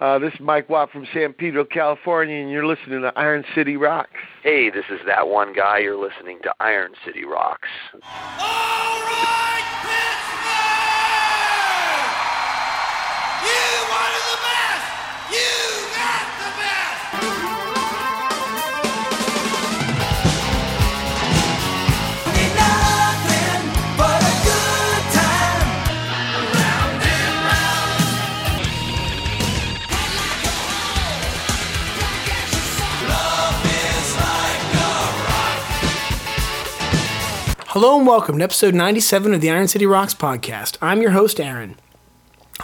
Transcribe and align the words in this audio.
Uh, 0.00 0.16
this 0.16 0.32
is 0.32 0.38
Mike 0.38 0.68
Watt 0.68 0.92
from 0.92 1.08
San 1.12 1.32
Pedro, 1.32 1.64
California, 1.64 2.36
and 2.36 2.52
you're 2.52 2.66
listening 2.66 3.02
to 3.02 3.12
Iron 3.16 3.44
City 3.52 3.76
Rocks. 3.76 4.10
Hey, 4.44 4.70
this 4.70 4.84
is 4.90 5.00
that 5.06 5.26
one 5.26 5.52
guy. 5.52 5.78
You're 5.78 5.98
listening 5.98 6.38
to 6.44 6.54
Iron 6.60 6.92
City 7.04 7.24
Rocks. 7.24 7.68
All 7.94 8.00
right, 8.00 9.37
Hello 37.80 37.96
and 37.96 38.08
welcome 38.08 38.38
to 38.38 38.42
episode 38.42 38.74
97 38.74 39.32
of 39.32 39.40
the 39.40 39.48
Iron 39.48 39.68
City 39.68 39.86
Rocks 39.86 40.12
podcast. 40.12 40.76
I'm 40.82 41.00
your 41.00 41.12
host, 41.12 41.38
Aaron. 41.38 41.76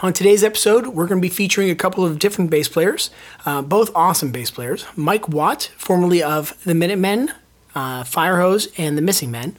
On 0.03 0.11
today's 0.11 0.43
episode, 0.43 0.87
we're 0.87 1.07
going 1.07 1.21
to 1.21 1.25
be 1.25 1.33
featuring 1.33 1.69
a 1.69 1.75
couple 1.75 2.03
of 2.03 2.19
different 2.19 2.51
bass 2.51 2.67
players, 2.67 3.11
uh, 3.45 3.61
both 3.61 3.95
awesome 3.95 4.33
bass 4.33 4.51
players. 4.51 4.85
Mike 4.97 5.29
Watt, 5.29 5.71
formerly 5.77 6.21
of 6.21 6.61
the 6.65 6.75
Minutemen, 6.75 7.31
uh, 7.73 8.03
Firehose, 8.03 8.67
and 8.77 8.97
the 8.97 9.01
Missing 9.01 9.31
Men, 9.31 9.55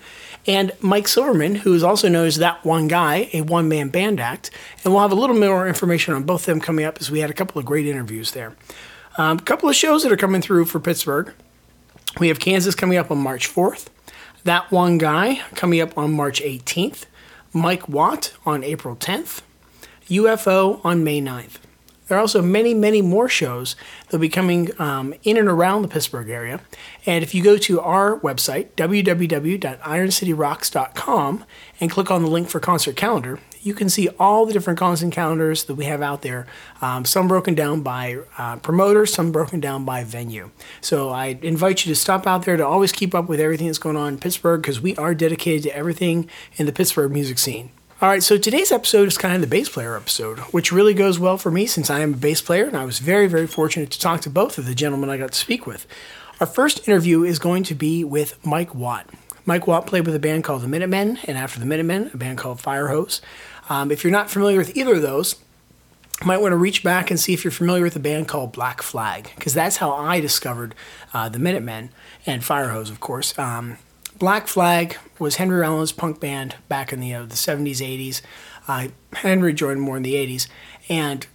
and 0.46 0.72
Mike 0.82 1.08
Silverman, 1.08 1.54
who 1.54 1.72
is 1.72 1.82
also 1.82 2.10
known 2.10 2.26
as 2.26 2.36
That 2.36 2.62
One 2.62 2.86
Guy, 2.86 3.30
a 3.32 3.40
one 3.40 3.66
man 3.66 3.88
band 3.88 4.20
act. 4.20 4.50
And 4.84 4.92
we'll 4.92 5.00
have 5.00 5.10
a 5.10 5.14
little 5.14 5.36
more 5.36 5.66
information 5.66 6.12
on 6.12 6.24
both 6.24 6.42
of 6.42 6.46
them 6.48 6.60
coming 6.60 6.84
up 6.84 6.98
as 7.00 7.10
we 7.10 7.20
had 7.20 7.30
a 7.30 7.32
couple 7.32 7.58
of 7.58 7.64
great 7.64 7.86
interviews 7.86 8.32
there. 8.32 8.54
Um, 9.16 9.38
a 9.38 9.42
couple 9.42 9.70
of 9.70 9.74
shows 9.74 10.02
that 10.02 10.12
are 10.12 10.18
coming 10.18 10.42
through 10.42 10.66
for 10.66 10.80
Pittsburgh. 10.80 11.32
We 12.20 12.28
have 12.28 12.40
Kansas 12.40 12.74
coming 12.74 12.98
up 12.98 13.10
on 13.10 13.16
March 13.16 13.48
4th. 13.48 13.86
That 14.46 14.70
One 14.70 14.96
Guy 14.96 15.42
coming 15.56 15.80
up 15.80 15.98
on 15.98 16.12
March 16.12 16.40
18th. 16.40 17.06
Mike 17.52 17.88
Watt 17.88 18.32
on 18.46 18.62
April 18.62 18.94
10th. 18.94 19.40
UFO 20.08 20.80
on 20.84 21.02
May 21.02 21.20
9th. 21.20 21.58
There 22.06 22.16
are 22.16 22.20
also 22.20 22.40
many, 22.40 22.72
many 22.72 23.02
more 23.02 23.28
shows 23.28 23.74
that'll 24.04 24.20
be 24.20 24.28
coming 24.28 24.70
um, 24.80 25.14
in 25.24 25.36
and 25.36 25.48
around 25.48 25.82
the 25.82 25.88
Pittsburgh 25.88 26.30
area. 26.30 26.60
And 27.04 27.24
if 27.24 27.34
you 27.34 27.42
go 27.42 27.58
to 27.58 27.80
our 27.80 28.20
website, 28.20 28.68
www.ironcityrocks.com, 28.76 31.44
and 31.80 31.90
click 31.90 32.10
on 32.12 32.22
the 32.22 32.30
link 32.30 32.48
for 32.48 32.60
concert 32.60 32.94
calendar, 32.94 33.40
you 33.66 33.74
can 33.74 33.88
see 33.88 34.08
all 34.20 34.46
the 34.46 34.52
different 34.52 34.78
concert 34.78 35.12
calendars 35.12 35.64
that 35.64 35.74
we 35.74 35.84
have 35.86 36.00
out 36.00 36.22
there. 36.22 36.46
Um, 36.80 37.04
some 37.04 37.26
broken 37.26 37.54
down 37.54 37.82
by 37.82 38.18
uh, 38.38 38.58
some 39.06 39.32
broken 39.32 39.60
down 39.60 39.84
by 39.84 40.04
venue. 40.04 40.50
So 40.80 41.10
I 41.10 41.38
invite 41.42 41.84
you 41.84 41.92
to 41.92 42.00
stop 42.00 42.26
out 42.26 42.44
there 42.44 42.56
to 42.56 42.64
always 42.64 42.92
keep 42.92 43.14
up 43.14 43.28
with 43.28 43.40
everything 43.40 43.66
that's 43.66 43.78
going 43.78 43.96
on 43.96 44.14
in 44.14 44.18
Pittsburgh 44.18 44.62
because 44.62 44.80
we 44.80 44.94
are 44.96 45.14
dedicated 45.14 45.64
to 45.64 45.76
everything 45.76 46.30
in 46.56 46.66
the 46.66 46.72
Pittsburgh 46.72 47.10
music 47.10 47.38
scene. 47.38 47.70
All 48.00 48.10
right, 48.10 48.22
so 48.22 48.36
today's 48.36 48.70
episode 48.70 49.08
is 49.08 49.16
kind 49.16 49.34
of 49.34 49.40
the 49.40 49.46
bass 49.46 49.70
player 49.70 49.96
episode, 49.96 50.38
which 50.52 50.70
really 50.70 50.92
goes 50.92 51.18
well 51.18 51.38
for 51.38 51.50
me 51.50 51.66
since 51.66 51.88
I 51.88 52.00
am 52.00 52.12
a 52.12 52.16
bass 52.18 52.42
player 52.42 52.66
and 52.66 52.76
I 52.76 52.84
was 52.84 52.98
very, 52.98 53.26
very 53.26 53.46
fortunate 53.46 53.90
to 53.90 53.98
talk 53.98 54.20
to 54.20 54.30
both 54.30 54.58
of 54.58 54.66
the 54.66 54.74
gentlemen 54.74 55.08
I 55.08 55.16
got 55.16 55.32
to 55.32 55.38
speak 55.38 55.66
with. 55.66 55.86
Our 56.38 56.46
first 56.46 56.86
interview 56.86 57.24
is 57.24 57.38
going 57.38 57.62
to 57.64 57.74
be 57.74 58.04
with 58.04 58.38
Mike 58.44 58.74
Watt. 58.74 59.08
Mike 59.46 59.68
Watt 59.68 59.86
played 59.86 60.04
with 60.04 60.14
a 60.14 60.18
band 60.18 60.42
called 60.42 60.62
the 60.62 60.68
Minutemen, 60.68 61.20
and 61.24 61.38
after 61.38 61.60
the 61.60 61.66
Minutemen, 61.66 62.10
a 62.12 62.16
band 62.16 62.36
called 62.36 62.60
Firehose. 62.60 63.20
Um, 63.68 63.90
if 63.90 64.04
you're 64.04 64.12
not 64.12 64.30
familiar 64.30 64.58
with 64.58 64.76
either 64.76 64.94
of 64.94 65.02
those, 65.02 65.36
you 66.20 66.26
might 66.26 66.40
want 66.40 66.52
to 66.52 66.56
reach 66.56 66.82
back 66.82 67.10
and 67.10 67.20
see 67.20 67.34
if 67.34 67.44
you're 67.44 67.50
familiar 67.50 67.82
with 67.82 67.96
a 67.96 68.00
band 68.00 68.28
called 68.28 68.52
Black 68.52 68.80
Flag, 68.82 69.30
because 69.34 69.54
that's 69.54 69.76
how 69.76 69.92
I 69.92 70.20
discovered 70.20 70.74
uh, 71.12 71.28
the 71.28 71.38
Minutemen 71.38 71.90
and 72.24 72.42
Firehose, 72.42 72.90
of 72.90 73.00
course. 73.00 73.38
Um, 73.38 73.78
Black 74.18 74.48
Flag 74.48 74.96
was 75.18 75.36
Henry 75.36 75.58
Rollins' 75.58 75.92
punk 75.92 76.20
band 76.20 76.56
back 76.68 76.92
in 76.92 77.00
the, 77.00 77.12
uh, 77.12 77.22
the 77.22 77.34
70s, 77.34 77.78
80s. 77.78 78.22
Uh, 78.66 78.88
Henry 79.12 79.52
joined 79.52 79.82
more 79.82 79.96
in 79.96 80.02
the 80.02 80.14
80s, 80.14 80.48
and 80.88 81.26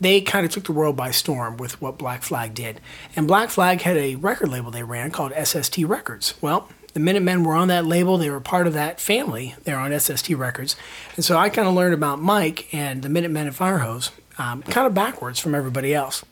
they 0.00 0.20
kind 0.20 0.44
of 0.44 0.50
took 0.50 0.64
the 0.64 0.72
world 0.72 0.96
by 0.96 1.12
storm 1.12 1.56
with 1.56 1.80
what 1.80 1.96
Black 1.96 2.22
Flag 2.22 2.54
did. 2.54 2.80
And 3.14 3.28
Black 3.28 3.50
Flag 3.50 3.82
had 3.82 3.96
a 3.96 4.16
record 4.16 4.48
label 4.48 4.70
they 4.70 4.82
ran 4.82 5.12
called 5.12 5.32
SST 5.32 5.78
Records. 5.78 6.34
Well, 6.40 6.68
the 6.94 7.00
Minutemen 7.00 7.44
were 7.44 7.54
on 7.54 7.68
that 7.68 7.84
label. 7.84 8.16
They 8.16 8.30
were 8.30 8.40
part 8.40 8.66
of 8.66 8.72
that 8.72 9.00
family. 9.00 9.54
They're 9.64 9.78
on 9.78 9.98
SST 9.98 10.30
Records. 10.30 10.76
And 11.16 11.24
so 11.24 11.36
I 11.36 11.48
kind 11.48 11.68
of 11.68 11.74
learned 11.74 11.94
about 11.94 12.20
Mike 12.20 12.72
and 12.72 13.02
the 13.02 13.08
Minutemen 13.08 13.48
and 13.48 13.56
Firehose 13.56 14.10
um, 14.38 14.62
kind 14.62 14.86
of 14.86 14.94
backwards 14.94 15.38
from 15.38 15.54
everybody 15.54 15.94
else. 15.94 16.24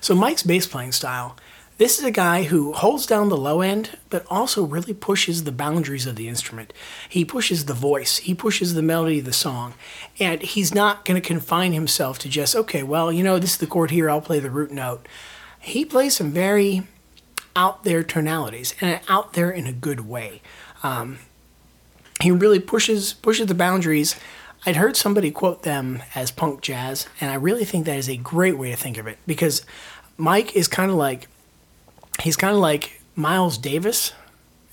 So 0.00 0.14
Mike's 0.14 0.42
bass 0.42 0.66
playing 0.66 0.92
style, 0.92 1.36
this 1.78 1.98
is 1.98 2.04
a 2.04 2.10
guy 2.10 2.42
who 2.42 2.72
holds 2.72 3.06
down 3.06 3.28
the 3.28 3.36
low 3.36 3.60
end, 3.60 3.98
but 4.10 4.26
also 4.28 4.64
really 4.64 4.92
pushes 4.92 5.44
the 5.44 5.52
boundaries 5.52 6.06
of 6.06 6.16
the 6.16 6.28
instrument. 6.28 6.72
He 7.08 7.24
pushes 7.24 7.64
the 7.64 7.74
voice, 7.74 8.18
he 8.18 8.34
pushes 8.34 8.74
the 8.74 8.82
melody 8.82 9.20
of 9.20 9.24
the 9.24 9.32
song, 9.32 9.74
and 10.18 10.42
he's 10.42 10.74
not 10.74 11.04
going 11.04 11.20
to 11.20 11.26
confine 11.26 11.72
himself 11.72 12.18
to 12.20 12.28
just, 12.28 12.56
okay, 12.56 12.82
well, 12.82 13.12
you 13.12 13.22
know, 13.22 13.38
this 13.38 13.52
is 13.52 13.58
the 13.58 13.66
chord 13.66 13.92
here, 13.92 14.10
I'll 14.10 14.20
play 14.20 14.40
the 14.40 14.50
root 14.50 14.72
note. 14.72 15.06
He 15.60 15.84
plays 15.84 16.16
some 16.16 16.32
very 16.32 16.82
out 17.58 17.82
there 17.82 18.04
tonalities, 18.04 18.72
and 18.80 19.00
out 19.08 19.32
there 19.32 19.50
in 19.50 19.66
a 19.66 19.72
good 19.72 20.08
way. 20.08 20.40
Um, 20.84 21.18
he 22.22 22.30
really 22.30 22.60
pushes 22.60 23.12
pushes 23.12 23.48
the 23.48 23.54
boundaries. 23.54 24.14
I'd 24.64 24.76
heard 24.76 24.96
somebody 24.96 25.30
quote 25.32 25.64
them 25.64 26.02
as 26.14 26.30
punk 26.30 26.62
jazz, 26.62 27.08
and 27.20 27.30
I 27.30 27.34
really 27.34 27.64
think 27.64 27.84
that 27.86 27.96
is 27.96 28.08
a 28.08 28.16
great 28.16 28.56
way 28.56 28.70
to 28.70 28.76
think 28.76 28.96
of 28.96 29.08
it 29.08 29.18
because 29.26 29.66
Mike 30.16 30.54
is 30.54 30.68
kind 30.68 30.90
of 30.90 30.96
like 30.96 31.26
he's 32.22 32.36
kind 32.36 32.54
of 32.54 32.60
like 32.60 33.02
Miles 33.16 33.58
Davis. 33.58 34.12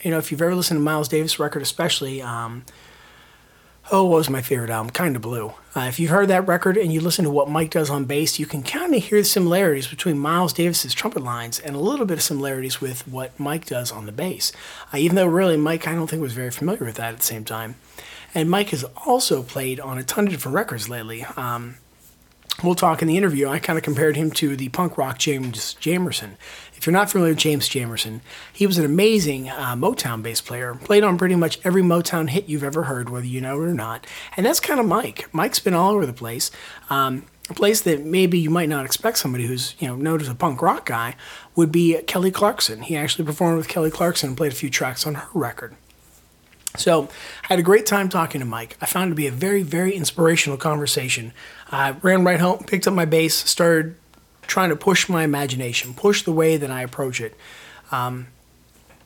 You 0.01 0.11
know, 0.11 0.19
if 0.19 0.31
you've 0.31 0.41
ever 0.41 0.53
listened 0.53 0.77
to 0.77 0.83
Miles 0.83 1.07
Davis 1.07 1.39
record, 1.39 1.63
especially, 1.63 2.21
um, 2.21 2.65
oh, 3.91 4.05
what 4.05 4.17
was 4.17 4.29
my 4.29 4.41
favorite 4.41 4.69
album? 4.69 4.89
Kind 4.89 5.15
of 5.15 5.21
Blue. 5.21 5.53
Uh, 5.75 5.81
if 5.81 5.99
you've 5.99 6.09
heard 6.09 6.29
that 6.29 6.47
record 6.47 6.77
and 6.77 6.91
you 6.91 7.01
listen 7.01 7.25
to 7.25 7.31
what 7.31 7.49
Mike 7.49 7.69
does 7.69 7.89
on 7.89 8.05
bass, 8.05 8.39
you 8.39 8.45
can 8.45 8.63
kind 8.63 8.95
of 8.95 9.03
hear 9.03 9.19
the 9.19 9.25
similarities 9.25 9.87
between 9.87 10.17
Miles 10.17 10.53
Davis's 10.53 10.93
trumpet 10.93 11.23
lines 11.23 11.59
and 11.59 11.75
a 11.75 11.79
little 11.79 12.05
bit 12.05 12.17
of 12.17 12.23
similarities 12.23 12.81
with 12.81 13.07
what 13.07 13.37
Mike 13.39 13.65
does 13.65 13.91
on 13.91 14.05
the 14.05 14.11
bass. 14.11 14.51
Uh, 14.93 14.97
even 14.97 15.15
though 15.15 15.27
really 15.27 15.57
Mike, 15.57 15.87
I 15.87 15.93
don't 15.93 16.07
think 16.07 16.21
was 16.21 16.33
very 16.33 16.51
familiar 16.51 16.85
with 16.85 16.95
that 16.95 17.13
at 17.13 17.17
the 17.17 17.23
same 17.23 17.45
time. 17.45 17.75
And 18.33 18.49
Mike 18.49 18.69
has 18.69 18.83
also 19.05 19.43
played 19.43 19.79
on 19.79 19.97
a 19.97 20.03
ton 20.03 20.25
of 20.25 20.31
different 20.31 20.55
records 20.55 20.89
lately. 20.89 21.23
Um, 21.37 21.77
we'll 22.63 22.75
talk 22.75 23.01
in 23.01 23.07
the 23.07 23.17
interview. 23.17 23.47
I 23.47 23.59
kind 23.59 23.77
of 23.77 23.83
compared 23.83 24.15
him 24.15 24.31
to 24.31 24.55
the 24.55 24.69
punk 24.69 24.97
rock 24.97 25.17
James 25.17 25.75
Jamerson. 25.75 26.35
If 26.75 26.85
you're 26.85 26.93
not 26.93 27.09
familiar 27.09 27.31
with 27.31 27.39
James 27.39 27.67
Jamerson, 27.67 28.21
he 28.53 28.67
was 28.67 28.77
an 28.77 28.85
amazing 28.85 29.49
uh, 29.49 29.75
Motown 29.75 30.21
bass 30.21 30.41
player. 30.41 30.75
Played 30.75 31.03
on 31.03 31.17
pretty 31.17 31.35
much 31.35 31.59
every 31.63 31.81
Motown 31.81 32.29
hit 32.29 32.47
you've 32.47 32.63
ever 32.63 32.83
heard, 32.83 33.09
whether 33.09 33.25
you 33.25 33.41
know 33.41 33.61
it 33.61 33.65
or 33.65 33.73
not. 33.73 34.05
And 34.37 34.45
that's 34.45 34.59
kind 34.59 34.79
of 34.79 34.85
Mike. 34.85 35.27
Mike's 35.33 35.59
been 35.59 35.73
all 35.73 35.93
over 35.93 36.05
the 36.05 36.13
place. 36.13 36.51
Um, 36.89 37.25
a 37.49 37.53
place 37.53 37.81
that 37.81 38.03
maybe 38.03 38.39
you 38.39 38.49
might 38.49 38.69
not 38.69 38.85
expect 38.85 39.19
somebody 39.19 39.45
who's 39.45 39.75
you 39.79 39.87
know 39.87 39.95
known 39.95 40.19
as 40.19 40.27
a 40.27 40.35
punk 40.35 40.61
rock 40.61 40.85
guy 40.85 41.15
would 41.55 41.71
be 41.71 42.01
Kelly 42.03 42.31
Clarkson. 42.31 42.81
He 42.81 42.95
actually 42.95 43.25
performed 43.25 43.57
with 43.57 43.67
Kelly 43.67 43.91
Clarkson 43.91 44.29
and 44.29 44.37
played 44.37 44.51
a 44.51 44.55
few 44.55 44.69
tracks 44.69 45.05
on 45.05 45.15
her 45.15 45.27
record. 45.33 45.75
So 46.77 47.03
I 47.43 47.47
had 47.47 47.59
a 47.59 47.63
great 47.63 47.85
time 47.85 48.09
talking 48.09 48.39
to 48.39 48.45
Mike. 48.45 48.77
I 48.81 48.85
found 48.85 49.07
it 49.07 49.11
to 49.11 49.15
be 49.15 49.27
a 49.27 49.31
very, 49.31 49.63
very 49.63 49.93
inspirational 49.93 50.57
conversation. 50.57 51.33
I 51.75 51.91
ran 52.01 52.23
right 52.23 52.39
home, 52.39 52.59
picked 52.59 52.87
up 52.87 52.93
my 52.93 53.05
bass, 53.05 53.35
started 53.35 53.95
trying 54.43 54.69
to 54.69 54.75
push 54.77 55.09
my 55.09 55.23
imagination, 55.23 55.93
push 55.93 56.23
the 56.23 56.31
way 56.31 56.55
that 56.55 56.71
I 56.71 56.81
approach 56.81 57.19
it. 57.19 57.35
Um, 57.91 58.27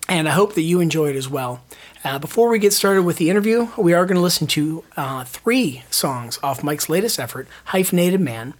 and 0.07 0.27
I 0.27 0.31
hope 0.31 0.53
that 0.53 0.61
you 0.61 0.79
enjoy 0.79 1.09
it 1.09 1.15
as 1.15 1.27
well. 1.27 1.61
Uh, 2.03 2.19
before 2.19 2.49
we 2.49 2.59
get 2.59 2.71
started 2.73 3.03
with 3.03 3.17
the 3.17 3.29
interview, 3.29 3.69
we 3.75 3.93
are 3.93 4.05
going 4.05 4.17
to 4.17 4.21
listen 4.21 4.45
to 4.47 4.83
uh, 4.95 5.23
three 5.23 5.83
songs 5.89 6.37
off 6.43 6.63
Mike's 6.63 6.89
latest 6.89 7.19
effort, 7.19 7.47
Hyphenated 7.65 8.21
Man. 8.21 8.53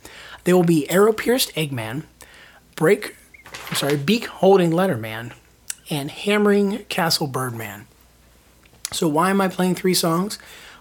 They 0.44 0.54
will 0.54 0.64
be 0.64 0.90
Arrow 0.90 1.14
Pierced 1.14 1.54
Eggman, 1.54 2.04
Break, 2.76 3.16
I'm 3.70 3.76
sorry, 3.76 3.98
Beak 3.98 4.26
Holding 4.26 4.72
Letterman, 4.72 5.34
and 5.90 6.10
Hammering 6.10 6.86
Castle 6.86 7.28
Birdman. 7.28 7.86
So, 8.92 9.08
why 9.08 9.30
am 9.30 9.40
I 9.40 9.50
playing 9.50 9.76
three 9.76 9.94
songs? 9.94 10.40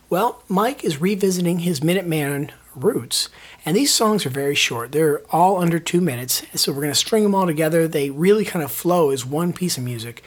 Well, 0.08 0.42
Mike 0.48 0.82
is 0.82 1.00
revisiting 1.00 1.60
his 1.60 1.80
Minuteman 1.80 2.52
roots, 2.84 3.28
and 3.64 3.76
these 3.76 3.92
songs 3.92 4.24
are 4.24 4.30
very 4.30 4.54
short. 4.54 4.92
They're 4.92 5.20
all 5.30 5.58
under 5.58 5.78
two 5.78 6.00
minutes, 6.00 6.42
so 6.54 6.72
we're 6.72 6.82
going 6.82 6.92
to 6.92 6.98
string 6.98 7.22
them 7.22 7.34
all 7.34 7.46
together. 7.46 7.86
They 7.86 8.10
really 8.10 8.44
kind 8.44 8.64
of 8.64 8.70
flow 8.70 9.10
as 9.10 9.26
one 9.26 9.52
piece 9.52 9.76
of 9.76 9.84
music, 9.84 10.22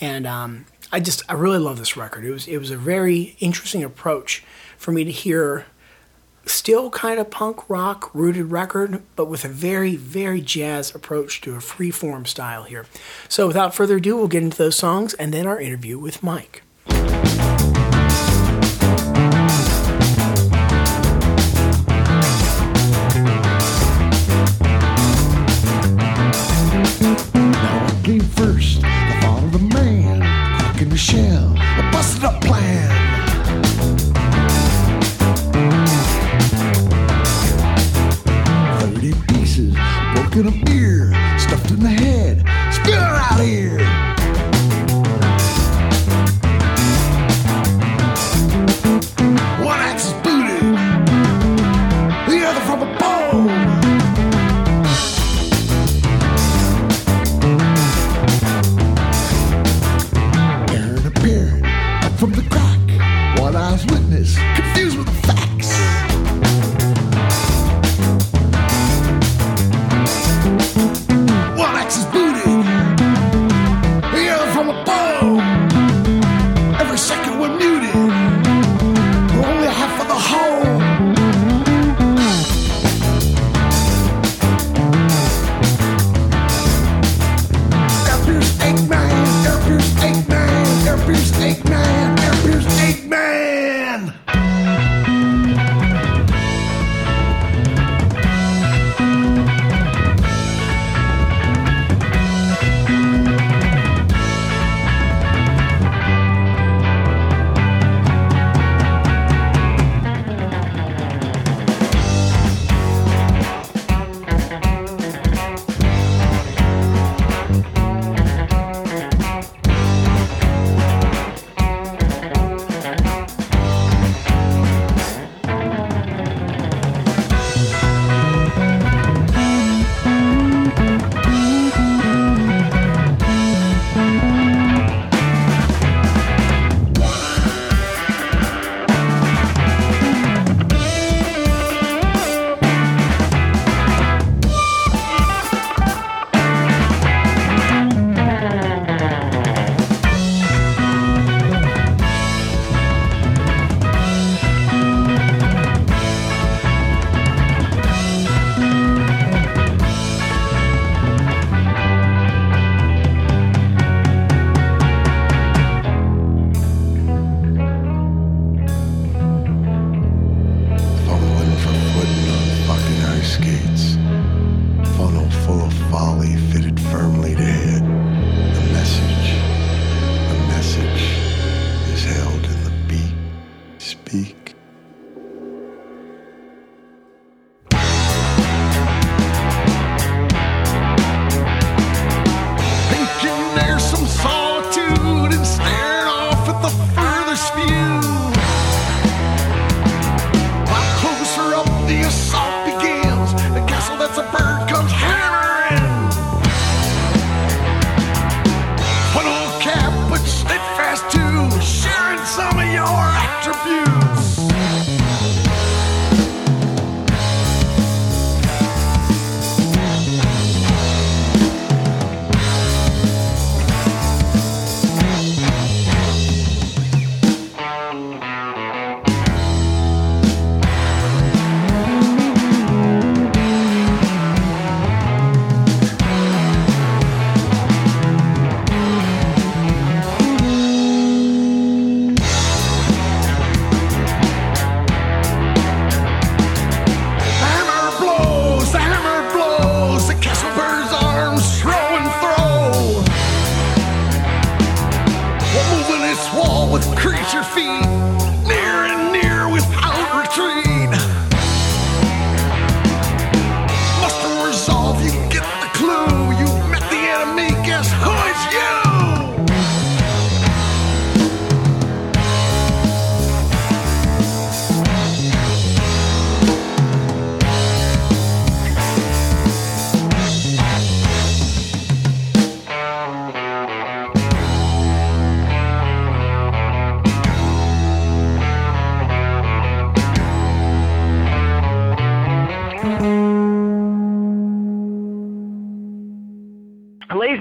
and 0.00 0.26
um, 0.26 0.66
I 0.92 1.00
just 1.00 1.22
I 1.28 1.34
really 1.34 1.58
love 1.58 1.78
this 1.78 1.96
record. 1.96 2.24
It 2.24 2.32
was 2.32 2.46
it 2.46 2.58
was 2.58 2.70
a 2.70 2.76
very 2.76 3.36
interesting 3.40 3.84
approach 3.84 4.42
for 4.76 4.92
me 4.92 5.04
to 5.04 5.12
hear 5.12 5.66
still 6.46 6.90
kind 6.90 7.20
of 7.20 7.30
punk 7.30 7.68
rock 7.68 8.14
rooted 8.14 8.50
record, 8.50 9.02
but 9.16 9.26
with 9.26 9.44
a 9.44 9.48
very, 9.48 9.96
very 9.96 10.40
jazz 10.40 10.94
approach 10.94 11.40
to 11.42 11.54
a 11.54 11.60
free 11.60 11.90
form 11.90 12.26
style 12.26 12.64
here. 12.64 12.86
So 13.28 13.46
without 13.46 13.74
further 13.74 13.96
ado, 13.96 14.16
we'll 14.16 14.28
get 14.28 14.42
into 14.42 14.58
those 14.58 14.76
songs 14.76 15.14
and 15.14 15.32
then 15.32 15.46
our 15.46 15.60
interview 15.60 15.98
with 15.98 16.22
Mike. 16.22 16.62
came 28.10 28.28
first, 28.30 28.80
the 28.80 29.16
thought 29.20 29.40
of 29.44 29.52
the 29.52 29.58
man, 29.72 30.18
cracking 30.58 30.88
the 30.88 30.96
shell, 30.96 31.54
a 31.78 31.90
busted 31.92 32.24
up 32.24 32.40
plan. 32.40 32.90
Thirty 38.80 39.14
pieces, 39.28 39.76
broken 40.14 40.48
up 40.48 40.64
beer. 40.64 40.89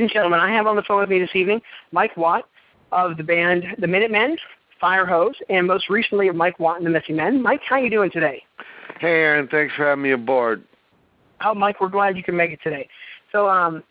And 0.10 0.14
gentlemen, 0.14 0.40
I 0.40 0.52
have 0.54 0.66
on 0.66 0.76
the 0.76 0.82
phone 0.82 1.02
with 1.02 1.10
me 1.10 1.20
this 1.20 1.36
evening 1.36 1.62
Mike 1.92 2.18
Watt 2.18 2.46
of 2.92 3.16
the 3.18 3.24
band 3.24 3.64
The 3.78 3.86
Minutemen, 3.86 4.38
Fire 4.82 5.06
Hose, 5.06 5.36
and 5.50 5.68
most 5.68 5.88
recently 5.88 6.28
of 6.28 6.36
Mike 6.36 6.60
Watt 6.60 6.78
and 6.78 6.86
the 6.86 6.90
Missing 6.90 7.16
Men. 7.16 7.44
Mike, 7.44 7.62
how 7.68 7.76
are 7.76 7.80
you 7.80 7.92
doing 7.92 8.10
today? 8.10 8.44
Hey, 9.00 9.08
Aaron, 9.08 9.48
thanks 9.48 9.76
for 9.76 9.86
having 9.86 10.02
me 10.02 10.12
aboard. 10.12 10.64
Oh, 11.46 11.54
Mike, 11.54 11.80
we're 11.80 11.90
glad 11.90 12.18
you 12.18 12.24
can 12.24 12.36
make 12.36 12.50
it 12.52 12.60
today. 12.64 12.90
So, 13.32 13.48
um, 13.48 13.84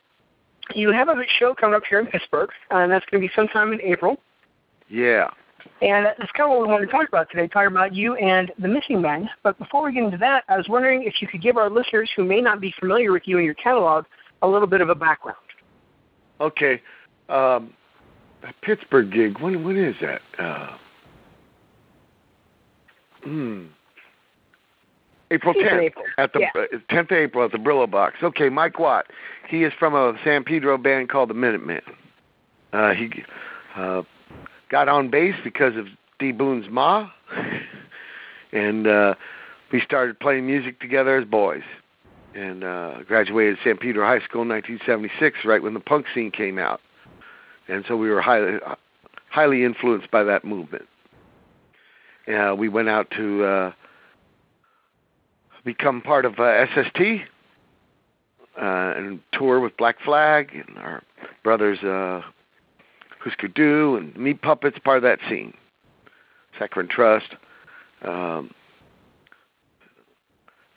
you 0.74 0.90
have 0.90 1.08
a 1.08 1.14
show 1.38 1.54
coming 1.54 1.76
up 1.76 1.84
here 1.88 2.00
in 2.00 2.06
Pittsburgh, 2.06 2.50
and 2.70 2.90
that's 2.90 3.06
going 3.10 3.22
to 3.22 3.28
be 3.28 3.32
sometime 3.36 3.72
in 3.72 3.80
April. 3.80 4.16
Yeah. 4.88 5.30
And 5.80 6.04
that's 6.04 6.32
kind 6.32 6.50
of 6.50 6.58
what 6.58 6.62
we 6.62 6.72
wanted 6.72 6.86
to 6.86 6.92
talk 6.92 7.06
about 7.06 7.30
today, 7.30 7.46
talk 7.46 7.68
about 7.68 7.94
you 7.94 8.16
and 8.16 8.50
the 8.58 8.68
missing 8.68 9.00
men. 9.00 9.30
But 9.44 9.56
before 9.58 9.84
we 9.84 9.92
get 9.92 10.02
into 10.02 10.18
that, 10.18 10.42
I 10.48 10.56
was 10.56 10.66
wondering 10.68 11.04
if 11.04 11.22
you 11.22 11.28
could 11.28 11.42
give 11.42 11.56
our 11.56 11.70
listeners 11.70 12.10
who 12.16 12.24
may 12.24 12.40
not 12.40 12.60
be 12.60 12.74
familiar 12.80 13.12
with 13.12 13.22
you 13.26 13.36
and 13.36 13.46
your 13.46 13.54
catalog 13.54 14.04
a 14.42 14.48
little 14.48 14.68
bit 14.68 14.80
of 14.80 14.88
a 14.88 14.94
background. 14.94 15.38
Okay. 16.40 16.80
Um, 17.28 17.72
that 18.42 18.54
Pittsburgh 18.62 19.10
gig. 19.12 19.38
When 19.40 19.64
when 19.64 19.76
is 19.76 19.96
that? 20.00 20.22
Uh, 20.38 20.76
hmm. 23.22 23.64
April 25.30 25.52
10th 25.52 25.92
at 26.16 26.32
the 26.32 26.44
uh, 26.44 26.78
10th 26.90 27.10
of 27.10 27.12
April 27.12 27.44
at 27.44 27.52
the 27.52 27.58
Brillobox. 27.58 28.22
Okay, 28.22 28.48
Mike 28.48 28.78
Watt. 28.78 29.06
He 29.46 29.62
is 29.62 29.72
from 29.78 29.94
a 29.94 30.18
San 30.24 30.42
Pedro 30.42 30.78
band 30.78 31.10
called 31.10 31.28
the 31.28 31.34
Minutemen. 31.34 31.82
Uh, 32.72 32.94
he 32.94 33.10
uh, 33.76 34.02
got 34.70 34.88
on 34.88 35.10
bass 35.10 35.34
because 35.44 35.76
of 35.76 35.86
D 36.18 36.32
Boon's 36.32 36.70
ma, 36.70 37.10
and 38.52 38.86
uh, 38.86 39.14
we 39.70 39.80
started 39.80 40.18
playing 40.18 40.46
music 40.46 40.80
together 40.80 41.16
as 41.16 41.24
boys. 41.26 41.62
And 42.38 42.62
uh, 42.62 43.02
graduated 43.02 43.58
San 43.64 43.78
Pedro 43.78 44.06
High 44.06 44.24
School 44.24 44.42
in 44.42 44.48
1976, 44.48 45.38
right 45.44 45.60
when 45.60 45.74
the 45.74 45.80
punk 45.80 46.06
scene 46.14 46.30
came 46.30 46.56
out. 46.56 46.80
And 47.66 47.84
so 47.88 47.96
we 47.96 48.10
were 48.10 48.20
highly 48.20 48.58
highly 49.28 49.64
influenced 49.64 50.08
by 50.12 50.22
that 50.22 50.44
movement. 50.44 50.86
Uh, 52.32 52.54
we 52.56 52.68
went 52.68 52.88
out 52.88 53.10
to 53.16 53.44
uh, 53.44 53.72
become 55.64 56.00
part 56.00 56.24
of 56.24 56.38
uh, 56.38 56.66
SST 56.66 57.00
uh, 58.60 58.94
and 58.96 59.20
tour 59.32 59.58
with 59.58 59.76
Black 59.76 59.96
Flag 60.04 60.50
and 60.54 60.78
our 60.78 61.02
brothers 61.42 61.78
uh, 61.80 62.22
Husker 63.18 63.48
Du 63.48 63.96
and 63.96 64.16
Meat 64.16 64.40
Puppets, 64.42 64.78
part 64.78 64.98
of 64.98 65.02
that 65.02 65.18
scene. 65.28 65.52
Saccharine 66.56 66.88
Trust. 66.88 67.34
Um, 68.02 68.52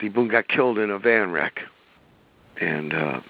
Boon 0.10 0.28
got 0.28 0.48
killed 0.48 0.78
in 0.78 0.90
a 0.90 1.00
van 1.00 1.32
wreck, 1.32 1.60
and 2.60 2.94
uh, 2.94 3.22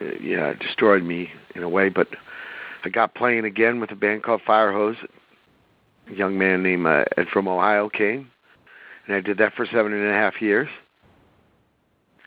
uh, 0.00 0.04
yeah, 0.20 0.50
it 0.50 0.58
destroyed 0.60 1.02
me 1.02 1.30
in 1.54 1.62
a 1.62 1.68
way. 1.68 1.88
But 1.88 2.08
I 2.84 2.88
got 2.88 3.14
playing 3.14 3.44
again 3.44 3.80
with 3.80 3.90
a 3.90 3.96
band 3.96 4.22
called 4.22 4.42
Firehose. 4.46 4.96
A 6.08 6.14
young 6.14 6.38
man 6.38 6.62
named 6.62 6.86
uh, 6.86 7.04
Ed 7.16 7.28
from 7.32 7.46
Ohio 7.46 7.88
came, 7.88 8.30
and 9.06 9.16
I 9.16 9.20
did 9.20 9.38
that 9.38 9.54
for 9.54 9.66
seven 9.66 9.92
and 9.92 10.08
a 10.08 10.14
half 10.14 10.40
years. 10.42 10.68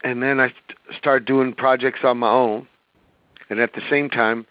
And 0.03 0.21
then 0.21 0.39
I 0.39 0.49
st- 0.49 0.97
started 0.97 1.25
doing 1.25 1.53
projects 1.53 1.99
on 2.03 2.19
my 2.19 2.29
own, 2.29 2.67
and 3.49 3.59
at 3.59 3.73
the 3.73 3.81
same 3.89 4.09
time, 4.09 4.45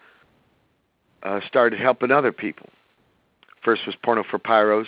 uh, 1.23 1.39
started 1.47 1.79
helping 1.79 2.11
other 2.11 2.31
people. 2.31 2.69
First 3.63 3.87
was 3.87 3.95
Porno 4.03 4.23
for 4.29 4.37
Pyros, 4.37 4.87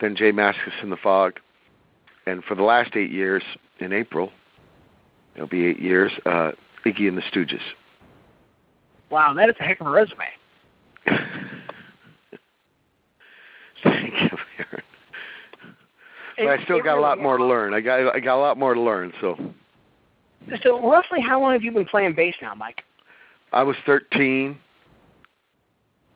then 0.00 0.14
J 0.14 0.30
Mascis 0.30 0.80
in 0.82 0.90
the 0.90 0.96
Fog, 0.96 1.40
and 2.26 2.44
for 2.44 2.54
the 2.54 2.62
last 2.62 2.96
eight 2.96 3.10
years, 3.10 3.42
in 3.78 3.92
April, 3.92 4.30
it'll 5.34 5.48
be 5.48 5.66
eight 5.66 5.80
years, 5.80 6.12
uh, 6.26 6.52
Iggy 6.84 7.08
and 7.08 7.16
the 7.16 7.22
Stooges. 7.22 7.62
Wow, 9.10 9.34
that 9.34 9.48
is 9.48 9.56
a 9.58 9.62
heck 9.64 9.80
of 9.80 9.86
a 9.86 9.90
resume. 9.90 10.24
Thank 13.82 14.12
you, 14.12 14.38
Aaron. 14.58 14.82
But 16.36 16.46
I 16.46 16.64
still 16.64 16.78
it 16.78 16.84
got 16.84 16.98
a 16.98 17.00
lot 17.00 17.12
really 17.12 17.22
more 17.24 17.38
to 17.38 17.44
learn. 17.44 17.74
I 17.74 17.80
got 17.80 18.14
I 18.14 18.20
got 18.20 18.36
a 18.36 18.40
lot 18.40 18.58
more 18.58 18.74
to 18.74 18.80
learn. 18.80 19.12
So. 19.20 19.36
So 20.62 20.90
roughly, 20.90 21.20
how 21.20 21.40
long 21.40 21.52
have 21.52 21.62
you 21.62 21.70
been 21.70 21.84
playing 21.84 22.14
bass 22.14 22.34
now, 22.40 22.54
Mike? 22.54 22.82
I 23.52 23.62
was 23.62 23.76
13 23.84 24.58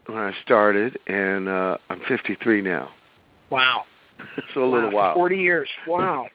when 0.06 0.18
I 0.18 0.32
started, 0.42 0.98
and 1.06 1.48
uh, 1.48 1.78
I'm 1.90 2.00
53 2.08 2.62
now. 2.62 2.90
Wow. 3.50 3.84
so 4.54 4.64
a 4.64 4.66
little 4.66 4.90
wow, 4.90 4.96
while. 4.96 5.14
Forty 5.14 5.38
years. 5.38 5.68
Wow. 5.86 6.28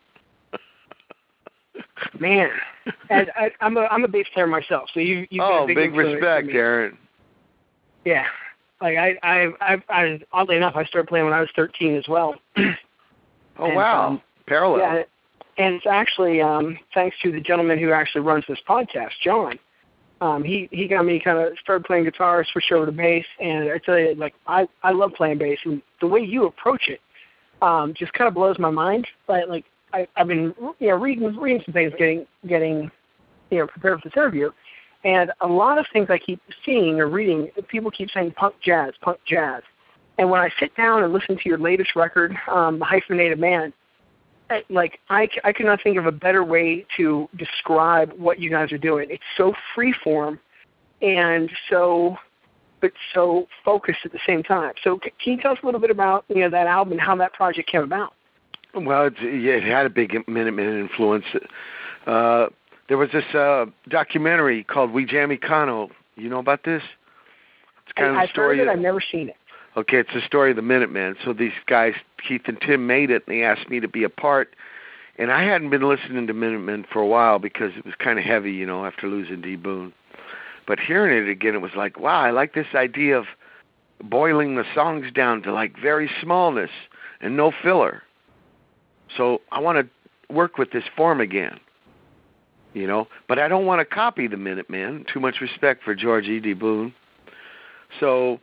Man, 2.19 2.49
and 3.09 3.31
I, 3.35 3.51
I'm 3.61 3.77
a 3.77 3.81
I'm 3.81 4.03
a 4.03 4.07
bass 4.07 4.27
player 4.33 4.47
myself, 4.47 4.89
so 4.93 4.99
you 4.99 5.27
you 5.29 5.41
oh, 5.41 5.65
big, 5.67 5.75
big 5.75 5.93
respect. 5.93 6.49
Aaron. 6.49 6.97
Yeah, 8.05 8.25
like 8.81 8.97
I 8.97 9.17
I 9.23 9.47
I, 9.61 9.83
I 9.89 10.19
oddly 10.31 10.55
enough 10.55 10.75
I 10.75 10.85
started 10.85 11.07
playing 11.07 11.25
when 11.25 11.33
I 11.33 11.41
was 11.41 11.49
13 11.55 11.95
as 11.95 12.07
well. 12.07 12.35
Oh 13.59 13.65
And, 13.65 13.75
wow, 13.75 14.07
um, 14.07 14.21
parallel. 14.47 14.79
Yeah, 14.79 15.03
and 15.57 15.75
it's 15.75 15.85
actually 15.85 16.41
um, 16.41 16.79
thanks 16.93 17.17
to 17.21 17.31
the 17.31 17.41
gentleman 17.41 17.77
who 17.77 17.91
actually 17.91 18.21
runs 18.21 18.45
this 18.47 18.59
podcast, 18.67 19.11
John. 19.21 19.59
Um, 20.21 20.43
he 20.43 20.67
he 20.71 20.87
got 20.87 21.05
me 21.05 21.19
kind 21.19 21.37
of 21.37 21.57
started 21.61 21.85
playing 21.85 22.05
guitar, 22.05 22.45
switched 22.51 22.71
over 22.71 22.85
to 22.85 22.91
bass, 22.91 23.25
and 23.39 23.69
I 23.69 23.77
tell 23.77 23.97
you, 23.97 24.15
like 24.15 24.33
I 24.47 24.67
I 24.83 24.91
love 24.91 25.11
playing 25.15 25.37
bass, 25.37 25.59
and 25.65 25.81
the 26.01 26.07
way 26.07 26.21
you 26.21 26.45
approach 26.45 26.87
it 26.87 27.01
um, 27.61 27.93
just 27.97 28.13
kind 28.13 28.27
of 28.27 28.33
blows 28.33 28.57
my 28.59 28.69
mind. 28.69 29.07
But 29.27 29.49
like 29.49 29.65
I, 29.93 30.07
I've 30.15 30.27
been 30.27 30.53
you 30.79 30.89
know 30.89 30.95
reading 30.95 31.35
reading 31.37 31.61
some 31.65 31.73
things, 31.73 31.93
getting 31.97 32.25
getting 32.47 32.91
you 33.49 33.59
know 33.59 33.67
prepared 33.67 34.01
for 34.01 34.09
this 34.09 34.17
interview, 34.17 34.51
and 35.03 35.31
a 35.41 35.47
lot 35.47 35.77
of 35.77 35.85
things 35.91 36.07
I 36.09 36.17
keep 36.17 36.41
seeing 36.65 36.99
or 36.99 37.07
reading, 37.07 37.49
people 37.67 37.91
keep 37.91 38.09
saying 38.11 38.31
punk 38.31 38.55
jazz, 38.61 38.93
punk 39.01 39.19
jazz. 39.25 39.63
And 40.17 40.29
when 40.29 40.41
I 40.41 40.49
sit 40.59 40.75
down 40.75 41.03
and 41.03 41.13
listen 41.13 41.37
to 41.37 41.43
your 41.45 41.57
latest 41.57 41.95
record, 41.95 42.35
um, 42.51 42.81
Hyphenated 42.81 43.39
Man, 43.39 43.71
I- 44.49 44.65
like 44.69 44.99
I, 45.09 45.29
I 45.45 45.53
cannot 45.53 45.81
think 45.81 45.97
of 45.97 46.05
a 46.05 46.11
better 46.11 46.43
way 46.43 46.85
to 46.97 47.29
describe 47.37 48.11
what 48.17 48.39
you 48.39 48.49
guys 48.49 48.73
are 48.73 48.77
doing. 48.77 49.07
It's 49.09 49.23
so 49.37 49.53
freeform 49.75 50.39
and 51.01 51.49
so, 51.69 52.17
but 52.81 52.91
so 53.13 53.47
focused 53.63 53.99
at 54.05 54.11
the 54.11 54.19
same 54.25 54.43
time. 54.43 54.73
So 54.83 54.97
can 54.97 55.11
you 55.23 55.41
tell 55.41 55.51
us 55.51 55.59
a 55.63 55.65
little 55.65 55.81
bit 55.81 55.91
about 55.91 56.25
you 56.29 56.41
know 56.41 56.49
that 56.49 56.67
album 56.67 56.93
and 56.93 57.01
how 57.01 57.15
that 57.17 57.33
project 57.33 57.69
came 57.69 57.81
about? 57.81 58.13
Well, 58.73 59.07
it's, 59.07 59.17
yeah, 59.21 59.53
it 59.53 59.63
had 59.63 59.85
a 59.85 59.89
big 59.89 60.13
Minutemen 60.27 60.79
influence. 60.79 61.25
Uh, 62.05 62.47
there 62.87 62.97
was 62.97 63.09
this 63.11 63.25
uh, 63.33 63.65
documentary 63.87 64.63
called 64.63 64.91
We 64.91 65.05
Jam 65.05 65.29
Econo. 65.29 65.89
You 66.15 66.29
know 66.29 66.39
about 66.39 66.63
this? 66.63 66.83
It's 67.83 67.93
kind 67.93 68.11
I, 68.11 68.11
of 68.11 68.17
I've 68.17 68.29
story. 68.29 68.57
heard 68.57 68.67
it. 68.67 68.71
I've 68.71 68.79
never 68.79 69.01
seen 69.11 69.29
it. 69.29 69.35
Okay, 69.77 69.97
it's 69.97 70.13
the 70.13 70.21
story 70.21 70.49
of 70.49 70.55
the 70.55 70.61
Minutemen. 70.61 71.15
So 71.23 71.33
these 71.33 71.53
guys, 71.67 71.93
Keith 72.27 72.41
and 72.45 72.59
Tim, 72.59 72.87
made 72.87 73.11
it, 73.11 73.23
and 73.27 73.35
they 73.35 73.43
asked 73.43 73.69
me 73.69 73.79
to 73.79 73.87
be 73.87 74.03
a 74.03 74.09
part. 74.09 74.55
And 75.17 75.31
I 75.31 75.43
hadn't 75.43 75.69
been 75.69 75.87
listening 75.87 76.27
to 76.27 76.33
Minutemen 76.33 76.85
for 76.91 77.01
a 77.01 77.07
while 77.07 77.39
because 77.39 77.71
it 77.77 77.85
was 77.85 77.93
kind 77.99 78.17
of 78.17 78.25
heavy, 78.25 78.51
you 78.51 78.65
know, 78.65 78.85
after 78.85 79.07
losing 79.07 79.41
D 79.41 79.55
Boon. 79.55 79.93
But 80.69 80.79
hearing 80.79 81.17
it 81.17 81.27
again, 81.27 81.55
it 81.55 81.61
was 81.61 81.71
like, 81.75 81.99
wow, 81.99 82.21
I 82.21 82.29
like 82.29 82.53
this 82.53 82.67
idea 82.75 83.17
of 83.17 83.25
boiling 84.03 84.55
the 84.55 84.65
songs 84.75 85.11
down 85.11 85.41
to 85.41 85.51
like 85.51 85.73
very 85.81 86.07
smallness 86.21 86.69
and 87.19 87.35
no 87.35 87.51
filler. 87.63 88.03
So 89.17 89.41
I 89.51 89.59
want 89.61 89.79
to 89.79 90.33
work 90.33 90.59
with 90.59 90.69
this 90.69 90.83
form 90.95 91.21
again, 91.21 91.59
you 92.75 92.85
know. 92.85 93.07
But 93.27 93.39
I 93.39 93.47
don't 93.47 93.65
want 93.65 93.79
to 93.79 93.85
copy 93.85 94.27
the 94.27 94.37
Minutemen. 94.37 95.05
Too 95.11 95.19
much 95.19 95.41
respect 95.41 95.83
for 95.83 95.95
George 95.95 96.25
E. 96.25 96.39
D. 96.39 96.53
Boon. 96.53 96.93
So 97.99 98.39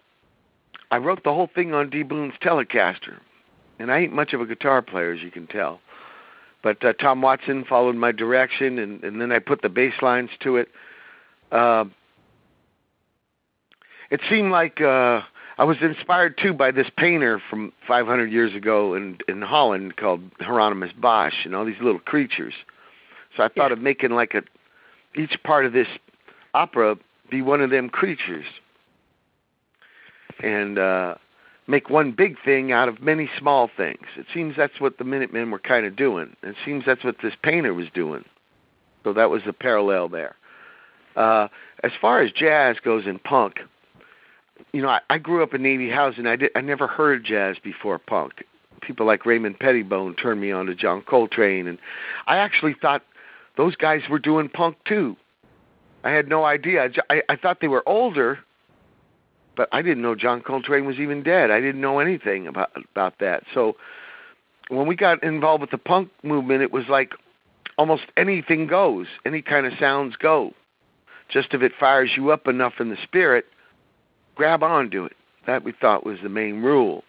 I 0.91 0.97
wrote 0.97 1.23
the 1.23 1.33
whole 1.33 1.49
thing 1.55 1.75
on 1.75 1.91
D. 1.91 2.03
Boon's 2.03 2.35
Telecaster, 2.43 3.21
and 3.79 3.93
I 3.93 4.01
ain't 4.01 4.13
much 4.13 4.33
of 4.33 4.41
a 4.41 4.47
guitar 4.47 4.83
player, 4.83 5.13
as 5.13 5.23
you 5.23 5.31
can 5.31 5.47
tell. 5.47 5.79
But 6.65 6.85
uh, 6.85 6.95
Tom 6.95 7.23
Watson 7.23 7.65
followed 7.69 7.95
my 7.95 8.11
direction, 8.11 8.81
and, 8.81 9.05
and 9.05 9.21
then 9.21 9.31
I 9.31 9.39
put 9.39 9.63
the 9.63 9.69
bass 9.69 9.95
lines 10.03 10.31
to 10.41 10.57
it. 10.57 10.69
Uh, 11.53 11.85
it 14.11 14.21
seemed 14.29 14.51
like 14.51 14.81
uh, 14.81 15.23
I 15.59 15.65
was 15.65 15.79
inspired 15.81 16.39
too 16.39 16.53
by 16.53 16.71
this 16.71 16.89
painter 16.97 17.41
from 17.51 17.73
500 17.87 18.31
years 18.31 18.55
ago 18.55 18.95
in 18.95 19.19
in 19.29 19.43
Holland 19.43 19.97
called 19.97 20.21
Hieronymus 20.41 20.93
Bosch, 20.99 21.45
and 21.45 21.55
all 21.55 21.65
these 21.65 21.81
little 21.81 22.01
creatures. 22.01 22.55
So 23.37 23.43
I 23.43 23.49
thought 23.49 23.71
Yeah. 23.71 23.75
of 23.75 23.81
making 23.81 24.11
like 24.11 24.35
a 24.35 24.43
each 25.15 25.37
part 25.45 25.65
of 25.67 25.73
this 25.73 25.89
opera 26.55 26.97
be 27.31 27.43
one 27.43 27.61
of 27.61 27.71
them 27.71 27.89
creatures 27.89 28.47
and 30.43 30.79
uh, 30.79 31.15
make 31.67 31.89
one 31.91 32.13
big 32.13 32.37
thing 32.45 32.73
out 32.73 32.89
of 32.89 33.01
many 33.03 33.29
small 33.39 33.71
things. 33.75 34.07
It 34.17 34.27
seems 34.33 34.55
that's 34.57 34.81
what 34.81 34.99
the 34.99 35.05
Minutemen 35.05 35.51
were 35.51 35.59
kind 35.59 35.87
of 35.87 35.97
doing. 35.97 36.37
It 36.43 36.57
seems 36.65 36.85
that's 36.87 37.05
what 37.05 37.17
this 37.23 37.35
painter 37.43 37.75
was 37.75 37.87
doing. 37.95 38.25
So 39.05 39.13
that 39.13 39.31
was 39.31 39.43
the 39.47 39.53
parallel 39.53 40.09
there. 40.09 40.37
Uh, 41.15 41.49
as 41.83 41.93
far 42.01 42.21
as 42.21 42.31
jazz 42.33 42.77
goes 42.85 43.07
in 43.07 43.19
punk, 43.19 43.61
you 44.73 44.83
know, 44.83 44.89
I, 44.89 45.01
I 45.11 45.19
grew 45.19 45.43
up 45.43 45.55
in 45.55 45.63
Navy 45.63 45.91
housing. 45.91 46.27
I 46.27 46.37
did, 46.37 46.51
I 46.55 46.61
never 46.61 46.87
heard 46.87 47.25
jazz 47.25 47.57
before 47.63 47.99
punk. 47.99 48.45
People 48.83 49.07
like 49.07 49.27
Raymond 49.27 49.59
Pettibon 49.59 50.15
turned 50.15 50.41
me 50.41 50.53
on 50.53 50.67
to 50.67 50.75
John 50.75 51.03
Coltrane, 51.03 51.67
and 51.67 51.79
I 52.27 52.37
actually 52.37 52.75
thought 52.81 53.03
those 53.57 53.75
guys 53.77 54.03
were 54.09 54.19
doing 54.19 54.49
punk 54.49 54.77
too. 54.85 55.17
I 56.05 56.11
had 56.11 56.29
no 56.29 56.45
idea. 56.45 56.85
I, 56.85 57.15
I, 57.15 57.23
I 57.31 57.37
thought 57.37 57.61
they 57.61 57.69
were 57.69 57.87
older, 57.89 58.39
but 59.57 59.69
I 59.73 59.83
didn't 59.83 60.03
know 60.03 60.15
John 60.15 60.41
Coltrane 60.43 60.85
was 60.85 60.97
even 60.99 61.23
dead. 61.23 61.51
I 61.51 61.61
didn't 61.61 61.81
know 61.81 61.99
anything 61.99 62.47
about 62.47 62.71
about 62.77 63.19
that. 63.21 63.45
So 63.55 63.77
when 64.69 64.87
we 64.87 64.95
got 64.95 65.23
involved 65.23 65.63
with 65.63 65.71
the 65.71 65.79
punk 65.79 66.11
movement, 66.23 66.63
it 66.63 66.73
was 66.73 66.85
like 66.89 67.13
almost 67.79 68.05
anything 68.17 68.67
goes. 68.67 69.07
Any 69.25 69.43
kind 69.43 69.67
of 69.67 69.73
sounds 69.81 70.17
go. 70.17 70.53
Just 71.29 71.55
if 71.55 71.63
it 71.63 71.73
fires 71.79 72.11
you 72.17 72.31
up 72.31 72.47
enough 72.47 72.75
in 72.79 72.91
the 72.91 72.97
spirit, 73.03 73.47
grab 74.37 74.63
onto 74.63 75.05
it. 75.05 75.17
That 75.47 75.65
we 75.65 75.73
thought 75.73 76.07
was 76.07 76.19
the 76.23 76.29
main 76.29 76.63
rule. 76.63 77.03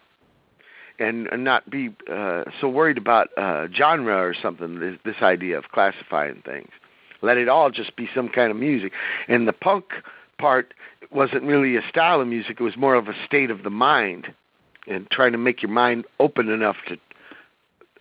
And, 1.00 1.28
and 1.28 1.44
not 1.44 1.70
be 1.70 1.94
uh, 2.10 2.44
so 2.60 2.68
worried 2.68 2.98
about 2.98 3.28
uh, 3.38 3.68
genre 3.72 4.16
or 4.16 4.34
something. 4.34 4.80
This, 4.80 4.98
this 5.04 5.22
idea 5.22 5.56
of 5.56 5.68
classifying 5.70 6.42
things, 6.44 6.70
let 7.22 7.36
it 7.36 7.48
all 7.48 7.70
just 7.70 7.94
be 7.94 8.08
some 8.12 8.28
kind 8.28 8.50
of 8.50 8.56
music. 8.56 8.92
And 9.28 9.46
the 9.46 9.52
punk 9.52 9.84
part 10.38 10.74
wasn't 11.12 11.44
really 11.44 11.76
a 11.76 11.82
style 11.88 12.20
of 12.20 12.26
music; 12.26 12.56
it 12.58 12.64
was 12.64 12.76
more 12.76 12.96
of 12.96 13.06
a 13.06 13.14
state 13.24 13.52
of 13.52 13.62
the 13.62 13.70
mind, 13.70 14.26
and 14.88 15.08
trying 15.08 15.30
to 15.30 15.38
make 15.38 15.62
your 15.62 15.70
mind 15.70 16.04
open 16.18 16.48
enough 16.48 16.76
to 16.88 16.96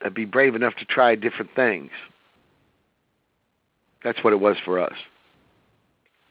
uh, 0.03 0.09
be 0.09 0.25
brave 0.25 0.55
enough 0.55 0.73
to 0.79 0.85
try 0.85 1.13
different 1.13 1.51
things. 1.55 1.91
That's 4.03 4.23
what 4.23 4.33
it 4.33 4.39
was 4.39 4.57
for 4.65 4.79
us. 4.79 4.95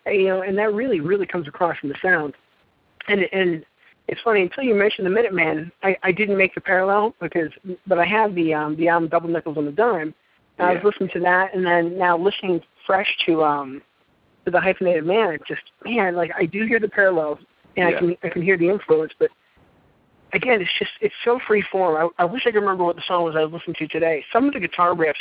you 0.07 0.27
know, 0.27 0.43
and 0.43 0.59
that 0.59 0.73
really, 0.73 0.99
really 0.99 1.27
comes 1.27 1.47
across 1.47 1.77
in 1.83 1.91
the 1.91 1.97
sound. 2.03 2.35
And 3.09 3.21
and 3.33 3.65
it's 4.09 4.21
funny 4.23 4.43
until 4.43 4.65
you 4.65 4.75
mentioned 4.75 5.07
the 5.07 5.11
Minuteman, 5.11 5.71
I, 5.83 5.97
I 6.03 6.13
didn't 6.13 6.39
make 6.39 6.55
the 6.55 6.61
parallel 6.61 7.15
because, 7.21 7.51
but 7.87 7.99
I 7.99 8.05
have 8.05 8.35
the 8.35 8.55
um 8.55 8.77
the 8.77 8.89
album 8.89 9.09
Double 9.09 9.29
Nickels 9.29 9.57
on 9.57 9.65
the 9.65 9.73
Dime. 9.73 10.15
And 10.59 10.69
I 10.69 10.73
was 10.73 10.83
listening 10.85 11.11
to 11.13 11.21
that, 11.21 11.55
and 11.55 11.67
then 11.67 11.99
now 11.99 12.17
listening 12.17 12.63
fresh 12.87 13.09
to 13.27 13.45
um 13.45 13.83
to 14.45 14.51
the 14.51 14.61
Hyphenated 14.61 15.05
Man. 15.05 15.33
It 15.33 15.43
just 15.47 15.63
man, 15.85 16.15
like 16.15 16.31
I 16.37 16.47
do 16.47 16.65
hear 16.67 16.81
the 16.81 16.89
parallels, 16.89 17.39
and 17.77 17.91
Yeah. 17.91 17.97
I 17.97 17.99
can 17.99 18.17
I 18.23 18.29
can 18.31 18.43
hear 18.43 18.57
the 18.57 18.69
influence, 18.69 19.13
but 19.19 19.31
again, 20.33 20.61
it's 20.61 20.71
just 20.79 20.93
it's 21.01 21.15
so 21.25 21.39
free 21.47 21.65
form. 21.71 22.11
I, 22.19 22.23
I 22.23 22.25
wish 22.25 22.43
I 22.47 22.53
could 22.53 22.61
remember 22.61 22.85
what 22.85 22.97
the 22.97 23.03
song 23.07 23.25
was 23.25 23.35
I 23.37 23.45
was 23.45 23.53
listening 23.53 23.77
to 23.81 23.89
today. 23.89 24.25
Some 24.33 24.47
of 24.47 24.55
the 24.55 24.61
guitar 24.61 24.95
riffs 24.95 25.15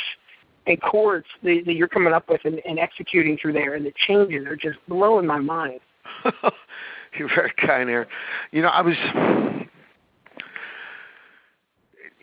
and 0.66 0.80
chords 0.80 1.26
that, 1.42 1.62
that 1.66 1.74
you're 1.74 1.88
coming 1.88 2.12
up 2.12 2.28
with 2.28 2.40
and, 2.44 2.60
and 2.66 2.78
executing 2.78 3.36
through 3.36 3.52
there, 3.52 3.74
and 3.74 3.84
the 3.84 3.92
changes 4.06 4.46
are 4.46 4.56
just 4.56 4.78
blowing 4.88 5.26
my 5.26 5.38
mind. 5.38 5.80
You're 7.18 7.28
very 7.28 7.52
kind, 7.58 7.88
Aaron. 7.88 8.08
You 8.52 8.62
know, 8.62 8.68
I 8.68 8.82
was. 8.82 8.96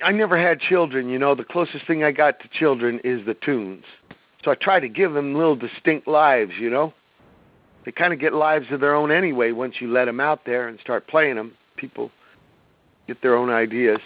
I 0.03 0.11
never 0.11 0.37
had 0.37 0.59
children. 0.59 1.09
You 1.09 1.17
know, 1.17 1.33
the 1.35 1.43
closest 1.43 1.87
thing 1.87 2.03
I 2.03 2.11
got 2.11 2.39
to 2.41 2.49
children 2.49 2.99
is 3.03 3.25
the 3.25 3.33
tunes. 3.33 3.85
So 4.43 4.51
I 4.51 4.55
try 4.55 4.79
to 4.79 4.89
give 4.89 5.13
them 5.13 5.33
little 5.35 5.55
distinct 5.55 6.07
lives. 6.07 6.51
You 6.59 6.69
know, 6.69 6.93
they 7.85 7.91
kind 7.91 8.13
of 8.13 8.19
get 8.19 8.33
lives 8.33 8.67
of 8.71 8.81
their 8.81 8.95
own 8.95 9.11
anyway 9.11 9.51
once 9.51 9.75
you 9.79 9.91
let 9.91 10.05
them 10.05 10.19
out 10.19 10.45
there 10.45 10.67
and 10.67 10.79
start 10.79 11.07
playing 11.07 11.35
them. 11.35 11.53
People 11.77 12.11
get 13.07 13.21
their 13.21 13.35
own 13.35 13.49
ideas. 13.49 13.99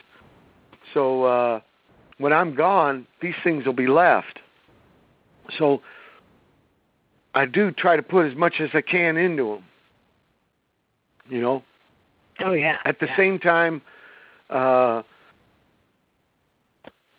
So 0.94 1.24
uh, 1.24 1.60
when 2.17 2.32
I'm 2.32 2.56
gone, 2.56 3.08
these 3.22 3.36
things 3.44 3.65
will 3.65 3.74
be 3.74 3.88
left. 3.88 4.39
So 5.58 5.82
I 7.34 7.46
do 7.46 7.72
try 7.72 7.96
to 7.96 8.03
put 8.03 8.25
as 8.32 8.38
much 8.38 8.56
as 8.60 8.70
I 8.74 8.82
can 8.82 9.17
into 9.17 9.56
them. 9.56 9.63
You 11.30 11.42
know, 11.42 11.64
Oh 12.40 12.54
yeah. 12.54 12.78
at 12.86 13.00
the 13.00 13.08
yeah. 13.08 13.18
same 13.18 13.40
time, 13.40 13.82
uh, 14.50 15.02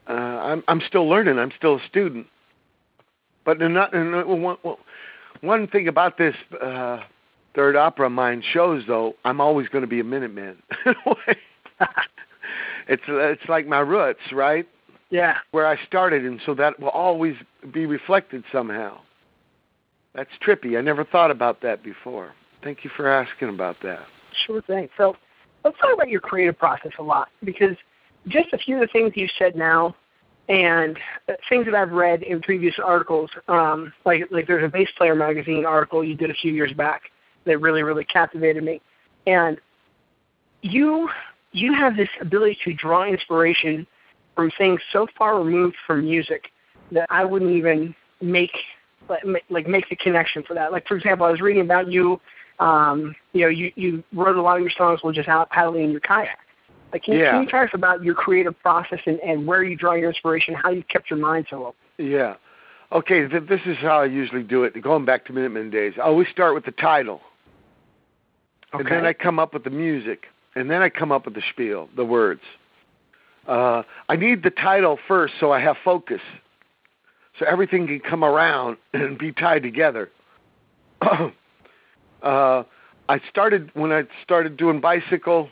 uh, 0.09 0.12
I'm 0.12 0.62
I'm 0.69 0.81
still 0.87 1.09
learning. 1.09 1.38
I'm 1.38 1.53
still 1.57 1.77
a 1.77 1.87
student. 1.88 2.27
But 3.45 3.61
not, 3.61 3.95
one, 3.95 4.57
one 5.41 5.69
thing 5.69 5.88
about 5.88 6.19
this 6.19 6.35
uh, 6.62 7.00
third 7.55 7.77
opera 7.77 8.07
of 8.07 8.12
mine 8.12 8.43
shows, 8.53 8.85
though, 8.87 9.15
I'm 9.25 9.41
always 9.41 9.69
going 9.69 9.81
to 9.83 9.88
be 9.88 10.00
a 10.00 10.05
Minuteman. 10.05 10.57
it's 12.88 13.03
it's 13.09 13.49
like 13.49 13.67
my 13.67 13.81
roots, 13.81 14.21
right? 14.33 14.69
yeah. 15.11 15.37
Where 15.53 15.67
I 15.67 15.83
started, 15.87 16.25
and 16.27 16.41
so 16.45 16.55
that 16.57 16.79
will 16.79 16.91
always 16.91 17.37
be 17.73 17.87
reflected 17.87 18.45
somehow. 18.53 18.99
That's 20.15 20.31
trippy. 20.47 20.77
I 20.77 20.83
never 20.83 21.05
thought 21.05 21.31
about 21.31 21.62
that 21.62 21.83
before. 21.83 22.35
Thank 22.62 22.85
you 22.85 22.91
for 22.97 23.09
asking 23.09 23.50
about 23.50 23.77
that. 23.83 24.00
Sure 24.47 24.62
thing. 24.62 24.88
So 24.97 25.17
let's 25.65 25.79
talk 25.79 25.95
about 25.95 26.09
your 26.09 26.21
creative 26.21 26.59
process 26.59 26.93
a 26.99 27.03
lot 27.03 27.29
because 27.45 27.77
just 28.27 28.53
a 28.53 28.59
few 28.59 28.77
of 28.77 28.81
the 28.81 28.88
things 28.88 29.12
you 29.15 29.29
said 29.38 29.57
now 29.57 29.95
and 30.49 30.97
uh, 31.29 31.35
things 31.49 31.67
that 31.67 31.75
I've 31.75 31.93
read 31.93 32.23
in 32.23 32.41
previous 32.41 32.75
articles, 32.83 33.31
um, 33.49 33.93
like 34.05 34.23
like 34.31 34.47
there's 34.47 34.65
a 34.65 34.69
bass 34.69 34.88
player 34.97 35.15
magazine 35.15 35.65
article 35.67 36.03
you 36.03 36.15
did 36.15 36.31
a 36.31 36.35
few 36.35 36.53
years 36.53 36.73
back 36.73 37.03
that 37.45 37.59
really 37.59 37.83
really 37.83 38.05
captivated 38.05 38.65
me, 38.65 38.81
and 39.27 39.59
you 40.62 41.09
you 41.53 41.75
have 41.75 41.97
this 41.97 42.09
ability 42.21 42.59
to 42.64 42.73
draw 42.75 43.05
inspiration 43.05 43.87
from 44.35 44.51
things 44.57 44.81
so 44.92 45.07
far 45.16 45.42
removed 45.42 45.77
from 45.87 46.05
music 46.05 46.44
that 46.92 47.07
I 47.11 47.25
wouldn't 47.25 47.51
even 47.51 47.94
make 48.21 48.53
like 49.09 49.68
make 49.68 49.88
the 49.88 49.97
connection 49.97 50.42
for 50.42 50.55
that. 50.55 50.73
Like 50.73 50.87
for 50.87 50.97
example, 50.97 51.27
I 51.27 51.31
was 51.31 51.40
reading 51.40 51.62
about 51.62 51.90
you 51.90 52.21
um, 52.61 53.14
you 53.33 53.42
know, 53.42 53.49
you, 53.49 53.73
you 53.77 54.05
wrote 54.12 54.37
a 54.37 54.42
lot 54.42 54.57
of 54.57 54.62
your 54.62 54.71
songs 54.77 55.01
while 55.03 55.12
just 55.12 55.29
out 55.29 55.51
paddling 55.51 55.85
in 55.85 55.90
your 55.90 56.01
kayak. 56.01 56.38
Like, 56.92 57.05
can, 57.05 57.14
you 57.14 57.21
Yeah. 57.21 57.33
can 57.33 57.42
you 57.42 57.49
tell 57.49 57.62
us 57.62 57.71
about 57.75 58.03
your 58.03 58.14
creative 58.14 58.59
process 58.61 59.01
and, 59.07 59.21
and 59.21 59.47
where 59.47 59.62
you 59.62 59.77
draw 59.77 59.94
your 59.94 60.09
inspiration, 60.09 60.55
how 60.55 60.71
you 60.71 60.83
kept 60.85 61.11
your 61.11 61.18
mind 61.18 61.47
so 61.51 61.66
open? 61.66 61.75
Yeah. 61.99 62.35
Okay, 62.90 63.29
th- 63.29 63.49
this 63.49 63.61
is 63.66 63.77
how 63.79 64.01
I 64.01 64.07
usually 64.07 64.42
do 64.42 64.64
it. 64.64 64.81
Going 64.81 65.05
back 65.05 65.27
to 65.27 65.33
Minutemen 65.33 65.71
days, 65.71 65.94
I 65.99 66.03
always 66.03 66.29
start 66.29 66.55
with 66.55 66.64
the 66.64 66.73
title, 66.73 67.21
and 68.73 68.87
then 68.87 69.05
I 69.05 69.12
come 69.12 69.38
up 69.38 69.53
with 69.53 69.64
the 69.64 69.71
music, 69.71 70.25
and 70.55 70.71
then 70.71 70.81
I 70.81 70.88
come 70.88 71.12
up 71.12 71.27
with 71.27 71.35
the 71.35 71.42
spiel, 71.53 71.90
the 71.97 72.05
words. 72.05 72.40
Uh, 73.47 73.83
I 74.09 74.16
need 74.16 74.42
the 74.42 74.51
title 74.51 74.99
first, 75.07 75.35
so 75.38 75.53
I 75.53 75.61
have 75.61 75.77
focus, 75.85 76.23
so 77.38 77.44
everything 77.44 77.87
can 77.87 78.01
come 78.01 78.25
around 78.25 78.79
and 78.94 79.18
be 79.18 79.33
tied 79.33 79.62
together. 79.62 80.11
uh, 82.22 82.64
I 83.09 83.20
started 83.31 83.70
when 83.74 83.92
I 83.92 84.04
started 84.22 84.57
doing 84.57 84.81
bicycle 84.81 85.48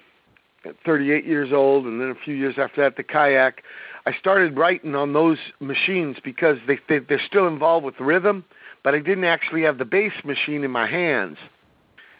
at 0.64 0.74
38 0.84 1.24
years 1.24 1.52
old, 1.52 1.86
and 1.86 2.00
then 2.00 2.10
a 2.10 2.14
few 2.14 2.34
years 2.34 2.56
after 2.58 2.82
that, 2.82 2.96
the 2.96 3.02
kayak. 3.02 3.62
I 4.04 4.12
started 4.12 4.56
writing 4.56 4.94
on 4.94 5.12
those 5.12 5.38
machines 5.58 6.16
because 6.22 6.58
they, 6.66 6.78
they 6.88 6.98
they're 6.98 7.20
still 7.26 7.48
involved 7.48 7.84
with 7.84 7.98
rhythm, 7.98 8.44
but 8.84 8.94
I 8.94 8.98
didn't 8.98 9.24
actually 9.24 9.62
have 9.62 9.78
the 9.78 9.84
bass 9.84 10.12
machine 10.24 10.64
in 10.64 10.70
my 10.70 10.86
hands, 10.86 11.38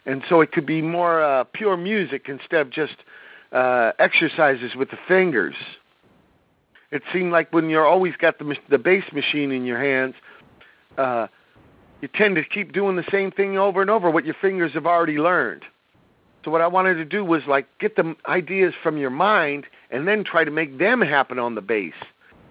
and 0.05 0.23
so 0.27 0.41
it 0.41 0.51
could 0.51 0.65
be 0.65 0.81
more 0.81 1.21
uh, 1.21 1.43
pure 1.45 1.77
music 1.77 2.25
instead 2.27 2.61
of 2.61 2.69
just 2.69 2.95
uh, 3.51 3.91
exercises 3.99 4.75
with 4.75 4.89
the 4.89 4.97
fingers. 5.07 5.55
It 6.91 7.03
seemed 7.13 7.31
like 7.31 7.53
when 7.53 7.69
you're 7.69 7.87
always 7.87 8.15
got 8.17 8.39
the 8.39 8.55
the 8.69 8.77
bass 8.77 9.03
machine 9.13 9.51
in 9.51 9.65
your 9.65 9.79
hands, 9.79 10.15
uh, 10.97 11.27
you 12.01 12.07
tend 12.13 12.35
to 12.35 12.43
keep 12.43 12.73
doing 12.73 12.95
the 12.95 13.05
same 13.11 13.31
thing 13.31 13.57
over 13.57 13.81
and 13.81 13.89
over 13.89 14.09
what 14.09 14.25
your 14.25 14.35
fingers 14.39 14.73
have 14.73 14.85
already 14.85 15.17
learned. 15.17 15.63
So 16.45 16.51
what 16.51 16.61
I 16.61 16.67
wanted 16.67 16.95
to 16.95 17.05
do 17.05 17.25
was 17.25 17.41
like 17.47 17.67
get 17.79 17.95
the 17.95 18.15
ideas 18.27 18.73
from 18.81 18.97
your 18.97 19.09
mind 19.09 19.65
and 19.91 20.07
then 20.07 20.23
try 20.23 20.43
to 20.43 20.51
make 20.51 20.77
them 20.77 21.01
happen 21.01 21.39
on 21.39 21.55
the 21.55 21.61
bass 21.61 21.93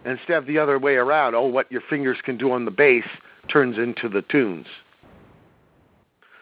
instead 0.05 0.37
of 0.37 0.47
the 0.47 0.59
other 0.59 0.79
way 0.79 0.97
around. 0.97 1.35
Oh, 1.35 1.47
what 1.47 1.71
your 1.71 1.81
fingers 1.89 2.19
can 2.23 2.37
do 2.37 2.53
on 2.53 2.65
the 2.65 2.71
bass 2.71 3.05
turns 3.49 3.79
into 3.79 4.09
the 4.09 4.23
tunes. 4.23 4.67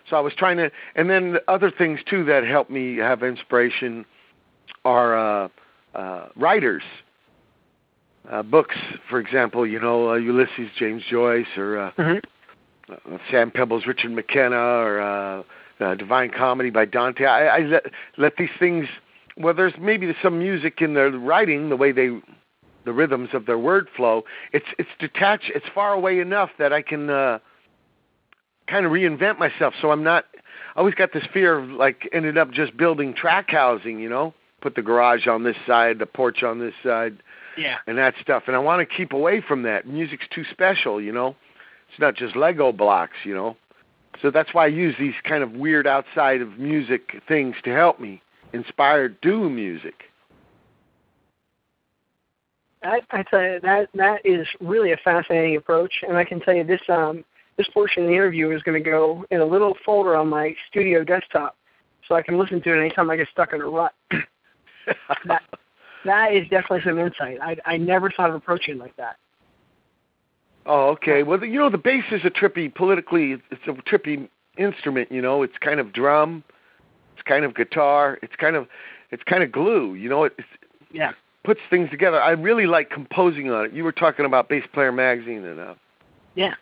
So 0.08 0.16
I 0.16 0.20
was 0.20 0.34
trying 0.34 0.56
to, 0.58 0.70
and 0.96 1.08
then 1.08 1.38
other 1.48 1.70
things 1.70 2.00
too 2.08 2.24
that 2.24 2.44
help 2.44 2.70
me 2.70 2.96
have 2.96 3.22
inspiration 3.22 4.04
are 4.84 5.16
uh, 5.16 5.48
uh, 5.94 6.28
writers. 6.36 6.82
Uh, 8.30 8.42
books, 8.42 8.76
for 9.08 9.20
example, 9.20 9.66
you 9.66 9.78
know 9.78 10.10
uh, 10.10 10.14
Ulysses, 10.14 10.70
James 10.78 11.02
Joyce, 11.10 11.46
or 11.56 11.78
uh, 11.78 11.90
Mm-hmm. 11.92 12.18
Uh, 12.90 13.18
Sand 13.30 13.54
Pebbles, 13.54 13.86
Richard 13.86 14.10
McKenna, 14.12 14.56
or 14.56 15.00
uh, 15.00 15.42
uh, 15.80 15.94
Divine 15.94 16.30
Comedy 16.30 16.70
by 16.70 16.84
Dante. 16.84 17.24
I, 17.24 17.46
I 17.46 17.58
let, 17.60 17.86
let 18.18 18.36
these 18.36 18.50
things. 18.58 18.86
Well, 19.36 19.54
there's 19.54 19.72
maybe 19.80 20.14
some 20.22 20.38
music 20.38 20.80
in 20.80 20.94
their 20.94 21.10
writing, 21.10 21.68
the 21.70 21.76
way 21.76 21.92
they, 21.92 22.10
the 22.84 22.92
rhythms 22.92 23.30
of 23.32 23.46
their 23.46 23.58
word 23.58 23.88
flow. 23.96 24.24
It's 24.52 24.66
it's 24.78 24.90
detached. 25.00 25.50
It's 25.54 25.66
far 25.74 25.92
away 25.92 26.20
enough 26.20 26.50
that 26.58 26.72
I 26.72 26.82
can 26.82 27.10
uh, 27.10 27.38
kind 28.68 28.86
of 28.86 28.92
reinvent 28.92 29.38
myself. 29.38 29.74
So 29.80 29.90
I'm 29.90 30.02
not. 30.04 30.26
I 30.76 30.80
always 30.80 30.94
got 30.94 31.12
this 31.12 31.24
fear 31.32 31.58
of 31.58 31.68
like 31.70 32.08
ended 32.12 32.36
up 32.36 32.50
just 32.50 32.76
building 32.76 33.14
track 33.14 33.50
housing. 33.50 33.98
You 33.98 34.08
know, 34.08 34.34
put 34.60 34.74
the 34.74 34.82
garage 34.82 35.26
on 35.26 35.42
this 35.44 35.56
side, 35.66 35.98
the 35.98 36.06
porch 36.06 36.42
on 36.42 36.58
this 36.58 36.74
side 36.82 37.16
Yeah. 37.56 37.76
and 37.86 37.96
that 37.98 38.14
stuff. 38.20 38.44
And 38.46 38.54
I 38.56 38.58
want 38.58 38.88
to 38.88 38.96
keep 38.96 39.12
away 39.12 39.40
from 39.40 39.62
that. 39.62 39.86
Music's 39.86 40.26
too 40.34 40.44
special, 40.50 41.00
you 41.00 41.12
know. 41.12 41.34
It's 41.94 42.00
not 42.00 42.16
just 42.16 42.34
Lego 42.34 42.72
blocks, 42.72 43.14
you 43.22 43.36
know. 43.36 43.56
So 44.20 44.32
that's 44.32 44.52
why 44.52 44.64
I 44.64 44.68
use 44.68 44.96
these 44.98 45.14
kind 45.22 45.44
of 45.44 45.52
weird 45.52 45.86
outside 45.86 46.40
of 46.40 46.58
music 46.58 47.22
things 47.28 47.54
to 47.62 47.70
help 47.70 48.00
me 48.00 48.20
inspire 48.52 49.08
do 49.08 49.48
music. 49.48 50.02
I, 52.82 53.00
I 53.12 53.22
tell 53.22 53.42
you 53.42 53.60
that 53.62 53.90
that 53.94 54.26
is 54.26 54.44
really 54.60 54.90
a 54.90 54.96
fascinating 55.04 55.56
approach, 55.56 56.02
and 56.06 56.16
I 56.16 56.24
can 56.24 56.40
tell 56.40 56.52
you 56.54 56.64
this 56.64 56.80
um 56.88 57.24
this 57.56 57.68
portion 57.72 58.02
of 58.02 58.08
the 58.08 58.14
interview 58.14 58.50
is 58.50 58.62
going 58.64 58.82
to 58.82 58.90
go 58.90 59.24
in 59.30 59.40
a 59.40 59.44
little 59.44 59.76
folder 59.86 60.16
on 60.16 60.28
my 60.28 60.52
studio 60.68 61.04
desktop, 61.04 61.56
so 62.08 62.16
I 62.16 62.22
can 62.22 62.36
listen 62.40 62.60
to 62.60 62.72
it 62.72 62.80
anytime 62.80 63.08
I 63.08 63.16
get 63.16 63.28
stuck 63.30 63.52
in 63.52 63.60
a 63.60 63.68
rut. 63.68 63.94
that 65.26 65.42
that 66.04 66.34
is 66.34 66.42
definitely 66.48 66.80
some 66.84 66.98
insight. 66.98 67.38
I 67.40 67.56
I 67.64 67.76
never 67.76 68.10
thought 68.10 68.30
of 68.30 68.34
approaching 68.34 68.74
it 68.74 68.80
like 68.80 68.96
that. 68.96 69.16
Oh, 70.66 70.88
okay. 70.90 71.22
Well, 71.22 71.44
you 71.44 71.58
know, 71.58 71.70
the 71.70 71.78
bass 71.78 72.04
is 72.10 72.22
a 72.24 72.30
trippy 72.30 72.74
politically. 72.74 73.32
It's 73.50 73.62
a 73.66 73.72
trippy 73.72 74.28
instrument. 74.56 75.12
You 75.12 75.20
know, 75.20 75.42
it's 75.42 75.58
kind 75.60 75.80
of 75.80 75.92
drum, 75.92 76.42
it's 77.14 77.22
kind 77.22 77.44
of 77.44 77.54
guitar, 77.54 78.18
it's 78.22 78.34
kind 78.36 78.56
of 78.56 78.66
it's 79.10 79.22
kind 79.24 79.42
of 79.42 79.52
glue. 79.52 79.94
You 79.94 80.08
know, 80.08 80.24
it 80.24 80.32
it's, 80.38 80.48
Yeah. 80.92 81.12
puts 81.44 81.60
things 81.70 81.90
together. 81.90 82.20
I 82.20 82.30
really 82.30 82.66
like 82.66 82.90
composing 82.90 83.50
on 83.50 83.66
it. 83.66 83.72
You 83.72 83.84
were 83.84 83.92
talking 83.92 84.24
about 84.24 84.48
Bass 84.48 84.64
Player 84.72 84.92
Magazine 84.92 85.44
and 85.44 85.60
uh, 85.60 85.74
Yeah. 86.34 86.54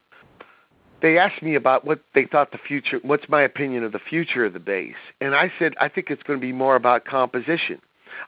they 1.01 1.19
asked 1.19 1.43
me 1.43 1.55
about 1.55 1.85
what 1.85 2.01
they 2.15 2.25
thought 2.27 2.51
the 2.53 2.59
future 2.59 2.99
what's 3.03 3.29
my 3.29 3.43
opinion 3.43 3.85
of 3.85 3.93
the 3.93 3.99
future 3.99 4.45
of 4.45 4.53
the 4.53 4.61
bass 4.61 4.95
and 5.21 5.35
i 5.35 5.53
said 5.59 5.75
i 5.81 5.89
think 5.89 6.11
it's 6.11 6.23
going 6.23 6.39
to 6.39 6.47
be 6.47 6.53
more 6.53 6.77
about 6.77 7.05
composition 7.05 7.81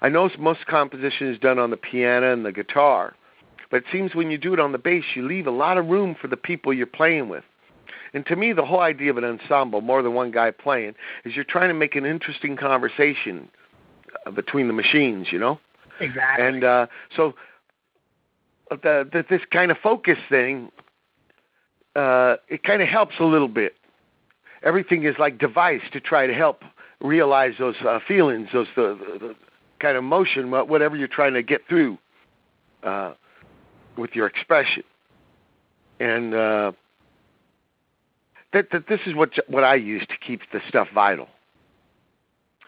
i 0.02 0.08
know 0.08 0.28
most 0.40 0.66
composition 0.66 1.28
is 1.32 1.38
done 1.38 1.58
on 1.60 1.70
the 1.70 1.76
piano 1.76 2.32
and 2.32 2.44
the 2.44 2.50
guitar 2.50 3.14
But 3.74 3.82
it 3.82 3.90
seems 3.90 4.14
when 4.14 4.30
you 4.30 4.38
do 4.38 4.54
it 4.54 4.60
on 4.60 4.70
the 4.70 4.78
bass, 4.78 5.02
you 5.16 5.26
leave 5.26 5.48
a 5.48 5.50
lot 5.50 5.78
of 5.78 5.86
room 5.86 6.14
for 6.14 6.28
the 6.28 6.36
people 6.36 6.72
you're 6.72 6.86
playing 6.86 7.28
with. 7.28 7.42
And 8.12 8.24
to 8.26 8.36
me, 8.36 8.52
the 8.52 8.64
whole 8.64 8.78
idea 8.78 9.10
of 9.10 9.16
an 9.16 9.24
ensemble, 9.24 9.80
more 9.80 10.00
than 10.00 10.14
one 10.14 10.30
guy 10.30 10.52
playing, 10.52 10.94
is 11.24 11.34
you're 11.34 11.44
trying 11.44 11.70
to 11.70 11.74
make 11.74 11.96
an 11.96 12.06
interesting 12.06 12.56
conversation 12.56 13.48
uh, 14.24 14.30
between 14.30 14.68
the 14.68 14.72
machines, 14.72 15.26
you 15.32 15.40
know? 15.40 15.58
Exactly. 15.98 16.46
And 16.46 16.62
uh, 16.62 16.86
so 17.16 17.34
the, 18.70 19.08
the, 19.12 19.24
this 19.28 19.42
kind 19.50 19.72
of 19.72 19.78
focus 19.78 20.18
thing, 20.28 20.70
uh, 21.96 22.36
it 22.46 22.62
kind 22.62 22.80
of 22.80 22.86
helps 22.86 23.16
a 23.18 23.24
little 23.24 23.48
bit. 23.48 23.74
Everything 24.62 25.02
is 25.02 25.16
like 25.18 25.36
device 25.36 25.82
to 25.92 25.98
try 25.98 26.28
to 26.28 26.32
help 26.32 26.62
realize 27.00 27.54
those 27.58 27.74
uh, 27.84 27.98
feelings, 28.06 28.50
those 28.52 28.68
the, 28.76 28.96
the, 28.96 29.18
the 29.18 29.34
kind 29.80 29.96
of 29.96 30.04
emotion, 30.04 30.52
whatever 30.52 30.94
you're 30.94 31.08
trying 31.08 31.34
to 31.34 31.42
get 31.42 31.62
through 31.68 31.98
uh, 32.84 33.14
with 33.96 34.14
your 34.14 34.26
expression. 34.26 34.82
And 36.00 36.34
uh, 36.34 36.72
that, 38.52 38.68
that 38.72 38.88
this 38.88 39.00
is 39.06 39.14
what 39.14 39.30
what 39.48 39.64
I 39.64 39.74
use 39.76 40.06
to 40.08 40.16
keep 40.24 40.40
the 40.52 40.60
stuff 40.68 40.88
vital. 40.94 41.28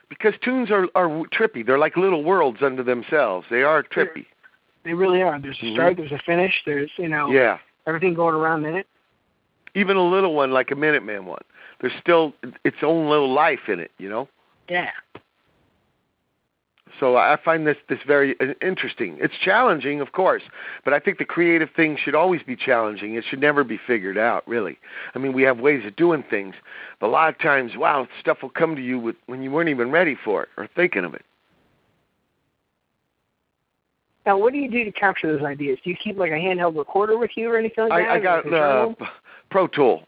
Because 0.08 0.34
tunes 0.42 0.70
are 0.70 0.86
are 0.94 1.08
trippy. 1.26 1.66
They're 1.66 1.78
like 1.78 1.96
little 1.96 2.22
worlds 2.22 2.58
unto 2.62 2.82
themselves. 2.82 3.46
They 3.50 3.62
are 3.62 3.82
trippy. 3.82 4.26
they 4.84 4.94
really 4.94 5.20
are. 5.20 5.40
There's 5.40 5.58
a 5.62 5.64
Mhm. 5.64 5.74
start, 5.74 5.96
there's 5.96 6.12
a 6.12 6.18
finish, 6.24 6.62
there's 6.64 6.92
you 6.96 7.08
know 7.08 7.28
Yeah. 7.32 7.58
everything 7.88 8.14
going 8.14 8.36
around 8.36 8.64
in 8.66 8.76
it. 8.76 8.86
Even 9.74 9.96
a 9.96 10.02
little 10.08 10.32
one 10.34 10.52
like 10.52 10.70
a 10.70 10.76
Minuteman 10.76 11.24
one. 11.24 11.42
There's 11.80 11.92
still 12.00 12.32
its 12.64 12.76
own 12.82 13.10
little 13.10 13.32
life 13.32 13.68
in 13.68 13.80
it, 13.80 13.90
you 13.98 14.08
know. 14.08 14.28
Yeah. 14.68 14.92
So 17.00 17.16
I 17.16 17.36
find 17.44 17.66
this 17.66 17.76
this 17.88 17.98
very 18.06 18.36
uh, 18.40 18.54
interesting. 18.62 19.18
It's 19.20 19.34
challenging, 19.44 20.00
of 20.00 20.12
course, 20.12 20.42
but 20.84 20.94
I 20.94 21.00
think 21.00 21.18
the 21.18 21.24
creative 21.24 21.68
thing 21.74 21.98
should 22.02 22.14
always 22.14 22.42
be 22.42 22.56
challenging. 22.56 23.14
It 23.14 23.24
should 23.28 23.40
never 23.40 23.64
be 23.64 23.78
figured 23.86 24.16
out, 24.16 24.46
really. 24.46 24.78
I 25.14 25.18
mean, 25.18 25.32
we 25.32 25.42
have 25.42 25.58
ways 25.58 25.84
of 25.84 25.96
doing 25.96 26.24
things, 26.30 26.54
but 27.00 27.08
a 27.08 27.10
lot 27.10 27.28
of 27.28 27.38
times, 27.38 27.72
wow, 27.76 28.06
stuff 28.20 28.38
will 28.40 28.50
come 28.50 28.76
to 28.76 28.82
you 28.82 28.98
with, 28.98 29.16
when 29.26 29.42
you 29.42 29.50
weren't 29.50 29.68
even 29.68 29.90
ready 29.90 30.16
for 30.24 30.44
it 30.44 30.48
or 30.56 30.68
thinking 30.74 31.04
of 31.04 31.14
it. 31.14 31.24
Now, 34.24 34.38
what 34.38 34.52
do 34.52 34.58
you 34.58 34.70
do 34.70 34.84
to 34.84 34.92
capture 34.92 35.36
those 35.36 35.44
ideas? 35.44 35.78
Do 35.84 35.90
you 35.90 35.96
keep 35.96 36.16
like 36.16 36.32
a 36.32 36.34
handheld 36.34 36.76
recorder 36.76 37.18
with 37.18 37.30
you 37.36 37.48
or 37.50 37.58
anything 37.58 37.88
like 37.88 38.04
that? 38.04 38.10
I, 38.10 38.14
I 38.16 38.20
got 38.20 38.44
the 38.44 38.96
Pro 39.50 39.66
Tool. 39.68 40.02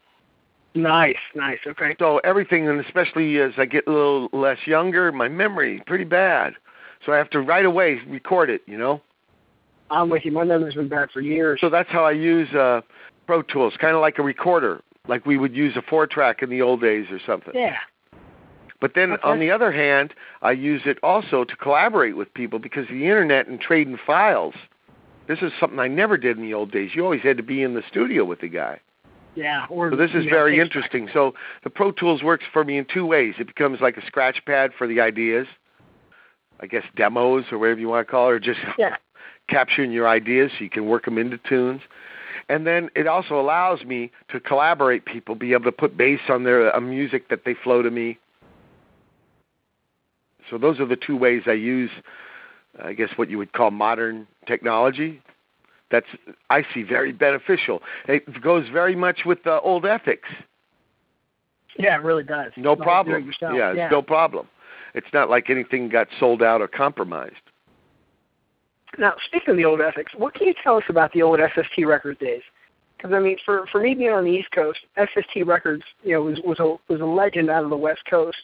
Nice, 0.75 1.15
nice. 1.35 1.59
Okay. 1.65 1.95
So 1.99 2.19
everything, 2.19 2.67
and 2.67 2.79
especially 2.85 3.39
as 3.39 3.53
I 3.57 3.65
get 3.65 3.87
a 3.87 3.91
little 3.91 4.29
less 4.33 4.59
younger, 4.65 5.11
my 5.11 5.27
memory 5.27 5.81
pretty 5.87 6.03
bad. 6.03 6.53
So 7.05 7.13
I 7.13 7.17
have 7.17 7.29
to 7.31 7.39
right 7.41 7.65
away 7.65 7.99
record 8.07 8.49
it, 8.49 8.61
you 8.65 8.77
know. 8.77 9.01
I'm 9.89 10.09
with 10.09 10.25
you. 10.25 10.31
My 10.31 10.43
memory's 10.43 10.75
been 10.75 10.89
bad 10.89 11.09
for 11.11 11.21
years. 11.21 11.59
So 11.61 11.69
that's 11.69 11.89
how 11.89 12.03
I 12.03 12.11
use 12.11 12.49
uh, 12.53 12.81
Pro 13.25 13.41
Tools, 13.41 13.73
kind 13.79 13.95
of 13.95 14.01
like 14.01 14.19
a 14.19 14.23
recorder, 14.23 14.81
like 15.07 15.25
we 15.25 15.37
would 15.37 15.55
use 15.55 15.75
a 15.75 15.81
four 15.81 16.05
track 16.05 16.43
in 16.43 16.49
the 16.49 16.61
old 16.61 16.81
days 16.81 17.07
or 17.09 17.19
something. 17.25 17.53
Yeah. 17.55 17.77
But 18.81 18.93
then 18.95 19.13
Okay. 19.13 19.21
on 19.23 19.39
the 19.39 19.51
other 19.51 19.71
hand, 19.71 20.13
I 20.41 20.51
use 20.51 20.83
it 20.85 20.99
also 21.03 21.43
to 21.43 21.55
collaborate 21.55 22.15
with 22.15 22.33
people 22.33 22.59
because 22.59 22.87
the 22.87 23.03
internet 23.05 23.47
and 23.47 23.59
trading 23.59 23.97
files. 24.05 24.53
This 25.27 25.39
is 25.41 25.51
something 25.59 25.79
I 25.79 25.87
never 25.87 26.17
did 26.17 26.37
in 26.37 26.43
the 26.43 26.53
old 26.53 26.71
days. 26.71 26.91
You 26.95 27.03
always 27.03 27.21
had 27.21 27.37
to 27.37 27.43
be 27.43 27.61
in 27.61 27.73
the 27.75 27.83
studio 27.89 28.25
with 28.25 28.41
the 28.41 28.47
guy. 28.47 28.79
Yeah. 29.35 29.65
Or 29.69 29.91
So 29.91 29.95
this 29.95 30.11
is 30.11 30.25
very 30.25 30.59
interesting. 30.59 31.07
So 31.13 31.33
the 31.63 31.69
Pro 31.69 31.91
Tools 31.91 32.23
works 32.23 32.45
for 32.51 32.63
me 32.63 32.77
in 32.77 32.85
two 32.85 33.05
ways. 33.05 33.35
It 33.37 33.47
becomes 33.47 33.79
like 33.79 33.95
a 33.97 34.05
scratch 34.05 34.43
pad 34.45 34.71
for 34.77 34.87
the 34.87 34.99
ideas, 35.01 35.47
I 36.59 36.67
guess 36.67 36.83
demos 36.95 37.45
or 37.51 37.57
whatever 37.57 37.79
you 37.79 37.89
want 37.89 38.07
to 38.07 38.11
call 38.11 38.29
it, 38.29 38.33
or 38.33 38.39
just 38.39 38.59
Yeah. 38.77 38.97
capturing 39.47 39.91
your 39.91 40.07
ideas 40.07 40.51
so 40.57 40.63
you 40.63 40.69
can 40.69 40.85
work 40.85 41.05
them 41.05 41.17
into 41.17 41.37
tunes. 41.37 41.81
And 42.49 42.65
then 42.65 42.89
it 42.95 43.07
also 43.07 43.39
allows 43.39 43.83
me 43.83 44.11
to 44.29 44.39
collaborate 44.39 45.05
people, 45.05 45.35
be 45.35 45.53
able 45.53 45.65
to 45.65 45.71
put 45.71 45.95
bass 45.95 46.19
on 46.29 46.43
their 46.43 46.75
uh, 46.75 46.79
music 46.79 47.29
that 47.29 47.45
they 47.45 47.53
flow 47.53 47.81
to 47.81 47.91
me. 47.91 48.17
So 50.49 50.57
those 50.57 50.79
are 50.79 50.85
the 50.85 50.95
two 50.95 51.15
ways 51.15 51.43
I 51.45 51.53
use, 51.53 51.91
I 52.83 52.93
guess, 52.93 53.09
what 53.17 53.29
you 53.29 53.37
would 53.37 53.53
call 53.53 53.69
modern 53.69 54.27
technology. 54.47 55.21
That's 55.91 56.07
I 56.49 56.63
see 56.73 56.83
very 56.83 57.11
beneficial. 57.11 57.81
It 58.07 58.41
goes 58.41 58.67
very 58.69 58.95
much 58.95 59.21
with 59.25 59.43
the 59.43 59.59
old 59.61 59.85
ethics. 59.85 60.29
Yeah, 61.77 61.95
it 61.95 62.03
really 62.03 62.23
does. 62.23 62.51
No 62.57 62.75
problem. 62.75 63.31
Yeah, 63.41 63.73
yeah. 63.73 63.89
no 63.89 64.01
problem. 64.01 64.47
It's 64.93 65.07
not 65.13 65.29
like 65.29 65.49
anything 65.49 65.89
got 65.89 66.07
sold 66.19 66.41
out 66.41 66.61
or 66.61 66.67
compromised. 66.67 67.35
Now, 68.97 69.13
speaking 69.27 69.51
of 69.51 69.57
the 69.57 69.65
old 69.65 69.81
ethics, 69.81 70.13
what 70.17 70.33
can 70.33 70.47
you 70.47 70.53
tell 70.63 70.77
us 70.77 70.83
about 70.89 71.11
the 71.13 71.21
old 71.21 71.39
SST 71.39 71.85
Records 71.85 72.19
days? 72.19 72.41
Because 72.97 73.13
I 73.13 73.19
mean, 73.19 73.37
for 73.45 73.65
for 73.71 73.79
me 73.79 73.93
being 73.93 74.11
on 74.11 74.25
the 74.25 74.31
East 74.31 74.51
Coast, 74.51 74.79
SST 74.97 75.45
Records, 75.45 75.83
you 76.03 76.13
know, 76.13 76.23
was 76.23 76.39
was 76.43 76.59
a 76.59 76.91
was 76.91 77.01
a 77.01 77.05
legend 77.05 77.49
out 77.49 77.63
of 77.63 77.69
the 77.69 77.77
West 77.77 78.01
Coast, 78.09 78.37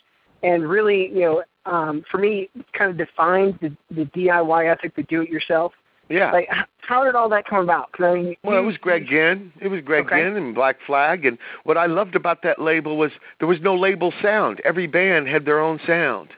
and 0.44 0.68
really, 0.70 1.10
you 1.10 1.22
know, 1.22 1.44
um, 1.66 2.04
for 2.10 2.20
me, 2.20 2.50
kind 2.74 2.92
of 2.92 2.98
defined 2.98 3.60
the 3.62 3.76
the 3.94 4.06
DIY 4.12 4.72
ethic, 4.72 4.96
the 4.96 5.04
do-it-yourself. 5.04 5.74
Yeah. 6.10 6.32
Like, 6.32 6.50
how 6.82 7.04
did 7.04 7.16
all 7.16 7.30
that 7.30 7.46
come 7.46 7.64
about? 7.64 7.90
I 8.00 8.14
mean, 8.14 8.36
Well, 8.44 8.58
it 8.60 8.66
was 8.66 8.78
Greg 8.78 9.08
Ginn. 9.08 9.52
It 9.60 9.70
was 9.70 9.82
Greg 9.82 10.06
Okay. 10.06 10.22
Ginn 10.24 10.36
and 10.36 10.54
Black 10.54 10.78
Flag. 10.86 11.26
And 11.26 11.38
what 11.64 11.78
I 11.78 11.88
loved 11.88 12.16
about 12.16 12.44
that 12.44 12.62
label 12.62 12.98
was 12.98 13.12
there 13.40 13.48
was 13.48 13.60
no 13.62 13.76
label 13.76 14.14
sound. 14.22 14.62
Every 14.64 14.88
band 14.88 15.28
had 15.28 15.46
their 15.46 15.60
own 15.60 15.80
sound. 15.86 16.30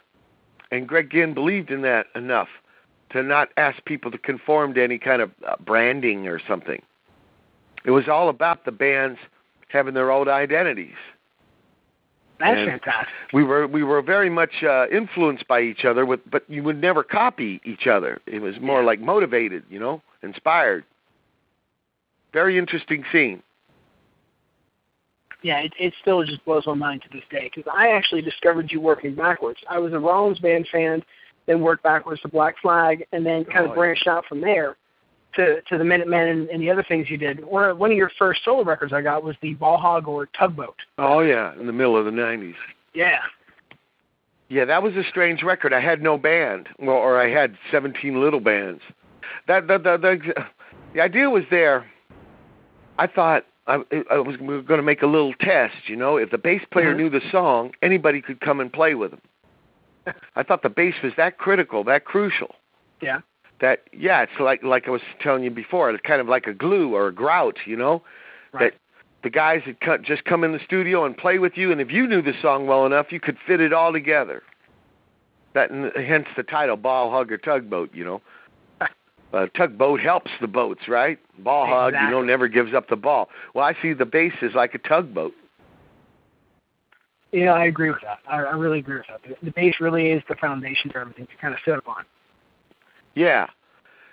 And 0.72 0.88
Greg 0.88 1.12
Ginn 1.12 1.34
believed 1.34 1.70
in 1.70 1.82
that 1.82 2.08
enough 2.16 2.50
to 3.12 3.24
not 3.24 3.50
ask 3.58 3.84
people 3.86 4.12
to 4.12 4.18
conform 4.18 4.74
to 4.74 4.84
any 4.84 4.98
kind 4.98 5.22
of 5.22 5.32
uh, 5.48 5.56
branding 5.60 6.28
or 6.28 6.40
something. 6.46 6.82
It 7.86 7.92
was 7.92 8.08
all 8.08 8.28
about 8.30 8.66
the 8.66 8.72
bands 8.72 9.20
having 9.70 9.94
their 9.94 10.12
own 10.12 10.28
identities. 10.28 10.96
That's 12.40 12.58
and- 12.60 12.70
fantastic. 12.70 13.14
We 13.34 13.44
were 13.44 13.68
we 13.68 13.84
were 13.84 14.02
very 14.02 14.30
much 14.30 14.64
uh, 14.64 14.88
influenced 14.92 15.48
by 15.48 15.62
each 15.62 15.86
other, 15.86 16.06
with 16.06 16.20
but 16.30 16.44
you 16.50 16.64
would 16.64 16.80
never 16.80 17.04
copy 17.04 17.60
each 17.66 17.88
other. 17.88 18.20
It 18.26 18.40
was 18.40 18.56
more 18.62 18.84
like 18.84 19.00
motivated, 19.00 19.64
you 19.70 19.80
know, 19.80 20.02
inspired. 20.24 20.84
Very 22.34 22.58
interesting 22.58 23.04
scene. 23.12 23.42
Yeah, 25.44 25.60
it, 25.60 25.74
it 25.80 25.94
still 26.02 26.24
just 26.24 26.44
blows 26.46 26.66
my 26.66 26.74
mind 26.74 27.04
to 27.04 27.10
this 27.12 27.24
day 27.30 27.50
because 27.54 27.72
I 27.74 27.90
actually 27.90 28.22
discovered 28.22 28.72
you 28.72 28.82
working 28.82 29.14
backwards. 29.16 29.60
I 29.70 29.78
was 29.80 29.94
a 29.94 30.00
Rollins 30.00 30.40
Band 30.40 30.68
fan, 30.72 31.04
then 31.46 31.62
worked 31.62 31.84
backwards 31.84 32.22
to 32.22 32.28
Black 32.28 32.56
Flag, 32.62 33.06
and 33.12 33.26
then 33.26 33.46
kind 33.46 33.68
Oh, 33.68 33.70
of 33.70 33.76
branched 33.76 34.08
out 34.08 34.26
from 34.26 34.42
there 34.42 34.76
to 35.38 35.62
to 35.62 35.78
the 35.78 35.84
Minutemen 35.84 36.28
and, 36.28 36.50
and 36.50 36.62
the 36.62 36.70
other 36.70 36.84
things 36.84 37.10
you 37.10 37.18
did. 37.18 37.44
One 37.46 37.64
of, 37.70 37.78
one 37.78 37.92
of 37.92 37.98
your 37.98 38.12
first 38.20 38.42
solo 38.44 38.64
records 38.64 38.92
I 38.94 39.02
got 39.02 39.24
was 39.24 39.36
the 39.42 39.54
Ball 39.56 39.78
Hog 39.78 40.08
or 40.08 40.28
Tugboat. 40.38 40.76
Oh 40.98 41.22
yeah, 41.22 41.54
in 41.60 41.66
the 41.66 41.74
middle 41.74 41.96
of 41.98 42.06
the 42.06 42.12
'90s. 42.12 42.56
Yeah, 42.94 43.20
Yeah, 44.50 44.66
that 44.66 44.82
was 44.84 44.96
a 44.96 45.04
strange 45.10 45.44
record. 45.44 45.72
I 45.74 45.80
had 45.80 46.02
no 46.02 46.18
band, 46.18 46.68
well, 46.80 46.96
or 46.98 47.20
I 47.22 47.30
had 47.30 47.58
17 47.72 48.20
little 48.20 48.40
bands. 48.40 48.82
That 49.48 49.68
the 49.68 49.78
the 49.78 49.98
the, 49.98 50.46
the 50.94 51.02
idea 51.02 51.30
was 51.30 51.44
there. 51.50 51.86
I 53.00 53.08
thought 53.08 53.46
I, 53.68 53.76
I 54.10 54.18
was 54.18 54.38
we 54.40 54.62
going 54.62 54.80
to 54.80 54.82
make 54.84 55.02
a 55.04 55.08
little 55.08 55.34
test. 55.40 55.76
You 55.88 55.96
know, 55.96 56.18
if 56.18 56.32
the 56.32 56.38
bass 56.38 56.62
player 56.72 56.94
Mhm. 56.94 56.98
knew 56.98 57.10
the 57.10 57.22
song, 57.32 57.72
anybody 57.82 58.22
could 58.22 58.40
come 58.40 58.60
and 58.60 58.72
play 58.74 58.96
with 58.96 59.14
him. 59.14 59.22
I 60.36 60.44
thought 60.44 60.64
the 60.64 60.70
bass 60.70 60.96
was 61.04 61.14
that 61.18 61.38
critical, 61.38 61.84
that 61.84 62.06
crucial. 62.06 62.56
yeah, 63.02 63.20
That 63.60 63.82
yeah, 63.92 64.22
it's 64.22 64.40
like 64.40 64.64
like 64.64 64.88
I 64.88 64.92
was 64.92 65.02
telling 65.20 65.44
you 65.44 65.52
before. 65.52 65.90
It's 65.90 66.02
kind 66.06 66.22
of 66.22 66.28
like 66.28 66.46
a 66.48 66.54
glue 66.54 66.94
or 66.94 67.08
a 67.08 67.14
grout. 67.14 67.58
You 67.66 67.76
know, 67.76 68.04
right. 68.52 68.72
that 68.72 68.80
the 69.24 69.30
guys 69.30 69.62
had 69.66 69.80
cut, 69.80 70.04
just 70.04 70.26
come 70.26 70.44
in 70.44 70.54
the 70.54 70.60
studio 70.64 71.06
and 71.06 71.18
play 71.18 71.40
with 71.40 71.58
you, 71.58 71.72
and 71.72 71.82
if 71.82 71.92
you 71.92 72.08
knew 72.08 72.22
the 72.22 72.34
song 72.42 72.68
well 72.68 72.86
enough, 72.86 73.12
you 73.12 73.20
could 73.20 73.38
fit 73.48 73.60
it 73.60 73.74
all 73.74 73.92
together. 73.92 74.44
That 75.54 75.72
and 75.72 75.92
hence 75.96 76.28
the 76.36 76.44
title, 76.44 76.78
Ball 76.78 77.10
Hog 77.10 77.32
or 77.32 77.38
Tugboat. 77.38 77.90
You 77.96 78.06
know, 78.06 78.22
uh, 79.34 79.48
tugboat 79.56 80.02
helps 80.02 80.32
the 80.40 80.48
boats, 80.48 80.88
right? 80.88 81.18
Ball 81.40 81.66
hog, 81.66 81.94
you 81.94 82.10
know, 82.12 82.22
never 82.22 82.48
gives 82.48 82.74
up 82.74 82.90
the 82.90 82.96
ball. 82.96 83.30
Well, 83.54 83.66
I 83.66 83.76
see 83.82 83.94
the 83.94 84.06
bass 84.06 84.34
is 84.42 84.54
like 84.54 84.76
a 84.76 84.80
tugboat. 84.80 85.34
Yeah, 87.32 87.54
I 87.54 87.66
agree 87.66 87.90
with 87.90 88.02
that. 88.04 88.20
I, 88.28 88.38
I 88.38 88.52
really 88.52 88.80
agree 88.80 88.98
with 88.98 89.08
that. 89.08 89.22
The, 89.24 89.46
the 89.46 89.52
bass 89.52 89.76
really 89.80 90.12
is 90.12 90.24
the 90.30 90.36
foundation 90.36 90.90
for 90.92 91.00
everything 91.00 91.28
to 91.28 91.36
kind 91.42 91.54
of 91.54 91.60
sit 91.66 91.78
upon. 91.78 92.06
Yeah, 93.18 93.48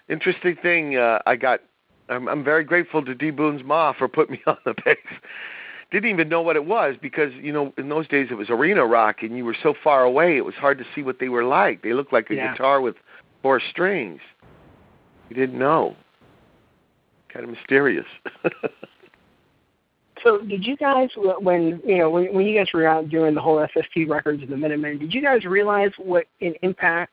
interesting 0.09 0.57
thing. 0.57 0.97
Uh, 0.97 1.19
I 1.27 1.37
got. 1.37 1.61
I'm, 2.09 2.27
I'm 2.27 2.43
very 2.43 2.65
grateful 2.65 3.05
to 3.05 3.15
D 3.15 3.31
Boon's 3.31 3.63
Ma 3.63 3.93
for 3.93 4.09
putting 4.09 4.33
me 4.33 4.43
on 4.47 4.57
the 4.65 4.75
bass. 4.85 4.97
Didn't 5.91 6.09
even 6.09 6.31
know 6.31 6.41
what 6.41 6.57
it 6.57 6.65
was 6.65 6.97
because 7.01 7.31
you 7.35 7.53
know 7.53 7.75
in 7.77 7.91
those 7.91 8.09
days 8.09 8.29
it 8.31 8.35
was 8.35 8.49
arena 8.49 8.87
rock 8.87 9.23
and 9.23 9.37
you 9.37 9.45
were 9.45 9.57
so 9.63 9.75
far 9.85 10.05
away 10.05 10.39
it 10.39 10.45
was 10.45 10.55
hard 10.55 10.79
to 10.79 10.85
see 10.95 11.03
what 11.03 11.19
they 11.19 11.29
were 11.29 11.45
like. 11.45 11.83
They 11.83 11.93
looked 11.93 12.15
like 12.15 12.31
a 12.31 12.35
Yeah. 12.35 12.53
guitar 12.53 12.81
with 12.81 12.97
four 13.43 13.61
strings. 13.61 14.21
You 15.29 15.37
didn't 15.37 15.59
know. 15.59 15.97
Kind 17.31 17.45
of 17.45 17.51
mysterious. 17.51 18.07
So, 20.23 20.39
did 20.39 20.65
you 20.65 20.75
guys, 20.79 21.11
when 21.17 21.83
you 21.85 21.99
know, 21.99 22.09
when, 22.09 22.33
when 22.33 22.47
you 22.47 22.59
guys 22.59 22.69
were 22.73 22.87
out 22.87 23.11
doing 23.11 23.35
the 23.35 23.43
whole 23.43 23.63
SST 23.75 24.09
records 24.09 24.43
and 24.43 24.51
the 24.51 24.57
Minutemen, 24.57 24.99
did 24.99 25.13
you 25.13 25.21
guys 25.21 25.45
realize 25.45 25.91
what 25.99 26.25
an 26.41 26.55
impact 26.63 27.13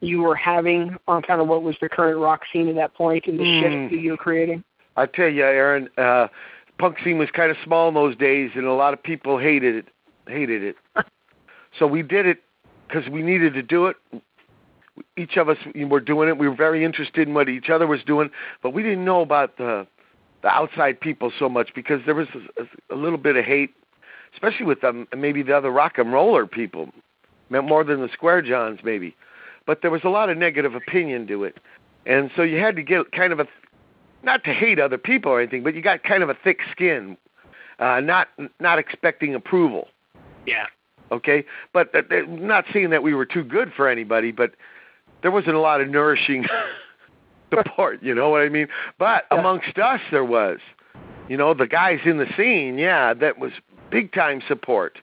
you 0.00 0.22
were 0.22 0.36
having 0.36 0.96
on 1.08 1.22
kind 1.22 1.40
of 1.40 1.48
what 1.48 1.62
was 1.62 1.76
the 1.80 1.88
current 1.88 2.18
rock 2.18 2.42
scene 2.52 2.68
at 2.68 2.74
that 2.76 2.94
point 2.94 3.26
and 3.26 3.38
the 3.38 3.44
Mm. 3.44 3.60
shift 3.60 3.90
that 3.92 4.00
you 4.00 4.12
were 4.12 4.16
creating? 4.16 4.62
I 4.96 5.06
tell 5.06 5.28
you, 5.28 5.44
Aaron, 5.44 5.88
uh, 5.96 6.28
punk 6.78 6.98
scene 7.02 7.18
was 7.18 7.30
kind 7.30 7.50
of 7.50 7.56
small 7.64 7.88
in 7.88 7.94
those 7.94 8.16
days, 8.16 8.52
and 8.54 8.64
a 8.66 8.72
lot 8.72 8.92
of 8.92 9.02
people 9.02 9.38
hated 9.38 9.74
it. 9.74 9.88
Hated 10.26 10.62
it. 10.62 10.76
so 11.78 11.86
we 11.86 12.02
did 12.02 12.26
it 12.26 12.42
because 12.86 13.08
we 13.08 13.22
needed 13.22 13.54
to 13.54 13.62
do 13.62 13.86
it. 13.86 13.96
Each 15.16 15.36
of 15.36 15.48
us 15.48 15.58
were 15.74 16.00
doing 16.00 16.28
it. 16.28 16.38
We 16.38 16.48
were 16.48 16.54
very 16.54 16.84
interested 16.84 17.28
in 17.28 17.34
what 17.34 17.48
each 17.48 17.70
other 17.70 17.86
was 17.86 18.02
doing, 18.04 18.30
but 18.62 18.70
we 18.70 18.82
didn't 18.82 19.04
know 19.04 19.20
about 19.20 19.56
the 19.56 19.86
the 20.42 20.48
outside 20.48 21.00
people 21.00 21.32
so 21.36 21.48
much 21.48 21.70
because 21.74 22.00
there 22.06 22.14
was 22.14 22.28
a, 22.56 22.94
a 22.94 22.96
little 22.96 23.18
bit 23.18 23.34
of 23.34 23.44
hate, 23.44 23.70
especially 24.32 24.66
with 24.66 24.80
them, 24.80 25.08
maybe 25.16 25.42
the 25.42 25.56
other 25.56 25.70
rock 25.70 25.98
and 25.98 26.12
roller 26.12 26.46
people, 26.46 26.90
meant 27.50 27.66
more 27.66 27.82
than 27.82 28.00
the 28.00 28.08
square 28.12 28.40
johns 28.40 28.78
maybe. 28.84 29.16
But 29.68 29.82
there 29.82 29.90
was 29.90 30.00
a 30.02 30.08
lot 30.08 30.30
of 30.30 30.38
negative 30.38 30.74
opinion 30.74 31.26
to 31.26 31.44
it, 31.44 31.58
and 32.06 32.30
so 32.34 32.40
you 32.40 32.58
had 32.58 32.74
to 32.76 32.82
get 32.82 33.12
kind 33.12 33.34
of 33.34 33.38
a 33.38 33.46
not 34.22 34.42
to 34.44 34.54
hate 34.54 34.80
other 34.80 34.96
people 34.96 35.30
or 35.30 35.40
anything, 35.40 35.62
but 35.62 35.74
you 35.74 35.82
got 35.82 36.02
kind 36.02 36.22
of 36.22 36.30
a 36.30 36.34
thick 36.42 36.60
skin, 36.72 37.18
uh, 37.78 38.00
not 38.00 38.28
not 38.60 38.78
expecting 38.78 39.34
approval. 39.34 39.88
Yeah. 40.46 40.64
Okay, 41.12 41.44
but 41.74 41.94
uh, 41.94 41.98
uh, 42.10 42.22
not 42.28 42.64
saying 42.72 42.88
that 42.88 43.02
we 43.02 43.12
were 43.12 43.26
too 43.26 43.44
good 43.44 43.70
for 43.76 43.86
anybody, 43.86 44.32
but 44.32 44.52
there 45.20 45.30
wasn't 45.30 45.54
a 45.54 45.60
lot 45.60 45.82
of 45.82 45.90
nourishing 45.90 46.46
support. 47.54 48.02
You 48.02 48.14
know 48.14 48.30
what 48.30 48.40
I 48.40 48.48
mean? 48.48 48.68
But 48.98 49.26
Yeah. 49.30 49.38
amongst 49.38 49.76
us, 49.78 50.00
there 50.10 50.24
was. 50.24 50.60
You 51.28 51.36
know, 51.36 51.52
the 51.52 51.66
guys 51.66 52.00
in 52.06 52.16
the 52.16 52.26
scene, 52.38 52.78
yeah, 52.78 53.12
that 53.12 53.38
was 53.38 53.52
big 53.90 54.14
time 54.14 54.40
support. 54.48 54.98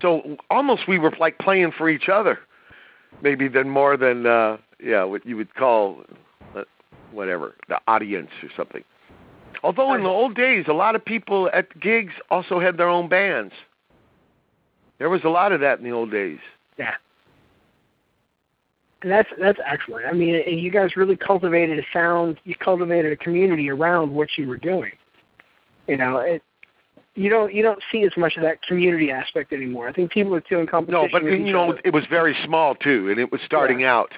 So 0.00 0.38
almost 0.48 0.88
we 0.88 0.98
were 0.98 1.12
like 1.20 1.36
playing 1.38 1.72
for 1.72 1.90
each 1.90 2.08
other, 2.08 2.38
maybe 3.22 3.48
than 3.48 3.68
more 3.68 3.96
than 3.96 4.26
uh 4.26 4.56
yeah 4.82 5.04
what 5.04 5.24
you 5.26 5.36
would 5.36 5.54
call 5.54 5.98
uh, 6.56 6.62
whatever 7.12 7.54
the 7.68 7.80
audience 7.86 8.30
or 8.42 8.48
something. 8.56 8.84
Although 9.62 9.94
in 9.94 10.02
the 10.02 10.10
old 10.10 10.34
days, 10.34 10.66
a 10.68 10.74
lot 10.74 10.94
of 10.94 11.02
people 11.02 11.48
at 11.54 11.80
gigs 11.80 12.12
also 12.30 12.60
had 12.60 12.76
their 12.76 12.88
own 12.88 13.08
bands. 13.08 13.54
There 14.98 15.08
was 15.08 15.22
a 15.24 15.28
lot 15.30 15.52
of 15.52 15.60
that 15.60 15.78
in 15.78 15.84
the 15.84 15.90
old 15.90 16.10
days. 16.10 16.38
Yeah. 16.78 16.94
And 19.02 19.10
that's 19.10 19.28
that's 19.38 19.58
excellent. 19.66 20.06
I 20.06 20.12
mean, 20.12 20.42
you 20.46 20.70
guys 20.70 20.96
really 20.96 21.16
cultivated 21.16 21.78
a 21.78 21.82
sound. 21.92 22.40
You 22.44 22.54
cultivated 22.56 23.12
a 23.12 23.16
community 23.16 23.70
around 23.70 24.12
what 24.12 24.28
you 24.36 24.48
were 24.48 24.56
doing. 24.56 24.92
You 25.86 25.96
know, 25.96 26.18
it. 26.18 26.42
You 27.16 27.30
don't 27.30 27.54
you 27.54 27.62
don't 27.62 27.80
see 27.92 28.02
as 28.02 28.12
much 28.16 28.36
of 28.36 28.42
that 28.42 28.62
community 28.62 29.10
aspect 29.10 29.52
anymore. 29.52 29.88
I 29.88 29.92
think 29.92 30.10
people 30.10 30.34
are 30.34 30.40
doing 30.40 30.66
competition. 30.66 31.08
No, 31.12 31.20
but 31.20 31.22
you 31.24 31.52
know 31.52 31.70
other. 31.70 31.80
it 31.84 31.92
was 31.92 32.04
very 32.10 32.36
small 32.44 32.74
too, 32.74 33.08
and 33.08 33.20
it 33.20 33.30
was 33.30 33.40
starting 33.46 33.84
out, 33.84 34.12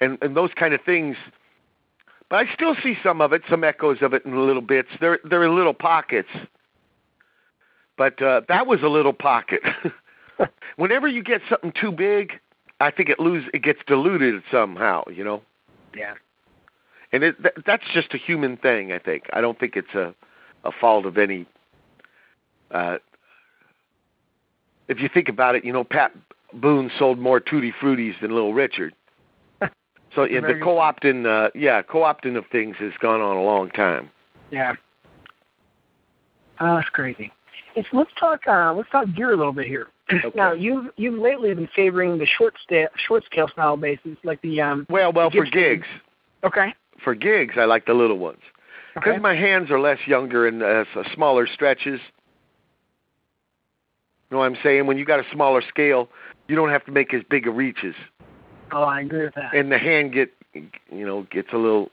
and 0.00 0.18
and 0.22 0.36
those 0.36 0.50
kind 0.56 0.74
of 0.74 0.80
things. 0.82 1.16
But 2.28 2.46
I 2.46 2.54
still 2.54 2.74
see 2.82 2.96
some 3.02 3.20
of 3.20 3.32
it, 3.32 3.42
some 3.48 3.62
echoes 3.62 3.98
of 4.00 4.12
it 4.12 4.24
in 4.24 4.44
little 4.44 4.62
bits. 4.62 4.88
They're 5.00 5.20
they're 5.22 5.44
in 5.44 5.54
little 5.54 5.74
pockets. 5.74 6.30
But 7.96 8.20
uh, 8.20 8.40
that 8.48 8.66
was 8.66 8.82
a 8.82 8.88
little 8.88 9.12
pocket. 9.12 9.60
Whenever 10.76 11.06
you 11.06 11.22
get 11.22 11.42
something 11.48 11.72
too 11.78 11.92
big, 11.92 12.32
I 12.80 12.90
think 12.90 13.08
it 13.08 13.20
lose 13.20 13.44
it 13.54 13.62
gets 13.62 13.80
diluted 13.86 14.42
somehow. 14.50 15.04
You 15.08 15.22
know. 15.22 15.42
yeah. 15.94 16.14
and 17.12 17.22
it 17.22 17.40
that, 17.42 17.54
that's 17.64 17.84
just 17.94 18.14
a 18.14 18.18
human 18.18 18.56
thing. 18.56 18.90
I 18.90 18.98
think. 18.98 19.24
I 19.32 19.40
don't 19.40 19.60
think 19.60 19.76
it's 19.76 19.94
a 19.94 20.12
a 20.64 20.72
fault 20.72 21.06
of 21.06 21.18
any. 21.18 21.46
Uh, 22.72 22.98
if 24.88 25.00
you 25.00 25.08
think 25.12 25.28
about 25.28 25.54
it, 25.54 25.64
you 25.64 25.72
know, 25.72 25.84
Pat 25.84 26.12
Boone 26.54 26.90
sold 26.98 27.18
more 27.18 27.40
Tutti 27.40 27.72
Fruities 27.80 28.18
than 28.20 28.32
Little 28.32 28.54
Richard. 28.54 28.94
So 30.14 30.24
yeah, 30.24 30.40
the 30.42 30.60
co-opting, 30.62 31.24
uh, 31.24 31.48
yeah, 31.54 31.80
co-opting 31.80 32.36
of 32.36 32.44
things 32.52 32.76
has 32.80 32.92
gone 33.00 33.22
on 33.22 33.38
a 33.38 33.42
long 33.42 33.70
time. 33.70 34.10
Yeah. 34.50 34.74
Oh, 36.60 36.76
that's 36.76 36.88
crazy. 36.90 37.32
It's, 37.76 37.88
let's 37.94 38.10
talk. 38.20 38.46
Uh, 38.46 38.74
let's 38.74 38.90
talk 38.90 39.06
gear 39.16 39.32
a 39.32 39.36
little 39.38 39.54
bit 39.54 39.66
here. 39.66 39.86
Okay. 40.12 40.30
Now, 40.34 40.52
you've 40.52 40.90
you've 40.96 41.18
lately 41.18 41.54
been 41.54 41.68
favoring 41.74 42.18
the 42.18 42.26
short 42.26 42.52
sta- 42.62 42.90
short 43.08 43.24
scale 43.24 43.48
style 43.48 43.78
basses, 43.78 44.18
like 44.22 44.42
the 44.42 44.60
um. 44.60 44.86
Well, 44.90 45.10
well, 45.12 45.30
for 45.30 45.46
gigs, 45.46 45.86
Okay. 46.44 46.74
for 47.02 47.14
gigs, 47.14 47.54
I 47.56 47.64
like 47.64 47.86
the 47.86 47.94
little 47.94 48.18
ones 48.18 48.42
because 48.94 49.12
Okay. 49.12 49.18
my 49.18 49.34
hands 49.34 49.70
are 49.70 49.80
less 49.80 49.98
younger 50.06 50.46
and 50.46 50.62
uh, 50.62 50.84
smaller 51.14 51.46
stretches. 51.46 52.00
You 54.32 54.38
know 54.38 54.44
what 54.44 54.50
I'm 54.50 54.58
saying? 54.62 54.86
When 54.86 54.96
you 54.96 55.04
got 55.04 55.20
a 55.20 55.24
smaller 55.30 55.60
scale, 55.60 56.08
you 56.48 56.56
don't 56.56 56.70
have 56.70 56.86
to 56.86 56.90
make 56.90 57.12
as 57.12 57.20
big 57.28 57.46
of 57.46 57.54
reaches. 57.54 57.94
Oh, 58.72 58.84
I 58.84 59.02
agree 59.02 59.24
with 59.24 59.34
that. 59.34 59.52
and 59.52 59.70
the 59.70 59.76
hand 59.76 60.14
get 60.14 60.32
you 60.54 61.04
know 61.06 61.24
gets 61.30 61.48
a 61.52 61.58
little 61.58 61.90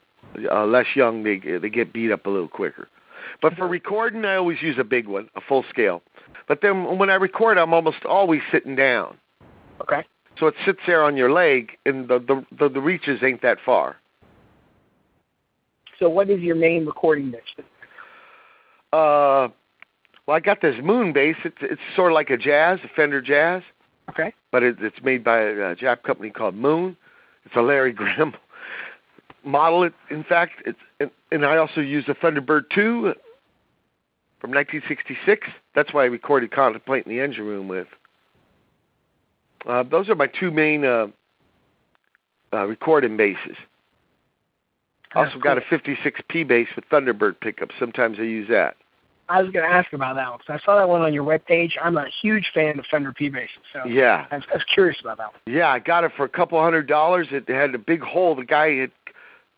uh, 0.49 0.63
less 0.65 0.85
young 0.95 1.23
they 1.23 1.37
they 1.57 1.69
get 1.69 1.91
beat 1.91 2.13
up 2.13 2.25
a 2.25 2.29
little 2.29 2.47
quicker 2.47 2.87
but 3.41 3.53
for 3.55 3.67
recording 3.67 4.23
i 4.23 4.35
always 4.35 4.61
use 4.61 4.77
a 4.79 4.83
big 4.85 5.05
one 5.07 5.29
a 5.35 5.41
full 5.41 5.65
scale 5.69 6.01
but 6.47 6.61
then 6.61 6.97
when 6.97 7.09
i 7.09 7.15
record 7.15 7.57
i'm 7.57 7.73
almost 7.73 8.05
always 8.05 8.41
sitting 8.51 8.75
down 8.77 9.17
okay. 9.81 10.05
so 10.39 10.47
it 10.47 10.53
sits 10.65 10.79
there 10.87 11.03
on 11.03 11.17
your 11.17 11.31
leg 11.31 11.71
and 11.85 12.07
the 12.07 12.19
the 12.19 12.45
the, 12.57 12.69
the 12.69 12.79
reaches 12.81 13.21
ain't 13.23 13.41
that 13.41 13.57
far 13.65 13.97
So, 15.99 16.07
what 16.09 16.29
is 16.29 16.39
your 16.39 16.55
main 16.55 16.85
recording 16.85 17.31
mix? 17.31 17.43
uh 18.93 19.49
well 20.29 20.37
i 20.37 20.39
got 20.39 20.61
this 20.61 20.75
moon 20.83 21.11
bass 21.11 21.35
it's 21.43 21.57
it's 21.61 21.81
sort 21.95 22.11
of 22.11 22.15
like 22.15 22.29
a 22.29 22.37
jazz 22.37 22.79
a 22.83 22.87
fender 22.95 23.21
jazz 23.21 23.63
Okay. 24.09 24.33
but 24.51 24.63
it, 24.63 24.77
it's 24.81 25.01
made 25.03 25.23
by 25.23 25.39
a 25.39 25.75
Jap 25.75 26.03
company 26.03 26.29
called 26.29 26.55
Moon. 26.55 26.97
It's 27.45 27.55
a 27.55 27.61
Larry 27.61 27.93
Graham 27.99 28.33
model. 29.43 29.83
It, 29.83 29.93
in 30.09 30.23
fact, 30.23 30.53
it's 30.65 30.79
and, 30.99 31.11
and 31.31 31.45
I 31.45 31.57
also 31.57 31.81
use 31.81 32.05
a 32.07 32.13
Thunderbird 32.13 32.63
2 32.73 33.13
from 34.39 34.51
1966. 34.51 35.47
That's 35.75 35.93
why 35.93 36.03
I 36.03 36.05
recorded 36.05 36.51
"Contemplating 36.51 37.13
the 37.13 37.21
Engine 37.21 37.45
Room" 37.45 37.67
with. 37.67 37.87
Uh, 39.67 39.83
those 39.83 40.09
are 40.09 40.15
my 40.15 40.27
two 40.27 40.51
main 40.51 40.85
uh, 40.85 41.07
uh, 42.53 42.65
recording 42.65 43.17
basses. 43.17 43.57
That's 45.13 45.33
Also 45.33 45.39
got 45.39 45.57
a 45.57 45.61
56P 45.61 46.47
bass 46.47 46.67
with 46.75 46.85
Thunderbird 46.89 47.39
pickup. 47.41 47.69
Sometimes 47.77 48.17
I 48.19 48.23
use 48.23 48.47
that. 48.49 48.77
I 49.29 49.41
was 49.41 49.51
going 49.51 49.67
to 49.67 49.73
ask 49.73 49.93
about 49.93 50.15
that 50.15 50.29
one 50.29 50.39
because 50.39 50.59
I 50.61 50.65
saw 50.65 50.77
that 50.77 50.89
one 50.89 51.01
on 51.01 51.13
your 51.13 51.23
webpage. 51.23 51.73
I'm 51.81 51.97
a 51.97 52.07
huge 52.21 52.51
fan 52.53 52.79
of 52.79 52.85
Fender 52.89 53.13
P 53.13 53.29
basses, 53.29 53.49
so 53.71 53.85
Yeah. 53.85 54.25
I 54.31 54.35
was, 54.37 54.45
I 54.51 54.55
was 54.55 54.63
curious 54.73 54.99
about 55.01 55.17
that 55.19 55.27
one. 55.33 55.55
Yeah, 55.55 55.69
I 55.69 55.79
got 55.79 56.03
it 56.03 56.11
for 56.17 56.25
a 56.25 56.29
couple 56.29 56.61
hundred 56.61 56.87
dollars. 56.87 57.27
It 57.31 57.47
had 57.47 57.73
a 57.75 57.79
big 57.79 58.01
hole. 58.01 58.35
The 58.35 58.43
guy 58.45 58.75
had 58.75 58.91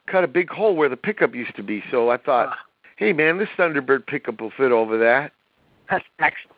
cut 0.07 0.23
a 0.23 0.27
big 0.27 0.49
hole 0.49 0.75
where 0.75 0.89
the 0.89 0.97
pickup 0.97 1.33
used 1.33 1.55
to 1.55 1.63
be. 1.63 1.83
So 1.89 2.09
I 2.09 2.17
thought, 2.17 2.49
Ah. 2.51 2.59
hey 2.97 3.13
man, 3.13 3.37
this 3.37 3.49
Thunderbird 3.57 4.05
pickup 4.07 4.41
will 4.41 4.51
fit 4.51 4.71
over 4.71 4.97
that. 4.97 5.31
That's 5.89 6.05
excellent. 6.19 6.57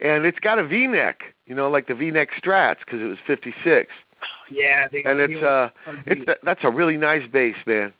And 0.00 0.24
it's 0.26 0.38
got 0.38 0.58
a 0.58 0.66
V-neck, 0.66 1.34
you 1.46 1.54
know, 1.54 1.68
like 1.70 1.86
the 1.88 1.94
V-neck 1.94 2.28
Strats 2.42 2.78
because 2.84 3.00
it 3.00 3.04
was 3.06 3.18
56. 3.26 3.90
Yeah. 4.50 4.88
They, 4.88 5.02
And 5.04 5.20
it's 5.20 5.42
uh, 5.42 5.68
it's 6.06 6.30
that's 6.42 6.60
a 6.64 6.70
really 6.70 6.96
nice 6.96 7.26
bass, 7.30 7.56
man. 7.66 7.92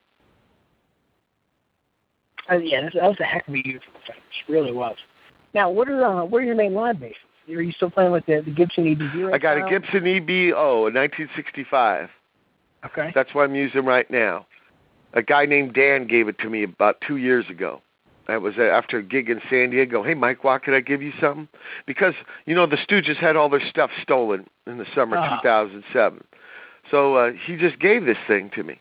Uh, 2.51 2.57
yeah, 2.57 2.83
that, 2.83 2.93
that 2.95 3.03
was 3.03 3.17
a 3.21 3.25
heck 3.25 3.47
of 3.49 3.55
a 3.55 3.59
use 3.59 3.83
for 3.85 4.13
the. 4.13 4.15
It 4.15 4.53
really 4.53 4.73
was. 4.73 4.97
Now, 5.55 5.71
what 5.71 5.89
are 5.89 6.05
uh, 6.05 6.25
what 6.25 6.43
are 6.43 6.45
your 6.45 6.55
main 6.55 6.75
live 6.75 7.01
basses? 7.01 7.17
Are 7.49 7.63
you 7.63 7.73
still 7.73 7.91
playing 7.91 8.13
with 8.13 8.27
the, 8.27 8.43
the 8.45 8.51
Gibson 8.51 8.85
EB0? 8.85 9.33
I 9.33 9.39
got 9.39 9.57
a? 9.57 9.69
Gibson 9.69 10.01
EB0, 10.01 10.53
a 10.53 10.93
1965. 10.93 12.09
Okay. 12.85 13.13
That's 13.15 13.35
what 13.35 13.45
I'm 13.45 13.55
using 13.55 13.85
right 13.85 14.11
now. 14.11 14.47
A 15.15 15.23
guy 15.23 15.47
named 15.47 15.73
Dan 15.73 16.07
gave 16.07 16.29
it 16.29 16.39
to 16.41 16.51
me 16.51 16.65
about 16.65 17.01
two 17.07 17.17
years 17.17 17.49
ago. 17.49 17.81
That 18.29 18.43
was 18.43 18.55
uh, 18.59 18.63
after 18.63 18.99
a 18.99 19.03
gig 19.03 19.31
in 19.31 19.41
San 19.49 19.71
Diego. 19.71 20.03
Hey, 20.03 20.15
Mike 20.15 20.43
Watt, 20.43 20.65
could 20.65 20.75
I 20.75 20.81
give 20.81 21.01
you 21.01 21.13
something? 21.21 21.49
Because, 21.87 22.15
you 22.45 22.55
know, 22.55 22.67
the 22.67 22.77
Stooges 22.77 23.17
had 23.17 23.37
all 23.37 23.49
their 23.49 23.65
stuff 23.69 23.91
stolen 24.03 24.47
in 24.67 24.79
the 24.79 24.87
summer 24.95 25.17
Ah. 25.17 25.41
2007. 25.41 26.25
So 26.91 27.15
uh, 27.15 27.33
he 27.47 27.57
just 27.57 27.79
gave 27.79 28.05
this 28.05 28.19
thing 28.27 28.51
to 28.57 28.65
me. 28.65 28.81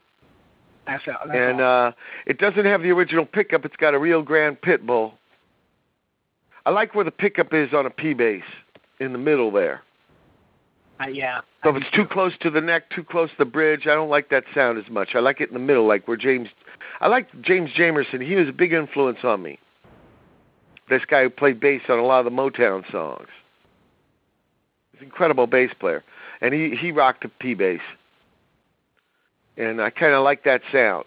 That's, 0.88 1.04
that's 1.06 1.20
and 1.34 1.62
uh, 1.62 1.92
it 2.26 2.38
doesn't 2.38 2.66
have 2.66 2.82
the 2.82 2.92
original 2.92 3.26
pickup. 3.26 3.66
It's 3.66 3.76
got 3.76 3.94
a 3.94 4.00
Rio 4.00 4.22
Grande 4.22 4.60
Pitbull. 4.62 5.14
I 6.66 6.72
like 6.72 6.96
where 6.96 7.06
the 7.06 7.12
pickup 7.12 7.54
is 7.54 7.74
on 7.74 7.86
a 7.86 7.90
P 7.90 8.14
bass 8.14 8.44
in 9.00 9.12
the 9.12 9.20
middle 9.20 9.52
there. 9.52 9.82
Uh, 11.00 11.08
yeah. 11.08 11.42
So 11.64 11.76
if 11.76 11.82
it's 11.82 11.96
too 11.96 12.06
close 12.06 12.34
to 12.42 12.50
the 12.50 12.62
neck, 12.62 12.90
too 12.90 13.04
close 13.04 13.30
to 13.32 13.36
the 13.40 13.46
bridge, 13.46 13.82
I 13.84 13.94
don't 13.96 14.10
like 14.10 14.30
that 14.30 14.46
sound 14.54 14.78
as 14.78 14.90
much. 14.90 15.10
I 15.14 15.20
like 15.20 15.42
it 15.42 15.50
in 15.50 15.54
the 15.54 15.60
middle, 15.60 15.88
like 15.88 16.08
where 16.08 16.18
James. 16.18 16.50
I 17.02 17.08
like 17.08 17.28
James 17.42 17.72
Jamerson. 17.72 18.26
He 18.26 18.36
was 18.36 18.48
a 18.48 18.54
big 18.54 18.72
influence 18.72 19.20
on 19.24 19.42
me. 19.42 19.60
This 20.90 21.02
guy 21.06 21.24
who 21.24 21.30
played 21.30 21.60
bass 21.60 21.82
on 21.90 22.00
a 22.00 22.04
lot 22.04 22.20
of 22.20 22.26
the 22.26 22.32
Motown 22.32 22.90
songs. 22.92 23.28
He's 24.92 25.02
an 25.02 25.06
incredible 25.06 25.48
bass 25.48 25.72
player, 25.80 26.04
and 26.42 26.54
he 26.54 26.76
he 26.80 26.92
rocked 26.92 27.26
a 27.26 27.30
P 27.30 27.54
bass. 27.54 27.82
And 29.58 29.82
I 29.82 29.90
kind 29.90 30.14
of 30.14 30.24
like 30.24 30.44
that 30.44 30.62
sound. 30.72 31.06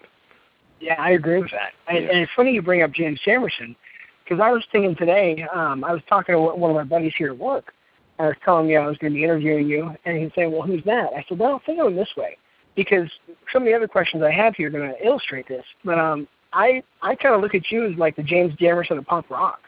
Yeah, 0.79 0.95
I 1.01 1.11
agree 1.11 1.39
with 1.41 1.51
that. 1.51 1.73
And, 1.87 2.03
Yeah. 2.05 2.09
and 2.11 2.19
it's 2.19 2.31
funny 2.35 2.53
you 2.53 2.61
bring 2.61 2.81
up 2.81 2.91
James 2.91 3.19
Jamerson 3.25 3.75
because 4.23 4.39
I 4.41 4.51
was 4.51 4.65
thinking 4.71 4.95
today. 4.95 5.45
Um, 5.53 5.83
I 5.83 5.91
was 5.93 6.01
talking 6.07 6.33
to 6.33 6.39
one 6.39 6.71
of 6.71 6.75
my 6.75 6.83
buddies 6.83 7.13
here 7.17 7.29
at 7.31 7.37
work, 7.37 7.73
I 8.19 8.27
was 8.27 8.35
telling 8.43 8.67
you 8.69 8.77
I 8.77 8.85
was 8.85 8.97
going 8.97 9.13
to 9.13 9.17
be 9.17 9.23
interviewing 9.23 9.67
you, 9.67 9.95
and 10.05 10.17
he's 10.17 10.31
saying, 10.35 10.51
"Well, 10.51 10.63
who's 10.63 10.83
that?" 10.83 11.11
I 11.15 11.23
said, 11.27 11.39
"Well, 11.39 11.61
think 11.65 11.79
of 11.79 11.87
him 11.87 11.95
this 11.95 12.09
way, 12.17 12.37
because 12.75 13.09
some 13.51 13.63
of 13.63 13.65
the 13.65 13.73
other 13.73 13.87
questions 13.87 14.21
I 14.23 14.31
have 14.31 14.55
here 14.55 14.67
are 14.67 14.71
going 14.71 14.89
to 14.91 15.05
illustrate 15.05 15.47
this. 15.47 15.63
But 15.85 15.97
um, 15.97 16.27
I 16.51 16.83
I 17.01 17.15
kind 17.15 17.33
of 17.33 17.41
look 17.41 17.55
at 17.55 17.71
you 17.71 17.85
as 17.89 17.97
like 17.97 18.17
the 18.17 18.23
James 18.23 18.53
Jamerson 18.55 18.97
of 18.97 19.05
punk 19.05 19.29
rock. 19.29 19.61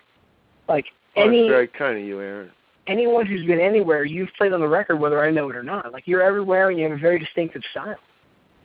Like 0.68 0.86
Oh, 1.16 1.24
any 1.24 1.42
that's 1.44 1.50
very 1.52 1.68
kind 1.68 1.98
of 1.98 2.04
you, 2.04 2.20
Aaron. 2.22 2.52
anyone 2.88 3.26
who's 3.26 3.46
been 3.46 3.60
anywhere, 3.60 4.04
you've 4.04 4.30
played 4.38 4.52
on 4.54 4.60
the 4.60 4.68
record 4.68 4.98
whether 4.98 5.24
I 5.24 5.32
know 5.32 5.50
it 5.50 5.56
or 5.56 5.64
not. 5.64 5.92
Like 5.94 6.06
you're 6.06 6.22
everywhere, 6.22 6.70
and 6.70 6.78
you 6.78 6.84
have 6.90 6.98
a 6.98 7.02
very 7.02 7.20
distinctive 7.20 7.64
style. 7.72 7.96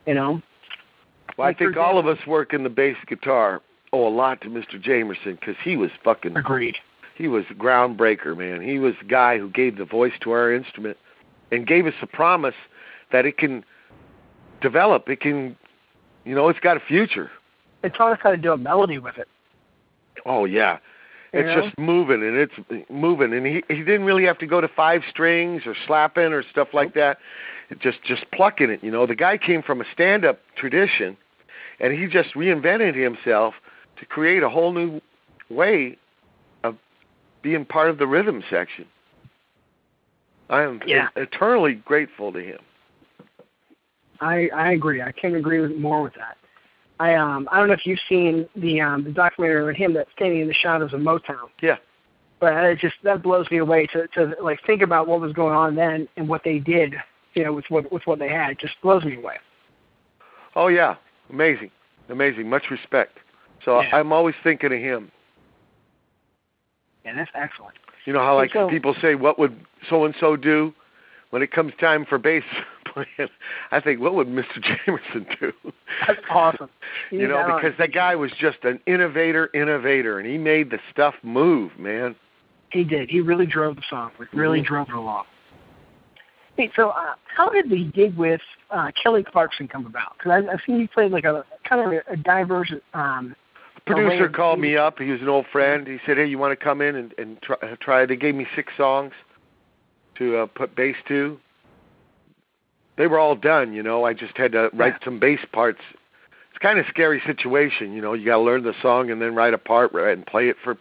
You 0.07 0.14
know, 0.14 0.42
Well, 1.37 1.47
I 1.47 1.51
Like, 1.51 1.59
for 1.59 1.64
think 1.66 1.77
all 1.77 1.99
of 1.99 2.07
us 2.07 2.19
work 2.27 2.53
in 2.55 2.62
the 2.62 2.71
bass 2.71 2.97
guitar 3.07 3.61
owe 3.92 4.07
a 4.07 4.11
lot 4.11 4.40
to 4.42 4.49
Mr. 4.49 4.83
Jamerson 4.83 5.38
because 5.38 5.57
he 5.62 5.77
was 5.77 5.90
fucking 6.05 6.37
agreed. 6.37 6.77
he 7.16 7.29
was 7.29 7.45
the 7.49 7.55
groundbreaker, 7.55 8.37
man. 8.37 8.61
He 8.62 8.79
was 8.79 8.95
the 9.01 9.09
guy 9.09 9.38
who 9.38 9.49
gave 9.51 9.77
the 9.79 9.85
voice 9.85 10.12
to 10.23 10.31
our 10.31 10.53
instrument 10.53 10.97
and 11.53 11.66
gave 11.66 11.87
us 11.87 11.95
a 12.03 12.07
promise 12.07 12.55
that 13.12 13.27
it 13.27 13.38
can 13.38 13.64
develop. 14.61 15.09
It 15.09 15.21
can, 15.21 15.57
you 16.25 16.35
know, 16.35 16.49
it's 16.49 16.61
got 16.61 16.77
a 16.77 16.81
future. 16.81 17.31
It 17.83 17.95
taught 17.95 18.12
us 18.12 18.19
how 18.23 18.31
to 18.31 18.37
do 18.37 18.53
a 18.53 18.57
melody 18.57 18.99
with 18.99 19.16
it. 19.19 19.29
Oh 20.25 20.45
yeah, 20.45 20.79
You 21.33 21.40
it's 21.40 21.47
know? 21.57 21.62
just 21.66 21.79
moving 21.79 22.23
and 22.23 22.37
it's 22.37 22.87
moving, 22.90 23.33
and 23.33 23.47
he 23.47 23.62
he 23.69 23.83
didn't 23.85 24.05
really 24.05 24.25
have 24.25 24.38
to 24.38 24.47
go 24.47 24.61
to 24.61 24.66
five 24.69 25.03
strings 25.11 25.62
or 25.66 25.75
slapping 25.87 26.33
or 26.33 26.42
stuff 26.51 26.69
like 26.73 26.95
that. 26.95 27.19
Just 27.81 28.02
just 28.05 28.24
plucking 28.33 28.70
it. 28.70 28.83
You 28.83 28.90
know, 28.90 29.07
the 29.07 29.16
guy 29.16 29.37
came 29.38 29.62
from 29.62 29.81
a 29.81 29.85
stand-up 29.92 30.40
tradition, 30.57 31.16
and 31.81 31.92
he 31.92 32.07
just 32.07 32.35
reinvented 32.35 32.94
himself 32.94 33.55
to 33.98 34.07
create 34.07 34.42
a 34.42 34.48
whole 34.48 34.72
new 34.72 35.00
way 35.50 35.96
of 36.62 36.76
being 37.42 37.64
part 37.64 37.90
of 37.90 37.98
the 37.98 38.07
rhythm 38.07 38.42
section. 38.48 38.87
I 40.48 40.62
am 40.62 40.81
Yeah. 40.87 41.09
eternally 41.16 41.74
grateful 41.74 42.33
to 42.33 42.40
him. 42.40 42.61
I 44.20 44.48
I 44.55 44.72
agree. 44.72 45.02
I 45.02 45.12
can't 45.12 45.35
agree 45.35 45.61
with 45.61 45.76
more 45.76 46.02
with 46.02 46.14
that. 46.14 46.37
I 47.00 47.14
um 47.14 47.48
I 47.50 47.59
don't 47.59 47.68
know 47.68 47.74
if 47.74 47.85
you've 47.85 48.00
seen 48.09 48.48
the 48.57 48.81
um 48.81 49.05
the 49.05 49.11
documentary 49.11 49.68
on 49.68 49.74
him 49.74 49.92
that's 49.92 50.11
standing 50.12 50.40
in 50.40 50.48
the 50.48 50.55
shadows 50.55 50.92
of 50.92 51.00
Motown. 51.00 51.48
Yeah. 51.61 51.76
But 52.38 52.52
it 52.64 52.79
just 52.79 52.96
that 53.02 53.22
blows 53.22 53.50
me 53.50 53.59
away 53.59 53.87
to 53.88 54.07
to 54.09 54.37
like 54.40 54.61
think 54.64 54.83
about 54.83 55.09
what 55.09 55.20
was 55.20 55.33
going 55.33 55.55
on 55.55 55.74
then 55.74 56.09
and 56.16 56.29
what 56.29 56.44
they 56.44 56.59
did, 56.59 56.94
you 57.37 57.44
know, 57.44 57.53
with 57.53 57.66
what 57.68 57.92
with 57.92 58.03
what 58.07 58.18
they 58.18 58.29
had. 58.29 58.51
It 58.51 58.59
just 58.59 58.75
blows 58.83 59.05
me 59.05 59.14
away. 59.16 59.37
Oh 60.57 60.66
yeah, 60.68 60.96
amazing, 61.31 61.70
amazing. 62.09 62.49
Much 62.49 62.64
respect. 62.70 63.18
So 63.64 63.81
Yeah. 63.81 63.94
I'm 63.96 64.12
always 64.12 64.35
thinking 64.42 64.72
of 64.72 64.79
him. 64.81 65.12
And 67.05 67.16
that's 67.18 67.31
excellent. 67.35 67.77
You 68.07 68.12
know 68.12 68.20
how 68.20 68.35
like 68.37 68.53
So- 68.53 68.68
people 68.68 68.94
say, 69.01 69.14
"What 69.14 69.38
would 69.38 69.55
so 69.88 70.05
and 70.05 70.14
so 70.18 70.35
do?" 70.37 70.75
When 71.31 71.42
it 71.42 71.51
comes 71.51 71.72
time 71.79 72.05
for 72.07 72.18
bass 72.18 72.44
playing, 72.87 73.29
I 73.70 73.81
think, 73.81 74.01
"What 74.01 74.14
would 74.14 74.29
Mr. 74.29 74.62
Jamerson 74.87 75.38
do?" 75.38 75.53
That's 76.07 76.20
awesome. 76.31 76.70
you 77.11 77.29
know, 77.29 77.37
out 77.38 77.61
because 77.61 77.77
that 77.79 77.92
guy 77.92 78.14
was 78.16 78.33
just 78.33 78.64
an 78.64 78.81
innovator, 78.87 79.51
innovator, 79.53 80.18
and 80.18 80.27
he 80.29 80.38
made 80.38 80.70
the 80.70 80.79
stuff 80.90 81.14
move, 81.22 81.79
man. 81.79 82.14
He 82.70 82.83
did. 82.85 83.11
He 83.11 83.20
really 83.20 83.46
drove 83.46 83.77
the 83.77 83.83
song. 83.90 84.11
Really 84.33 84.62
Mhm. 84.62 84.66
drove 84.66 84.88
it 84.88 84.94
along. 84.94 85.25
Hey, 86.57 86.71
so 86.75 86.90
uh, 86.90 87.14
how 87.37 87.51
did 87.51 87.69
the 87.69 87.85
gig 87.85 88.16
with 88.16 88.40
uh, 88.71 88.90
Kelly 89.01 89.23
Clarkson 89.23 89.69
come 89.69 89.87
about? 89.87 90.16
Because 90.16 90.33
I've, 90.33 90.49
I've 90.49 90.61
seen 90.66 90.81
you 90.81 90.88
play 90.88 91.09
like 91.09 91.25
a 91.25 91.45
kind 91.69 91.85
of 91.87 91.92
a, 91.92 92.12
a 92.12 92.16
diverse. 92.16 92.73
Um, 92.95 93.37
producer 93.87 94.29
called 94.29 94.59
me 94.59 94.77
up. 94.77 94.99
He 94.99 95.11
was 95.11 95.21
an 95.21 95.29
old 95.29 95.47
friend. 95.53 95.87
He 95.87 95.99
said, 96.07 96.16
"Hey, 96.16 96.27
you 96.27 96.38
want 96.38 96.59
to 96.59 96.64
come 96.64 96.81
in 96.81 96.97
and, 96.97 97.14
and 97.19 97.40
try, 97.42 97.57
uh, 97.62 97.77
try?" 97.81 98.07
They 98.07 98.16
gave 98.16 98.35
me 98.35 98.47
six 98.57 98.73
songs 98.77 99.12
to 100.16 100.38
uh, 100.38 100.47
put 100.47 100.75
bass 100.75 100.97
to. 101.09 101.38
They 102.97 103.07
were 103.07 103.19
all 103.19 103.37
done, 103.37 103.75
you 103.75 103.83
know. 103.83 104.05
I 104.05 104.14
just 104.14 104.37
had 104.38 104.53
to 104.53 104.71
write 104.73 104.95
Yeah. 105.01 105.05
some 105.05 105.19
bass 105.21 105.40
parts. 105.53 105.81
It's 106.51 106.59
kind 106.62 106.79
of 106.79 106.87
scary 106.88 107.21
situation, 107.27 107.92
you 107.92 108.01
know. 108.01 108.14
You 108.14 108.25
got 108.25 108.37
to 108.37 108.42
learn 108.42 108.62
the 108.62 108.73
song 108.81 109.11
and 109.11 109.21
then 109.21 109.35
write 109.35 109.53
a 109.53 109.59
part 109.59 109.92
right, 109.92 110.16
and 110.16 110.25
play 110.25 110.49
it 110.49 110.57
for 110.64 110.79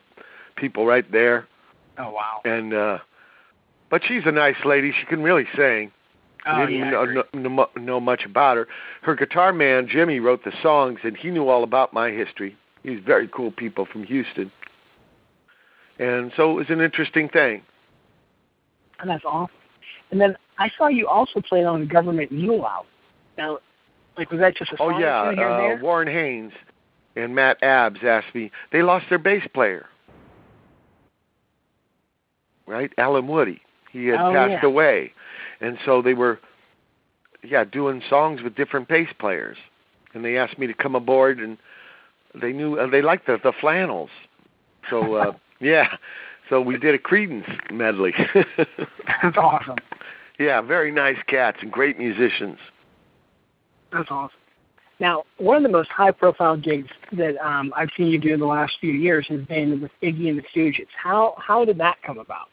people 0.55 0.85
right 0.85 1.09
there. 1.11 1.47
oh 1.97 2.11
wow. 2.11 2.39
And 2.45 2.73
uh 2.73 2.99
but 3.89 4.01
she's 4.05 4.23
a 4.25 4.31
nice 4.31 4.57
lady. 4.65 4.91
She 4.97 5.05
can 5.05 5.21
really 5.21 5.45
sing. 5.55 5.91
I 6.45 6.63
Oh 6.63 6.65
didn't 6.65 6.79
yeah. 6.79 6.89
Know, 6.91 7.23
know, 7.33 7.69
know, 7.75 7.99
much 7.99 8.23
about 8.25 8.57
her. 8.57 8.67
Her 9.01 9.15
guitar 9.15 9.51
man 9.51 9.87
Jimmy 9.87 10.19
wrote 10.19 10.43
the 10.43 10.53
songs, 10.61 10.99
and 11.03 11.17
he 11.17 11.31
knew 11.31 11.49
all 11.49 11.63
about 11.63 11.93
my 11.93 12.11
history. 12.11 12.55
He's 12.83 12.99
very 13.03 13.27
cool 13.27 13.51
people 13.51 13.87
from 13.91 14.03
Houston, 14.03 14.51
and 15.97 16.31
so 16.37 16.51
it 16.51 16.53
was 16.53 16.69
an 16.69 16.81
interesting 16.81 17.29
thing. 17.29 17.63
And 18.99 19.09
that's 19.09 19.25
awesome. 19.25 19.55
And 20.11 20.21
then 20.21 20.37
I 20.59 20.69
saw 20.77 20.87
you 20.87 21.07
also 21.07 21.41
played 21.41 21.65
on 21.65 21.79
the 21.79 21.87
government 21.87 22.31
mule 22.31 22.65
out. 22.65 22.85
Now, 23.37 23.57
like 24.17 24.29
was 24.29 24.39
that 24.39 24.55
just 24.55 24.71
a 24.71 24.77
song? 24.77 24.93
Oh 24.93 24.99
yeah, 24.99 25.33
here 25.33 25.49
uh, 25.49 25.57
there? 25.57 25.79
Warren 25.81 26.07
Haynes 26.07 26.53
and 27.15 27.33
Matt 27.33 27.61
Abts 27.63 27.99
asked 28.03 28.33
me. 28.35 28.51
They 28.71 28.83
lost 28.83 29.05
their 29.09 29.17
bass 29.17 29.43
player, 29.53 29.87
right? 32.67 32.91
Allen 32.99 33.27
Woody. 33.27 33.61
He 33.95 34.07
had 34.07 34.19
Oh, 34.19 34.33
passed 34.33 34.61
yeah. 34.61 34.65
away, 34.65 35.13
and 35.61 35.77
so 35.85 36.01
they 36.01 36.13
were, 36.13 36.41
yeah, 37.43 37.63
doing 37.63 38.01
songs 38.09 38.41
with 38.41 38.53
different 38.53 38.89
bass 38.89 39.07
players. 39.17 39.55
And 40.13 40.23
they 40.23 40.37
asked 40.37 40.59
me 40.59 40.67
to 40.67 40.73
come 40.73 40.95
aboard, 40.95 41.39
and 41.39 41.57
they 42.33 42.51
knew 42.51 42.77
uh, 42.77 42.87
they 42.87 43.01
liked 43.01 43.25
the 43.25 43.37
the 43.41 43.53
flannels. 43.53 44.09
So 44.89 45.13
uh, 45.13 45.31
yeah, 45.61 45.95
so 46.49 46.59
we 46.59 46.77
did 46.77 46.93
a 46.93 46.97
Creedence 46.97 47.47
medley. 47.71 48.13
That's 49.23 49.37
awesome. 49.37 49.77
yeah, 50.37 50.59
very 50.59 50.91
nice 50.91 51.17
cats 51.27 51.59
and 51.61 51.71
great 51.71 51.97
musicians. 51.97 52.57
That's 53.93 54.11
awesome. 54.11 54.37
Now, 54.99 55.23
one 55.37 55.55
of 55.57 55.63
the 55.63 55.69
most 55.69 55.89
high-profile 55.89 56.57
gigs 56.57 56.89
that 57.13 57.37
um, 57.45 57.73
I've 57.77 57.89
seen 57.95 58.07
you 58.07 58.19
do 58.19 58.33
in 58.33 58.39
the 58.41 58.45
last 58.45 58.73
few 58.81 58.91
years 58.91 59.25
has 59.29 59.41
been 59.41 59.81
with 59.81 59.91
Iggy 60.03 60.27
and 60.29 60.37
the 60.37 60.43
Stooges. 60.53 60.87
How 61.01 61.35
how 61.37 61.63
did 61.63 61.77
that 61.77 61.95
come 62.05 62.17
about? 62.17 62.49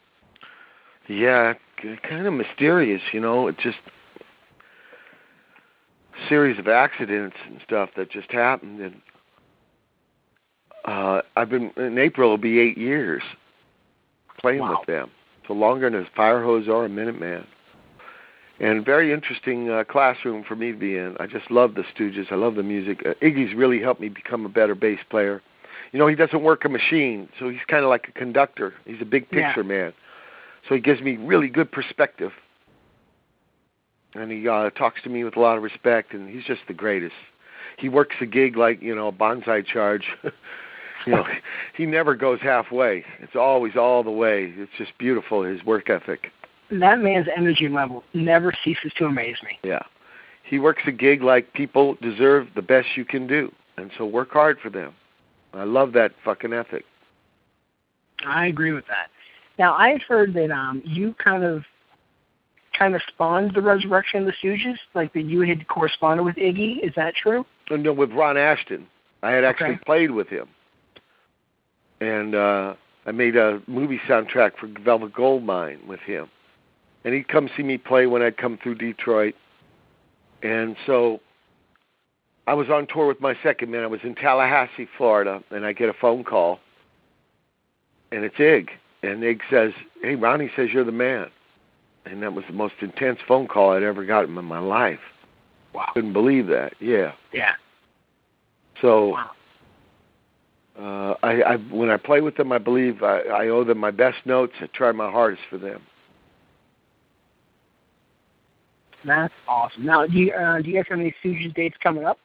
Yeah, 1.07 1.53
kind 2.07 2.25
of 2.27 2.33
mysterious, 2.33 3.01
you 3.11 3.19
know. 3.19 3.47
It 3.47 3.57
just 3.57 3.77
series 6.29 6.57
of 6.59 6.67
accidents 6.67 7.35
and 7.47 7.59
stuff 7.65 7.89
that 7.97 8.09
just 8.11 8.31
happened, 8.31 8.79
and 8.79 9.01
uh, 10.85 11.21
I've 11.35 11.49
been 11.49 11.71
in 11.77 11.97
April. 11.97 12.27
It'll 12.27 12.37
be 12.37 12.59
eight 12.59 12.77
years 12.77 13.23
playing 14.39 14.59
Wow. 14.59 14.77
with 14.79 14.87
them. 14.87 15.11
So 15.47 15.53
longer 15.53 15.89
than 15.89 16.01
a 16.01 16.05
fIREHOSE 16.19 16.67
or 16.69 16.85
a 16.85 16.89
Minuteman. 16.89 17.45
And 18.59 18.85
very 18.85 19.11
interesting 19.11 19.69
uh, 19.69 19.83
classroom 19.83 20.43
for 20.47 20.55
me 20.55 20.71
to 20.71 20.77
be 20.77 20.95
in. 20.95 21.17
I 21.19 21.27
just 21.27 21.51
love 21.51 21.73
the 21.75 21.83
Stooges. 21.83 22.31
I 22.31 22.35
love 22.35 22.55
the 22.55 22.63
music. 22.63 23.01
Uh, 23.05 23.13
Iggy's 23.21 23.53
really 23.53 23.81
helped 23.81 23.99
me 23.99 24.07
become 24.09 24.45
a 24.45 24.49
better 24.49 24.75
bass 24.75 24.99
player. 25.09 25.41
You 25.91 25.99
know, 25.99 26.07
he 26.07 26.15
doesn't 26.15 26.41
work 26.43 26.63
a 26.63 26.69
machine, 26.69 27.27
so 27.39 27.49
he's 27.49 27.59
kind 27.67 27.83
of 27.83 27.89
like 27.89 28.07
a 28.07 28.11
conductor. 28.11 28.73
He's 28.85 29.01
a 29.01 29.05
big 29.05 29.27
Yeah. 29.31 29.47
picture 29.47 29.63
man. 29.63 29.93
So 30.67 30.75
he 30.75 30.81
gives 30.81 31.01
me 31.01 31.17
really 31.17 31.49
good 31.49 31.71
perspective. 31.71 32.31
And 34.15 34.31
he 34.31 34.47
uh, 34.47 34.69
talks 34.71 35.01
to 35.03 35.09
me 35.09 35.23
with 35.23 35.35
a 35.35 35.39
lot 35.39 35.57
of 35.57 35.63
respect, 35.63 36.13
and 36.13 36.29
he's 36.29 36.43
just 36.43 36.61
the 36.67 36.73
greatest. 36.73 37.15
He 37.77 37.89
works 37.89 38.15
a 38.21 38.25
gig 38.25 38.55
like, 38.55 38.81
you 38.81 38.95
know, 38.95 39.07
a 39.07 39.11
bonsai 39.11 39.65
charge. 39.65 40.05
you 41.05 41.13
know, 41.13 41.25
he 41.75 41.85
never 41.85 42.15
goes 42.15 42.39
halfway. 42.41 43.03
It's 43.19 43.35
always 43.35 43.75
all 43.75 44.03
the 44.03 44.11
way. 44.11 44.53
It's 44.55 44.71
just 44.77 44.91
beautiful, 44.99 45.43
his 45.43 45.63
work 45.63 45.89
ethic. 45.89 46.31
That 46.69 46.99
man's 46.99 47.27
energy 47.35 47.67
level 47.67 48.03
never 48.13 48.53
ceases 48.63 48.91
to 48.97 49.05
amaze 49.05 49.37
me. 49.43 49.59
Yeah. 49.63 49.83
He 50.43 50.59
works 50.59 50.83
a 50.85 50.91
gig 50.91 51.23
like 51.23 51.53
people 51.53 51.97
deserve 52.01 52.47
the 52.55 52.61
best 52.61 52.89
you 52.95 53.05
can 53.05 53.27
do. 53.27 53.51
And 53.77 53.91
so 53.97 54.05
work 54.05 54.31
hard 54.31 54.59
for 54.59 54.69
them. 54.69 54.93
I 55.53 55.63
love 55.63 55.93
that 55.93 56.11
fucking 56.23 56.53
ethic. 56.53 56.85
I 58.25 58.47
agree 58.47 58.71
with 58.71 58.85
that. 58.87 59.09
Now, 59.59 59.75
I 59.75 59.89
had 59.89 60.01
heard 60.01 60.33
that 60.33 60.51
um, 60.51 60.81
you 60.85 61.15
kind 61.23 61.43
of 61.43 61.63
kind 62.77 62.95
of 62.95 63.01
spawned 63.07 63.53
the 63.53 63.61
resurrection 63.61 64.21
of 64.21 64.25
the 64.25 64.33
Stooges, 64.43 64.77
like 64.95 65.13
that 65.13 65.23
you 65.25 65.41
had 65.41 65.67
corresponded 65.67 66.25
with 66.25 66.35
Iggy. 66.37 66.83
Is 66.83 66.91
that 66.95 67.13
true? 67.15 67.45
And 67.69 67.83
no, 67.83 67.93
with 67.93 68.11
Ron 68.11 68.35
Asheton. 68.35 68.85
I 69.21 69.31
had 69.31 69.43
actually 69.43 69.75
Okay. 69.75 69.83
played 69.85 70.11
with 70.11 70.27
him. 70.27 70.47
And 72.01 72.35
uh 72.35 72.73
I 73.05 73.11
made 73.11 73.35
a 73.35 73.61
movie 73.67 73.99
soundtrack 74.07 74.57
for 74.57 74.67
Velvet 74.83 75.13
Goldmine 75.13 75.85
with 75.87 75.99
him. 75.99 76.29
And 77.03 77.13
he'd 77.13 77.27
come 77.27 77.49
see 77.55 77.63
me 77.63 77.77
play 77.77 78.07
when 78.07 78.21
I'd 78.21 78.37
come 78.37 78.57
through 78.57 78.75
Detroit. 78.75 79.35
And 80.41 80.75
so 80.85 81.19
I 82.47 82.53
was 82.53 82.69
on 82.69 82.87
tour 82.87 83.07
with 83.07 83.19
my 83.21 83.35
second 83.43 83.71
man. 83.71 83.83
I 83.83 83.87
was 83.87 83.99
in 84.03 84.15
Tallahassee, 84.15 84.87
Florida, 84.97 85.43
and 85.51 85.65
I 85.65 85.73
get 85.73 85.89
a 85.89 85.93
phone 85.93 86.23
call. 86.23 86.59
And 88.11 88.23
it's 88.23 88.39
Ig. 88.39 88.71
And 89.03 89.23
Ig 89.23 89.41
says, 89.51 89.73
Hey 90.01 90.15
Ronnie 90.15 90.49
says 90.55 90.69
you're 90.73 90.83
the 90.83 90.91
man. 90.91 91.29
And 92.05 92.21
that 92.23 92.33
was 92.33 92.43
the 92.47 92.53
most 92.53 92.75
intense 92.81 93.19
phone 93.27 93.47
call 93.47 93.71
I'd 93.71 93.83
ever 93.83 94.05
gotten 94.05 94.37
in 94.37 94.45
my 94.45 94.59
life. 94.59 94.99
Wow. 95.73 95.89
Couldn't 95.93 96.13
believe 96.13 96.47
that. 96.47 96.73
Yeah. 96.79 97.13
Yeah. 97.31 97.53
So 98.81 99.09
Wow. 99.09 99.31
uh, 100.79 101.15
I, 101.23 101.41
I 101.41 101.55
when 101.57 101.89
I 101.89 101.97
play 101.97 102.21
with 102.21 102.35
them, 102.37 102.51
I 102.51 102.57
believe 102.57 103.03
I, 103.03 103.21
I 103.21 103.47
owe 103.49 103.63
them 103.63 103.77
my 103.77 103.91
best 103.91 104.17
notes. 104.25 104.53
I 104.61 104.67
try 104.67 104.91
my 104.91 105.09
hardest 105.11 105.43
for 105.49 105.57
them. 105.57 105.81
That's 109.05 109.33
awesome. 109.47 109.85
Now, 109.85 110.07
do 110.07 110.17
you 110.17 110.33
uh, 110.33 110.61
do 110.61 110.69
you 110.69 110.75
guys 110.75 110.85
have 110.89 110.99
any 110.99 111.13
Stooges 111.23 111.53
dates 111.53 111.75
coming 111.83 112.05
up? 112.05 112.19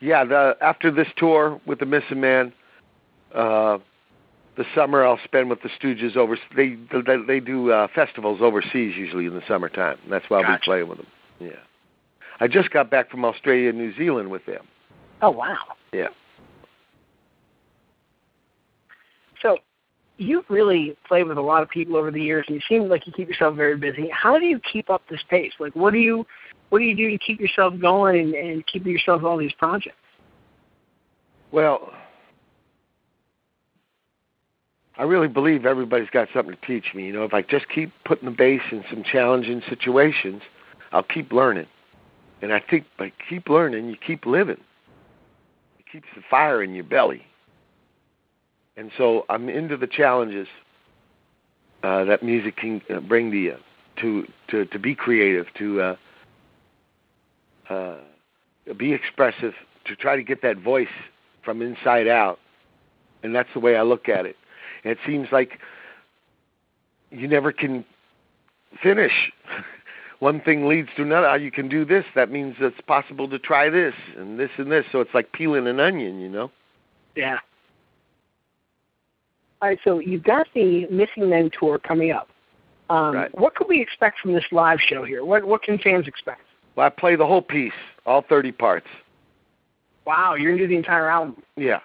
Yeah, 0.00 0.24
the 0.24 0.56
after 0.60 0.90
this 0.92 1.08
tour 1.16 1.60
with 1.66 1.80
the 1.80 1.86
Missing 1.86 2.20
Man, 2.20 2.52
uh, 3.34 3.78
the 4.58 4.64
summer 4.74 5.06
I'll 5.06 5.20
spend 5.24 5.48
with 5.48 5.60
the 5.62 5.70
Stooges 5.80 6.16
over. 6.16 6.36
They 6.54 6.76
they, 6.92 7.16
they 7.26 7.40
do 7.40 7.70
uh, 7.70 7.86
festivals 7.94 8.40
overseas 8.42 8.96
usually 8.96 9.24
in 9.24 9.34
the 9.34 9.42
summertime. 9.48 9.96
And 10.02 10.12
that's 10.12 10.28
why 10.28 10.42
I'll 10.42 10.56
be 10.56 10.60
playing 10.62 10.88
with 10.88 10.98
them. 10.98 11.06
Yeah, 11.40 11.50
I 12.40 12.48
just 12.48 12.70
got 12.70 12.90
back 12.90 13.10
from 13.10 13.24
Australia 13.24 13.70
and 13.70 13.78
New 13.78 13.96
Zealand 13.96 14.30
with 14.30 14.44
them. 14.44 14.66
Oh 15.22 15.30
wow. 15.30 15.56
Yeah. 15.92 16.08
So 19.40 19.58
you've 20.16 20.44
really 20.50 20.96
played 21.06 21.28
with 21.28 21.38
a 21.38 21.42
lot 21.42 21.62
of 21.62 21.70
people 21.70 21.96
over 21.96 22.10
the 22.10 22.20
years, 22.20 22.44
and 22.48 22.56
you 22.56 22.62
seem 22.68 22.88
like 22.88 23.06
you 23.06 23.12
keep 23.12 23.28
yourself 23.28 23.54
very 23.54 23.76
busy. 23.76 24.10
How 24.12 24.38
do 24.40 24.44
you 24.44 24.60
keep 24.72 24.90
up 24.90 25.02
this 25.08 25.20
pace? 25.30 25.52
Like, 25.60 25.74
what 25.76 25.92
do 25.92 26.00
you 26.00 26.26
what 26.70 26.80
do 26.80 26.84
you 26.84 26.96
do 26.96 27.08
to 27.10 27.18
keep 27.18 27.38
yourself 27.40 27.74
going 27.80 28.20
and, 28.20 28.34
and 28.34 28.66
keep 28.66 28.84
yourself 28.84 29.22
all 29.22 29.38
these 29.38 29.52
projects? 29.52 29.96
Well, 31.52 31.92
I 34.98 35.04
really 35.04 35.28
believe 35.28 35.64
everybody's 35.64 36.10
got 36.10 36.28
something 36.34 36.56
to 36.56 36.66
teach 36.66 36.92
me. 36.92 37.06
You 37.06 37.12
know, 37.12 37.24
if 37.24 37.32
I 37.32 37.42
just 37.42 37.68
keep 37.68 37.92
putting 38.04 38.24
the 38.24 38.34
bass 38.34 38.62
in 38.72 38.84
some 38.90 39.04
challenging 39.04 39.62
situations, 39.68 40.42
I'll 40.90 41.04
keep 41.04 41.32
learning. 41.32 41.66
And 42.42 42.52
I 42.52 42.60
think 42.60 42.84
by 42.98 43.12
keep 43.28 43.48
learning, 43.48 43.88
you 43.88 43.96
keep 43.96 44.26
living. 44.26 44.60
It 45.78 45.84
keeps 45.90 46.08
the 46.16 46.22
fire 46.28 46.62
in 46.62 46.74
your 46.74 46.84
belly. 46.84 47.24
And 48.76 48.90
so 48.98 49.24
I'm 49.28 49.48
into 49.48 49.76
the 49.76 49.86
challenges 49.86 50.48
uh, 51.84 52.04
that 52.04 52.24
music 52.24 52.56
can 52.56 52.82
uh, 52.90 53.00
bring 53.00 53.30
to 53.30 53.36
you, 53.36 53.56
to 54.00 54.26
to 54.48 54.64
to 54.66 54.78
be 54.78 54.94
creative, 54.94 55.46
to 55.58 55.80
uh, 55.80 55.96
uh, 57.70 57.96
be 58.76 58.92
expressive, 58.92 59.54
to 59.84 59.96
try 59.96 60.16
to 60.16 60.22
get 60.22 60.42
that 60.42 60.58
voice 60.58 60.88
from 61.44 61.62
inside 61.62 62.08
out. 62.08 62.38
And 63.22 63.34
that's 63.34 63.48
the 63.54 63.60
way 63.60 63.76
I 63.76 63.82
look 63.82 64.08
at 64.08 64.26
it. 64.26 64.36
And 64.88 64.96
it 64.96 65.04
seems 65.06 65.28
like 65.30 65.58
you 67.10 67.28
never 67.28 67.52
can 67.52 67.84
finish. 68.82 69.30
One 70.18 70.40
thing 70.40 70.66
leads 70.66 70.88
to 70.96 71.02
another. 71.02 71.36
You 71.36 71.50
can 71.50 71.68
do 71.68 71.84
this. 71.84 72.06
That 72.14 72.30
means 72.30 72.56
it's 72.58 72.80
possible 72.86 73.28
to 73.28 73.38
try 73.38 73.68
this 73.68 73.92
and 74.16 74.40
this 74.40 74.50
and 74.56 74.72
this. 74.72 74.86
So 74.90 75.00
it's 75.00 75.12
like 75.12 75.32
peeling 75.32 75.66
an 75.66 75.78
onion, 75.78 76.20
you 76.20 76.28
know? 76.30 76.50
Yeah. 77.14 77.36
All 79.60 79.68
right, 79.68 79.78
so 79.84 79.98
you've 79.98 80.24
got 80.24 80.46
the 80.54 80.86
Missing 80.86 81.28
Men 81.28 81.50
tour 81.58 81.78
coming 81.78 82.10
up. 82.10 82.28
Um, 82.88 83.14
Right. 83.14 83.38
What 83.38 83.54
could 83.54 83.68
we 83.68 83.82
expect 83.82 84.20
from 84.20 84.32
this 84.32 84.44
live 84.50 84.80
show 84.80 85.04
here? 85.04 85.22
What 85.22 85.44
what 85.44 85.62
can 85.62 85.76
fans 85.78 86.08
expect? 86.08 86.40
Well, 86.74 86.86
I 86.86 86.88
play 86.88 87.14
the 87.16 87.26
whole 87.26 87.42
piece, 87.42 87.72
all 88.06 88.22
30 88.22 88.52
parts. 88.52 88.86
Wow, 90.06 90.34
you're 90.36 90.52
gonna 90.52 90.62
do 90.62 90.68
the 90.68 90.76
entire 90.76 91.10
album. 91.10 91.42
Yeah. 91.56 91.80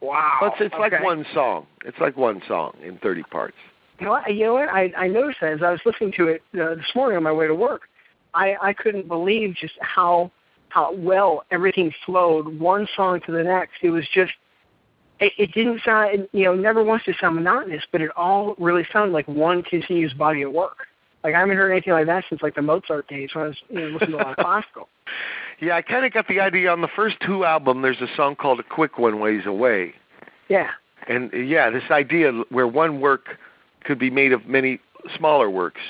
Wow. 0.00 0.38
Well, 0.40 0.52
it's, 0.52 0.72
it's 0.72 0.74
like 0.78 1.02
one 1.02 1.26
song. 1.34 1.66
It's 1.84 1.98
like 2.00 2.16
one 2.16 2.40
song 2.46 2.76
in 2.82 2.98
30 2.98 3.22
parts. 3.24 3.56
You 3.98 4.06
know 4.06 4.12
what? 4.12 4.32
You 4.32 4.44
know 4.44 4.54
what? 4.54 4.68
I 4.68 4.92
I 4.96 5.08
noticed 5.08 5.38
that 5.40 5.52
as 5.52 5.62
I 5.62 5.72
was 5.72 5.80
listening 5.84 6.12
to 6.18 6.28
it 6.28 6.42
uh, 6.54 6.76
this 6.76 6.86
morning 6.94 7.16
on 7.16 7.22
my 7.22 7.32
way 7.32 7.46
to 7.48 7.54
work. 7.54 7.82
I 8.34 8.56
I 8.62 8.72
couldn't 8.72 9.08
believe 9.08 9.56
just 9.56 9.74
how 9.80 10.30
how 10.68 10.94
well 10.94 11.44
everything 11.50 11.92
flowed 12.06 12.60
one 12.60 12.86
song 12.94 13.20
to 13.26 13.32
the 13.32 13.42
next. 13.42 13.78
It 13.82 13.90
was 13.90 14.06
just 14.14 14.32
it, 15.18 15.32
it 15.36 15.52
didn't 15.52 15.80
sound 15.84 16.28
you 16.32 16.44
know 16.44 16.54
never 16.54 16.84
wants 16.84 17.06
to 17.06 17.14
sound 17.20 17.36
monotonous, 17.36 17.82
but 17.90 18.00
it 18.00 18.10
all 18.16 18.54
really 18.58 18.86
sounded 18.92 19.12
like 19.12 19.26
one 19.26 19.62
continuous 19.62 20.12
body 20.12 20.42
of 20.42 20.52
work. 20.52 20.87
Like 21.28 21.34
I 21.34 21.40
haven't 21.40 21.58
heard 21.58 21.70
anything 21.72 21.92
like 21.92 22.06
that 22.06 22.24
since 22.30 22.40
like 22.40 22.54
the 22.54 22.62
Mozart 22.62 23.06
days 23.06 23.28
when 23.34 23.44
I 23.44 23.48
was 23.48 23.56
you 23.68 23.80
know 23.80 23.86
listening 23.88 24.12
to 24.12 24.16
a 24.16 24.24
lot 24.24 24.30
of 24.30 24.36
classical. 24.44 24.88
Yeah, 25.60 25.76
I 25.76 25.82
kind 25.82 26.06
of 26.06 26.12
got 26.14 26.26
the 26.26 26.40
idea 26.40 26.70
on 26.72 26.80
the 26.80 26.88
first 26.88 27.16
two 27.20 27.44
album. 27.44 27.82
There's 27.82 28.00
a 28.00 28.06
song 28.16 28.34
called 28.34 28.60
"A 28.60 28.62
Quick 28.62 28.96
One 28.96 29.20
Ways 29.20 29.42
Away," 29.44 29.92
Yeah. 30.48 30.70
and 31.06 31.30
yeah, 31.34 31.68
this 31.68 31.82
idea 31.90 32.32
where 32.48 32.66
one 32.66 33.02
work 33.02 33.36
could 33.84 33.98
be 33.98 34.08
made 34.08 34.32
of 34.32 34.46
many 34.46 34.80
smaller 35.18 35.50
works. 35.50 35.82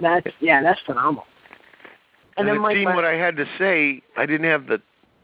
That's 0.00 0.26
yeah, 0.40 0.62
that's 0.62 0.80
phenomenal. 0.86 1.26
And, 2.38 2.48
then 2.48 2.60
Mike, 2.60 2.76
seemed 2.76 2.86
my- 2.86 2.94
what 2.94 3.04
I 3.04 3.16
had 3.16 3.36
to 3.36 3.44
say, 3.58 4.00
I 4.16 4.24
didn't 4.24 4.48
have 4.48 4.68
the 4.68 4.80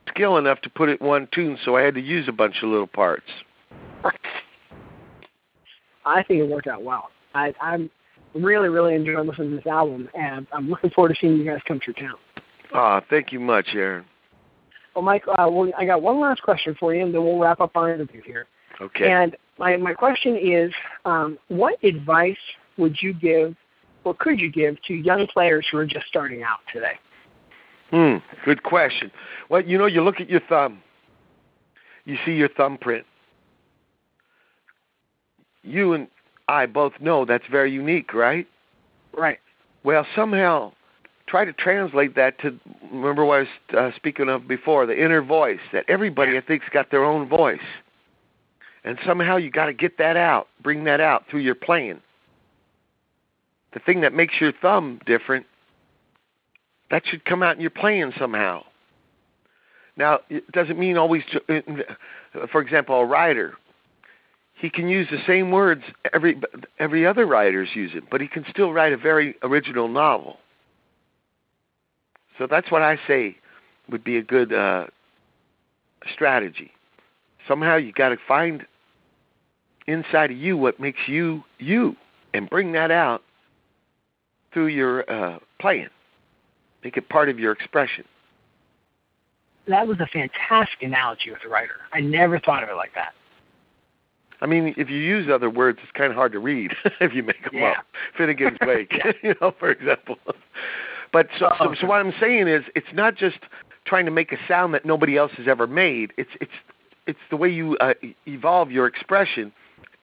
skill 0.08 0.36
enough 0.36 0.61
to 0.61 0.68
put 0.68 0.90
it 0.90 1.00
one 1.00 1.26
tune, 1.32 1.56
so 1.64 1.74
I 1.74 1.80
had 1.80 1.94
to 1.94 2.02
use 2.02 2.28
a 2.28 2.32
bunch 2.32 2.56
of 2.62 2.68
little 2.68 2.86
parts. 2.86 3.30
I 6.05 6.22
think 6.22 6.40
it 6.40 6.48
worked 6.48 6.66
out 6.66 6.82
well. 6.82 7.11
I, 7.34 7.55
I'm 7.61 7.90
really, 8.34 8.68
really 8.68 8.94
enjoying 8.94 9.28
listening 9.28 9.51
to 9.51 9.57
this 9.57 9.66
album, 9.66 10.09
and 10.14 10.46
I'm 10.53 10.68
looking 10.68 10.90
forward 10.90 11.11
to 11.11 11.14
seeing 11.20 11.36
you 11.36 11.44
guys 11.44 11.61
come 11.66 11.80
through 11.84 11.94
town. 11.94 12.16
Ah, 12.72 13.01
thank 13.11 13.32
you 13.32 13.40
much, 13.40 13.68
Aaron. 13.74 14.05
Well, 14.94 15.05
Mike, 15.05 15.24
uh, 15.28 15.48
well, 15.51 15.70
I 15.78 15.84
got 15.84 16.03
one 16.03 16.20
last 16.20 16.42
question 16.42 16.76
for 16.78 16.94
you, 16.94 17.05
and 17.05 17.14
then 17.14 17.22
we'll 17.22 17.38
wrap 17.38 17.61
up 17.61 17.72
our 17.76 17.92
interview 17.92 18.22
here. 18.22 18.46
Okay. 18.80 19.11
And 19.11 19.36
my, 19.59 19.76
my 19.76 19.94
question 19.94 20.36
is, 20.36 20.72
um, 21.05 21.38
what 21.48 21.82
advice 21.84 22.36
would 22.76 22.96
you 23.01 23.12
give, 23.12 23.55
or 24.05 24.14
could 24.14 24.40
you 24.40 24.51
give, 24.51 24.80
to 24.88 24.94
young 24.94 25.26
players 25.26 25.66
who 25.70 25.78
are 25.78 25.86
just 25.86 26.07
starting 26.07 26.42
out 26.42 26.59
today? 26.72 26.98
Hmm, 27.90 28.16
good 28.44 28.62
question. 28.62 29.11
Well, 29.48 29.62
you 29.62 29.76
know, 29.76 29.86
you 29.86 30.03
look 30.03 30.20
at 30.20 30.30
your 30.30 30.40
thumb. 30.48 30.82
You 32.05 32.16
see 32.24 32.32
your 32.32 32.48
thumbprint. 32.48 33.05
You 35.62 35.92
and 35.92 36.08
I 36.48 36.66
both 36.66 36.94
know 37.00 37.24
that's 37.24 37.46
very 37.50 37.70
unique, 37.70 38.12
right? 38.14 38.46
Right. 39.12 39.38
Well, 39.84 40.06
somehow 40.14 40.72
try 41.26 41.44
to 41.44 41.52
translate 41.52 42.16
that 42.16 42.38
to 42.40 42.58
remember 42.90 43.24
what 43.24 43.36
I 43.36 43.40
was 43.40 43.48
uh, 43.76 43.96
speaking 43.96 44.28
of 44.28 44.48
before, 44.48 44.84
the 44.86 45.00
inner 45.00 45.22
voice 45.22 45.61
that 45.72 45.84
everybody 45.88 46.36
I 46.36 46.40
think's 46.40 46.66
got 46.72 46.90
their 46.90 47.04
own 47.04 47.28
voice. 47.28 47.61
And 48.82 48.98
somehow 49.06 49.36
you 49.36 49.50
got 49.50 49.66
to 49.66 49.72
get 49.72 49.98
that 49.98 50.16
out, 50.16 50.48
bring 50.62 50.84
that 50.84 51.00
out 51.00 51.24
through 51.30 51.40
your 51.40 51.54
playing. 51.54 52.00
The 53.72 53.78
thing 53.78 54.00
that 54.00 54.12
makes 54.12 54.40
your 54.40 54.52
thumb 54.52 55.00
different, 55.06 55.46
that 56.90 57.04
should 57.06 57.24
come 57.24 57.42
out 57.42 57.54
in 57.54 57.61
your 57.61 57.70
playing 57.70 58.12
somehow. 58.18 58.64
Now, 59.96 60.20
it 60.28 60.50
doesn't 60.50 60.78
mean 60.78 60.96
always, 60.96 61.22
to, 61.32 61.96
for 62.50 62.61
example, 62.61 62.96
a 62.96 63.04
writer, 63.04 63.54
he 64.61 64.68
can 64.68 64.88
use 64.88 65.08
the 65.11 65.18
same 65.26 65.50
words 65.50 65.82
every 66.12 66.40
every 66.78 67.06
other 67.06 67.24
writer's 67.26 67.70
using, 67.74 68.02
but 68.11 68.20
he 68.20 68.28
can 68.28 68.44
still 68.50 68.72
write 68.72 68.92
a 68.92 68.96
very 68.96 69.34
original 69.42 69.88
novel. 69.88 70.36
So 72.38 72.46
that's 72.48 72.70
what 72.70 72.82
I 72.82 72.98
say 73.06 73.36
would 73.90 74.04
be 74.04 74.18
a 74.18 74.22
good 74.22 74.52
uh, 74.52 74.86
strategy. 76.12 76.72
Somehow 77.48 77.76
you 77.76 77.92
got 77.92 78.11
to 78.11 78.18
find 78.28 78.66
inside 79.86 80.30
of 80.30 80.36
you 80.36 80.58
what 80.58 80.78
makes 80.78 81.00
you 81.06 81.42
you, 81.58 81.96
and 82.34 82.48
bring 82.50 82.72
that 82.72 82.90
out 82.90 83.22
through 84.52 84.68
your 84.68 85.11
uh, 85.11 85.38
playing. 85.58 85.88
Make 86.84 86.98
it 86.98 87.08
part 87.08 87.30
of 87.30 87.38
your 87.38 87.52
expression. 87.52 88.04
That 89.68 89.86
was 89.86 89.98
a 90.00 90.06
fantastic 90.06 90.82
analogy 90.82 91.30
with 91.30 91.40
the 91.42 91.48
writer. 91.48 91.76
I 91.92 92.00
never 92.00 92.38
thought 92.40 92.62
of 92.62 92.68
it 92.68 92.74
like 92.74 92.94
that. 92.94 93.12
I 94.41 94.47
mean, 94.47 94.74
if 94.76 94.88
you 94.88 94.99
use 94.99 95.28
other 95.32 95.51
words, 95.51 95.78
it's 95.82 95.93
kind 95.93 96.11
of 96.11 96.16
hard 96.16 96.32
to 96.32 96.38
read 96.38 96.72
if 97.01 97.14
you 97.14 97.22
make 97.22 97.43
them 97.45 97.55
Yeah. 97.55 97.72
up. 97.72 97.86
Finnegan's 98.16 98.59
Wake, 98.66 98.93
you 99.22 99.34
know, 99.41 99.53
for 99.59 99.70
example. 99.70 100.16
But 101.12 101.28
so, 101.38 101.51
so, 101.59 101.74
so 101.80 101.86
what 101.86 102.01
I'm 102.01 102.14
saying 102.20 102.49
is, 102.49 102.64
it's 102.74 102.93
not 102.95 103.16
just 103.16 103.38
trying 103.84 104.05
to 104.05 104.11
make 104.11 104.32
a 104.32 104.36
sound 104.47 104.74
that 104.74 104.84
nobody 104.84 105.16
else 105.16 105.32
has 105.36 105.49
ever 105.49 105.66
made. 105.66 106.12
It's 106.16 106.30
it's 106.41 106.53
it's 107.07 107.18
the 107.30 107.36
way 107.36 107.49
you 107.49 107.76
uh, 107.78 107.95
evolve 108.26 108.70
your 108.70 108.86
expression, 108.86 109.53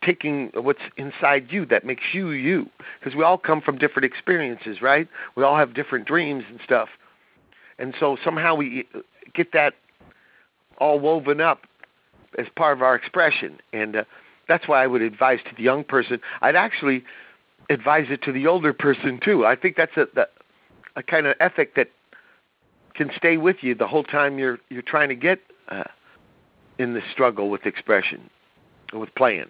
taking 0.04 0.52
what's 0.54 0.82
inside 0.98 1.48
you 1.50 1.66
that 1.68 1.86
makes 1.86 2.04
you 2.14 2.32
you. 2.32 2.70
Because 3.00 3.16
we 3.16 3.24
all 3.24 3.38
come 3.38 3.62
from 3.62 3.78
different 3.78 4.06
experiences, 4.06 4.82
right? 4.82 5.08
We 5.36 5.44
all 5.44 5.56
have 5.56 5.74
different 5.74 6.06
dreams 6.06 6.44
and 6.50 6.60
stuff, 6.64 6.90
and 7.80 7.96
so 8.00 8.18
somehow 8.24 8.56
we 8.56 8.86
get 9.34 9.54
that 9.54 9.74
all 10.80 11.00
woven 11.00 11.40
up 11.40 11.62
as 12.38 12.48
part 12.56 12.76
of 12.76 12.82
our 12.82 12.96
expression. 12.96 13.60
And 13.74 13.96
uh, 13.96 14.04
that's 14.48 14.68
why 14.68 14.84
I 14.84 14.88
would 14.88 15.02
advise 15.02 15.40
to 15.46 15.56
the 15.56 15.64
young 15.64 15.84
person. 15.84 16.20
I'd 16.42 16.56
actually 16.56 17.04
advise 17.70 18.08
it 18.10 18.22
to 18.24 18.32
the 18.32 18.48
older 18.48 18.74
person 18.74 19.20
too. 19.24 19.46
I 19.46 19.56
think 19.56 19.76
that's 19.76 19.96
a 19.98 20.08
the, 20.14 20.28
a 20.96 21.04
kind 21.04 21.28
of 21.28 21.36
ethic 21.40 21.76
that 21.76 21.90
can 22.96 23.12
stay 23.16 23.38
with 23.38 23.58
you 23.62 23.76
the 23.76 23.88
whole 23.88 24.04
time 24.04 24.40
you're 24.40 24.60
you're 24.70 24.82
trying 24.82 25.10
to 25.10 25.16
get 25.16 25.40
uh, 25.70 25.84
in 26.80 26.94
the 26.94 27.02
struggle 27.12 27.50
with 27.50 27.66
expression, 27.66 28.30
with 28.94 29.14
playing. 29.16 29.50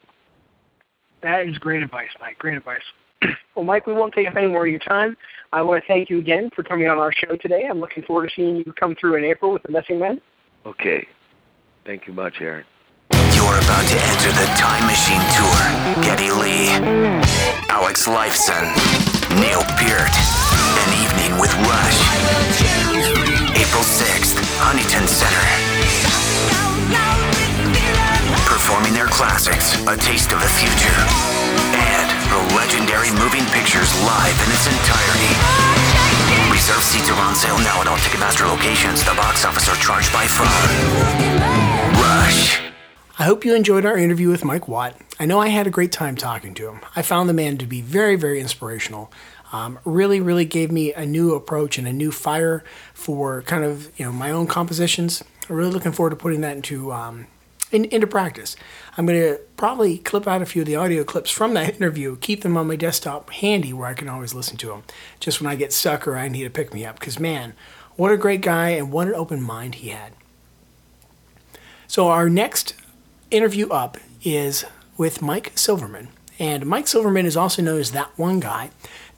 That 1.24 1.48
is 1.48 1.58
great 1.58 1.84
advice, 1.84 2.10
Mike. 2.20 2.38
Great 2.38 2.58
advice. 2.58 2.82
well, 3.56 3.66
Mike, 3.66 3.88
we 3.88 3.94
won't 3.94 4.14
take 4.14 4.28
up 4.28 4.36
any 4.36 4.48
more 4.48 4.66
of 4.66 4.72
your 4.72 4.80
time. 4.80 5.18
I 5.52 5.62
want 5.62 5.84
to 5.84 5.88
thank 5.88 6.10
you 6.10 6.20
again 6.20 6.50
for 6.56 6.62
coming 6.64 6.88
on 6.88 7.00
our 7.00 7.12
show 7.12 7.36
today. 7.38 7.66
I'm 7.70 7.80
looking 7.80 8.04
forward 8.04 8.30
to 8.30 8.36
seeing 8.36 8.58
you 8.58 8.74
come 8.80 8.96
through 9.00 9.16
in 9.16 9.24
April 9.24 9.52
with 9.52 9.64
the 9.64 9.72
Missing 9.72 10.00
Men. 10.00 10.22
Okay. 10.66 11.08
Thank 11.86 12.06
you 12.06 12.14
much, 12.14 12.36
Aaron. 12.42 12.66
You're 13.48 13.64
about 13.64 13.88
to 13.88 13.96
enter 14.12 14.28
the 14.36 14.48
Time 14.60 14.84
Machine 14.92 15.24
Tour. 15.32 15.60
Geddy 16.04 16.36
Lee, 16.36 16.68
Alex 17.72 18.04
Lifeson, 18.04 18.68
Neil 19.40 19.64
Peart. 19.80 20.12
An 20.84 20.90
evening 21.00 21.40
with 21.40 21.56
Rush. 21.64 22.00
April 23.56 23.88
6th, 23.88 24.36
Huntington 24.60 25.08
Center. 25.08 25.46
Performing 28.52 28.92
their 28.92 29.08
classics, 29.08 29.80
A 29.88 29.96
Taste 29.96 30.36
of 30.36 30.44
the 30.44 30.52
Future. 30.52 31.00
And 31.72 32.08
the 32.28 32.42
legendary 32.52 33.16
Moving 33.16 33.48
Pictures 33.56 33.96
live 34.04 34.38
in 34.44 34.50
its 34.52 34.68
entirety. 34.68 35.34
Reserve 36.52 36.84
seats 36.84 37.08
are 37.08 37.22
on 37.24 37.34
sale 37.34 37.58
now 37.64 37.80
at 37.80 37.88
all 37.88 37.98
Ticketmaster 38.04 38.44
locations. 38.44 39.08
The 39.08 39.16
box 39.16 39.46
office 39.46 39.72
are 39.72 39.80
charged 39.80 40.12
by 40.12 40.28
phone. 40.28 41.57
I 43.20 43.24
hope 43.24 43.44
you 43.44 43.56
enjoyed 43.56 43.84
our 43.84 43.98
interview 43.98 44.30
with 44.30 44.46
Mike 44.46 44.68
Watt. 44.68 44.96
I 45.20 45.26
know 45.26 45.40
I 45.40 45.48
had 45.48 45.66
a 45.66 45.72
great 45.72 45.92
time 45.92 46.16
talking 46.16 46.54
to 46.54 46.70
him. 46.70 46.82
I 46.96 47.02
found 47.02 47.28
the 47.28 47.34
man 47.34 47.58
to 47.58 47.66
be 47.66 47.82
very, 47.82 48.16
very 48.16 48.40
inspirational. 48.40 49.12
Um, 49.52 49.80
really, 49.86 50.22
really 50.22 50.46
gave 50.46 50.72
me 50.72 50.94
a 50.94 51.04
new 51.04 51.34
approach 51.34 51.80
and 51.80 51.88
a 51.88 51.94
new 51.94 52.12
fire 52.12 52.64
for 52.94 53.42
kind 53.42 53.64
of 53.64 53.92
you 53.98 54.06
know 54.06 54.12
my 54.12 54.30
own 54.30 54.46
compositions. 54.46 55.24
I'm 55.50 55.56
really 55.56 55.72
looking 55.72 55.94
forward 55.94 56.12
to 56.12 56.16
putting 56.16 56.42
that 56.42 56.58
into 56.58 56.94
um, 56.94 57.26
in, 57.72 57.86
into 57.86 58.06
practice. 58.06 58.56
I'm 58.98 59.08
going 59.08 59.20
to 59.20 59.40
probably 59.56 59.98
clip 59.98 60.28
out 60.28 60.44
a 60.44 60.46
few 60.46 60.62
of 60.62 60.68
the 60.68 60.76
audio 60.76 61.04
clips 61.04 61.32
from 61.32 61.56
that 61.56 61.76
interview, 61.82 62.18
keep 62.18 62.44
them 62.44 62.56
on 62.56 62.68
my 62.68 62.76
desktop 62.76 63.32
handy 63.32 63.74
where 63.74 63.88
I 63.88 63.96
can 63.96 64.10
always 64.10 64.36
listen 64.36 64.58
to 64.58 64.68
them, 64.68 64.84
just 65.20 65.42
when 65.42 65.52
I 65.52 65.56
get 65.56 65.74
stuck 65.74 66.08
or 66.08 66.16
I 66.18 66.28
need 66.28 66.44
to 66.44 66.52
pick 66.52 66.72
me 66.72 66.86
up. 66.86 67.00
Because 67.00 67.20
man, 67.20 67.54
what 67.96 68.12
a 68.12 68.18
great 68.18 68.42
guy 68.42 68.70
and 68.70 68.92
what 68.92 69.08
an 69.08 69.16
open 69.16 69.42
mind 69.42 69.76
he 69.76 69.90
had. 69.90 70.14
So 71.88 72.10
our 72.10 72.30
next 72.30 72.76
interview 73.32 73.70
up 73.70 73.98
is 74.24 74.66
with 74.98 75.22
Mike 75.22 75.52
Silverman. 75.56 76.10
And 76.40 76.66
Mike 76.66 76.88
Silverman 76.88 77.26
is 77.26 77.38
also 77.38 77.62
known 77.62 77.80
as 77.80 77.92
That 77.92 78.18
One 78.18 78.40
Guy. 78.40 78.72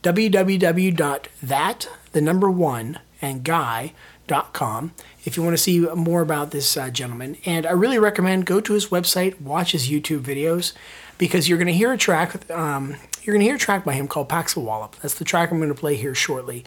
www.that, 0.04 1.90
the 2.12 2.22
number 2.22 2.50
one, 2.50 3.00
and 3.22 3.44
guy.com 3.44 4.94
if 5.26 5.36
you 5.36 5.44
want 5.44 5.54
to 5.54 5.62
see 5.62 5.80
more 5.80 6.22
about 6.22 6.52
this 6.52 6.78
uh, 6.78 6.90
gentleman. 6.90 7.38
And 7.46 7.66
I 7.66 7.72
really 7.72 8.00
recommend 8.00 8.46
go 8.46 8.62
to 8.62 8.74
his 8.74 8.88
website, 8.88 9.42
watch 9.42 9.74
his 9.74 9.90
YouTube 9.90 10.22
videos, 10.22 10.74
because 11.18 11.50
you're 11.50 11.58
going 11.58 11.68
to 11.68 11.74
hear 11.74 11.92
a 11.92 11.98
track. 11.98 12.50
Um, 12.50 12.96
you're 13.24 13.34
going 13.34 13.42
to 13.42 13.46
hear 13.46 13.56
a 13.56 13.60
track 13.60 13.84
by 13.84 13.94
him 13.94 14.08
called 14.08 14.30
Packs 14.30 14.56
a 14.56 14.60
Wallop. 14.60 14.96
That's 15.02 15.16
the 15.16 15.26
track 15.26 15.52
I'm 15.52 15.58
going 15.58 15.70
to 15.70 15.76
play 15.76 15.96
here 15.96 16.16
shortly. 16.16 16.64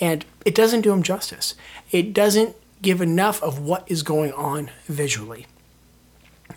And 0.00 0.24
it 0.44 0.54
doesn't 0.54 0.80
do 0.80 0.92
him 0.92 1.02
justice. 1.02 1.54
It 1.92 2.12
doesn't 2.12 2.56
give 2.82 3.00
enough 3.00 3.40
of 3.42 3.60
what 3.60 3.84
is 3.86 4.02
going 4.02 4.32
on 4.32 4.70
visually 4.86 5.46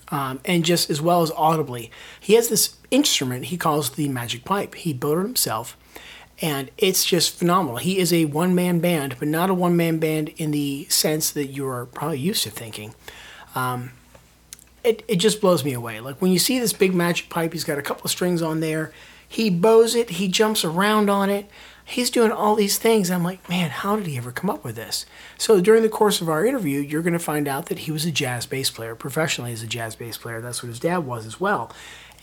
um, 0.10 0.40
and 0.46 0.64
just 0.64 0.90
as 0.90 1.02
well 1.02 1.22
as 1.22 1.32
audibly. 1.32 1.92
He 2.20 2.34
has 2.34 2.50
this 2.50 2.78
instrument 2.92 3.46
he 3.46 3.58
calls 3.58 3.92
the 3.92 4.08
magic 4.10 4.46
pipe. 4.46 4.76
He 4.76 4.94
built 4.94 5.18
it 5.18 5.22
himself, 5.22 5.78
and 6.42 6.70
it's 6.78 7.06
just 7.06 7.38
phenomenal. 7.38 7.78
He 7.78 7.98
is 7.98 8.14
a 8.14 8.26
one 8.26 8.56
man 8.56 8.80
band, 8.80 9.16
but 9.20 9.28
not 9.28 9.50
a 9.50 9.54
one 9.54 9.76
man 9.76 10.00
band 10.00 10.30
in 10.38 10.52
the 10.52 10.86
sense 10.90 11.32
that 11.32 11.48
you're 11.48 11.86
probably 11.86 12.20
used 12.20 12.44
to 12.44 12.50
thinking. 12.50 12.94
Um, 13.56 13.92
it, 14.84 15.04
it 15.08 15.16
just 15.16 15.42
blows 15.42 15.66
me 15.66 15.74
away. 15.74 16.00
Like 16.00 16.22
when 16.22 16.32
you 16.32 16.40
see 16.40 16.60
this 16.60 16.74
big 16.74 16.94
magic 16.94 17.30
pipe, 17.30 17.54
he's 17.54 17.64
got 17.64 17.80
a 17.80 17.82
couple 17.82 18.06
of 18.06 18.12
strings 18.12 18.42
on 18.42 18.60
there. 18.60 18.92
He 19.28 19.50
bows 19.50 19.96
it, 19.96 20.12
he 20.12 20.28
jumps 20.28 20.64
around 20.64 21.10
on 21.10 21.30
it 21.30 21.50
he's 21.86 22.10
doing 22.10 22.32
all 22.32 22.56
these 22.56 22.80
things. 22.80 23.12
I'm 23.12 23.24
like, 23.24 23.48
man, 23.48 23.70
how 23.70 23.96
did 23.96 24.08
he 24.08 24.18
ever 24.18 24.32
come 24.32 24.50
up 24.50 24.64
with 24.64 24.76
this? 24.76 25.06
So 25.38 25.62
during 25.62 25.84
the 25.84 25.90
course 25.90 26.20
of 26.20 26.28
our 26.28 26.46
interview, 26.46 26.80
you're 26.80 27.04
going 27.04 27.14
to 27.14 27.20
find 27.20 27.48
out 27.48 27.68
that 27.68 27.80
he 27.80 27.92
was 27.92 28.06
a 28.06 28.12
jazz 28.12 28.48
bass 28.48 28.72
player, 28.72 28.96
professionally 28.96 29.54
as 29.54 29.62
a 29.62 29.68
jazz 29.68 29.96
bass 29.96 30.18
player. 30.18 30.42
That's 30.42 30.64
what 30.64 30.70
his 30.70 30.80
dad 30.80 31.00
was 31.00 31.26
as 31.26 31.40
well. 31.40 31.72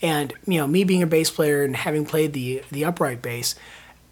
And 0.01 0.33
you 0.45 0.59
know, 0.59 0.67
me 0.67 0.83
being 0.83 1.01
a 1.01 1.07
bass 1.07 1.31
player 1.31 1.63
and 1.63 1.77
having 1.77 2.05
played 2.05 2.33
the 2.33 2.61
the 2.71 2.83
upright 2.83 3.21
bass, 3.21 3.55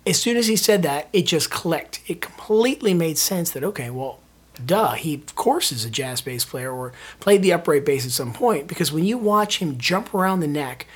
as 0.08 0.20
soon 0.20 0.38
as 0.38 0.48
he 0.48 0.56
said 0.56 0.84
that, 0.84 1.10
it 1.12 1.24
just 1.24 1.52
clicked. 1.52 2.02
It 2.08 2.22
completely 2.22 2.94
made 2.94 3.18
sense 3.18 3.52
that 3.52 3.64
okay, 3.64 3.90
well, 3.90 4.22
duh, 4.66 4.94
he 4.94 5.16
of 5.16 5.36
course 5.36 5.72
is 5.74 5.84
a 5.84 5.90
jazz 5.90 6.22
bass 6.22 6.46
player 6.46 6.72
or 6.72 6.94
played 7.20 7.42
the 7.42 7.52
upright 7.52 7.84
bass 7.84 8.06
at 8.06 8.12
some 8.12 8.32
point 8.32 8.68
because 8.68 8.92
when 8.94 9.04
you 9.04 9.18
watch 9.18 9.58
him 9.58 9.78
jump 9.78 10.14
around 10.14 10.40
the 10.40 10.48
neck, 10.48 10.88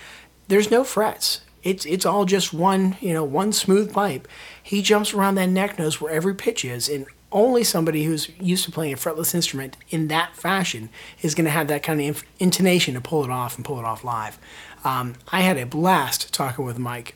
there's 0.48 0.72
no 0.72 0.86
frets. 0.86 1.42
It's 1.66 1.84
it's 1.86 2.06
all 2.06 2.26
just 2.26 2.54
one 2.54 2.96
you 3.02 3.12
know 3.12 3.24
one 3.24 3.52
smooth 3.52 3.92
pipe. 3.92 4.28
He 4.62 4.82
jumps 4.84 5.14
around 5.14 5.36
that 5.36 5.50
neck 5.50 5.78
knows 5.78 6.00
where 6.00 6.14
every 6.14 6.36
pitch 6.36 6.64
is, 6.64 6.88
and 6.88 7.08
only 7.32 7.64
somebody 7.64 8.06
who's 8.06 8.30
used 8.40 8.64
to 8.66 8.72
playing 8.72 8.94
a 8.94 8.96
fretless 8.96 9.34
instrument 9.34 9.76
in 9.90 10.08
that 10.08 10.36
fashion 10.36 10.90
is 11.22 11.34
going 11.34 11.46
to 11.46 11.52
have 11.52 11.68
that 11.68 11.82
kind 11.82 12.00
of 12.00 12.06
inf- 12.06 12.24
intonation 12.40 12.94
to 12.94 13.02
pull 13.02 13.24
it 13.26 13.32
off 13.32 13.58
and 13.58 13.66
pull 13.66 13.80
it 13.80 13.84
off 13.84 14.04
live. 14.04 14.38
Um, 14.86 15.16
I 15.32 15.42
had 15.42 15.58
a 15.58 15.66
blast 15.66 16.32
talking 16.32 16.64
with 16.64 16.78
Mike, 16.78 17.16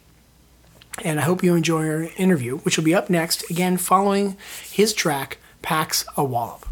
and 1.04 1.20
I 1.20 1.24
hope 1.24 1.44
you 1.44 1.56
enjoy 1.56 1.88
our 1.88 2.10
interview, 2.18 2.58
which 2.58 2.76
will 2.76 2.84
be 2.84 2.96
up 2.96 3.10
next 3.10 3.48
again 3.52 3.78
following 3.78 4.36
his 4.72 4.94
track 4.94 5.38
"Packs 5.62 6.06
a 6.18 6.24
Wallop." 6.24 6.66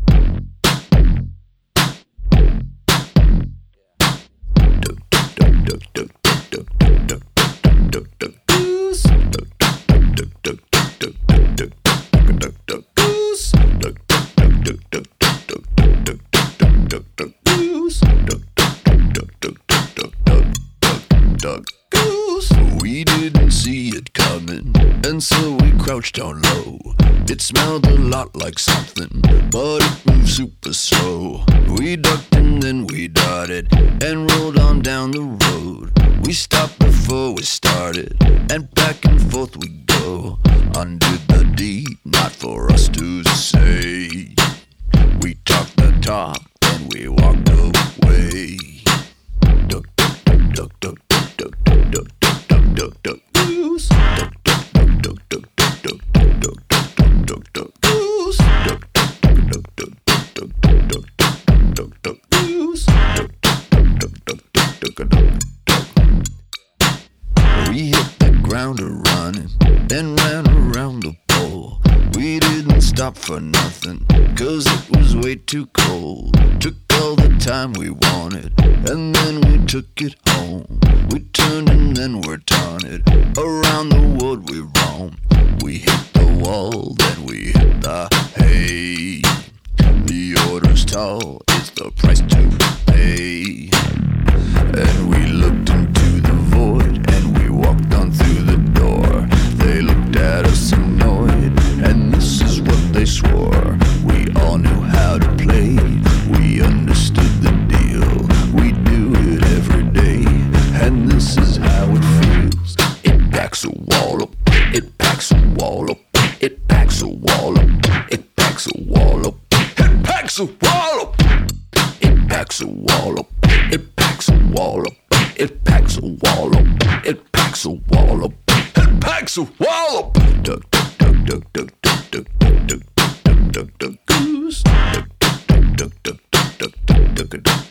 duck 137.18 137.34
a 137.34 137.38
duck. 137.40 137.67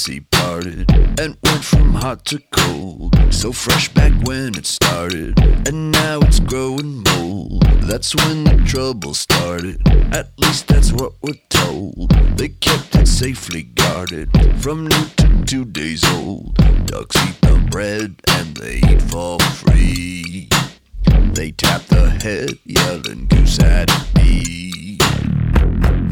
Red 0.00 0.04
Sea 0.04 0.20
parted 0.30 0.90
and 1.20 1.36
went 1.42 1.62
from 1.62 1.92
hot 1.92 2.24
to 2.26 2.38
cold. 2.52 3.14
So 3.30 3.52
fresh 3.52 3.92
back 3.92 4.12
when 4.22 4.54
it 4.56 4.64
started, 4.64 5.38
and 5.68 5.92
now 5.92 6.20
it's 6.20 6.40
growing 6.40 7.02
mold. 7.02 7.64
That's 7.82 8.14
when 8.14 8.44
the 8.44 8.56
trouble 8.66 9.12
started. 9.12 9.86
At 10.14 10.30
least 10.38 10.68
that's 10.68 10.90
what 10.90 11.12
we're 11.20 11.42
told. 11.50 12.08
They 12.38 12.48
kept 12.48 12.94
it 12.94 13.08
safely 13.08 13.64
guarded 13.64 14.30
from 14.62 14.86
new 14.86 15.04
to 15.16 15.44
two 15.44 15.64
days 15.66 16.02
old. 16.14 16.54
Ducks 16.86 17.16
eat 17.28 17.38
the 17.42 17.58
bread 17.70 18.14
and 18.28 18.56
they 18.56 18.76
eat 18.76 19.02
for 19.02 19.38
free. 19.60 20.48
They 21.34 21.50
tap 21.50 21.82
the 21.82 22.08
head, 22.22 22.58
yelling 22.64 23.26
goose 23.26 23.58
at 23.58 23.90
me. 24.14 24.96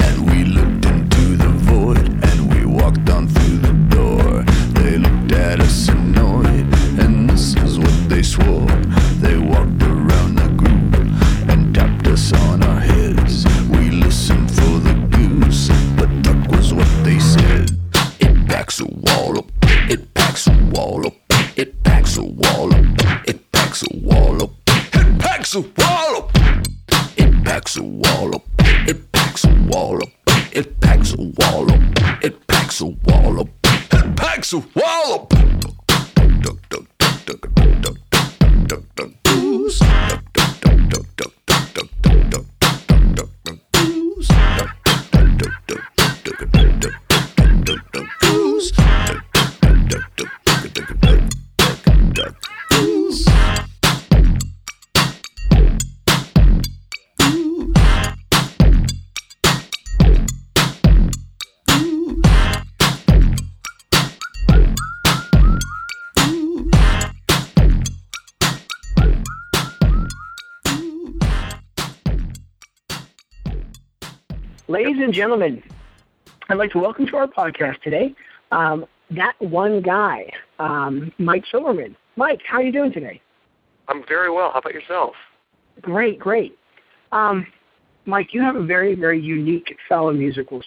And 0.04 0.30
we 0.30 0.44
looked 0.44 0.84
into 0.84 1.36
the 1.36 1.48
void 1.70 2.06
and 2.24 2.52
we 2.52 2.66
walked 2.66 3.08
on 3.08 3.28
at 5.38 5.60
us 5.60 5.88
annoyed, 5.88 6.66
and 6.98 7.30
this 7.30 7.54
is 7.56 7.78
what 7.78 8.08
they 8.08 8.22
swore. 8.22 8.66
They 9.22 9.38
walked 9.38 9.82
around 9.82 10.34
the 10.34 10.48
group 10.56 10.94
and 11.48 11.74
tapped 11.74 12.06
us 12.08 12.32
on 12.32 12.62
our 12.62 12.80
heads. 12.80 13.46
We 13.68 13.90
listened 13.90 14.50
for 14.50 14.74
the 14.86 14.94
goose, 15.16 15.68
but 15.96 16.10
duck 16.22 16.50
was 16.50 16.74
what 16.74 16.90
they 17.04 17.18
said. 17.20 17.70
It 18.18 18.48
packs 18.48 18.80
a 18.80 18.86
wall 18.86 19.38
up, 19.38 19.46
it 19.88 20.12
packs 20.14 20.48
a 20.48 20.56
wall 20.72 21.06
up, 21.06 21.14
it 21.56 21.82
packs 21.84 22.16
a 22.16 22.24
wall 22.24 22.74
up, 22.74 22.84
it 23.26 23.52
packs 23.52 23.84
a 23.84 23.96
wall 23.96 24.42
up. 24.42 24.50
It 24.66 25.18
packs 25.20 25.54
a 25.54 25.60
wall 25.60 26.16
up. 26.16 26.32
It 27.16 27.44
packs 27.44 27.76
a 27.76 27.82
wall 27.82 28.34
up. 28.34 28.44
It 28.86 29.12
packs 29.12 29.44
a 29.44 29.54
wall 29.70 30.02
up. 30.02 30.10
It 30.52 30.80
packs 30.80 31.14
a 31.14 31.16
wall 31.38 31.70
up. 31.72 31.80
It 32.22 32.46
packs 32.48 32.80
a 32.80 32.86
Axel 34.38 34.62
Wallop. 34.72 35.34
Ooh. 39.26 40.27
Ladies 74.70 74.96
and 75.02 75.14
gentlemen, 75.14 75.62
I'd 76.50 76.58
like 76.58 76.72
to 76.72 76.78
welcome 76.78 77.06
to 77.06 77.16
our 77.16 77.26
podcast 77.26 77.80
today 77.80 78.14
um, 78.52 78.84
that 79.10 79.32
one 79.38 79.80
guy, 79.80 80.30
um, 80.58 81.10
Mike 81.16 81.44
Silverman. 81.50 81.96
Mike, 82.16 82.40
how 82.46 82.58
are 82.58 82.62
you 82.62 82.70
doing 82.70 82.92
today? 82.92 83.18
I'm 83.88 84.04
very 84.06 84.30
well. 84.30 84.50
How 84.52 84.58
about 84.58 84.74
yourself? 84.74 85.14
Great, 85.80 86.18
great. 86.18 86.58
Um, 87.12 87.46
Mike, 88.04 88.34
you 88.34 88.42
have 88.42 88.56
a 88.56 88.62
very, 88.62 88.94
very 88.94 89.18
unique 89.18 89.74
style 89.86 90.10
of 90.10 90.16
music, 90.16 90.50
we'll. 90.50 90.62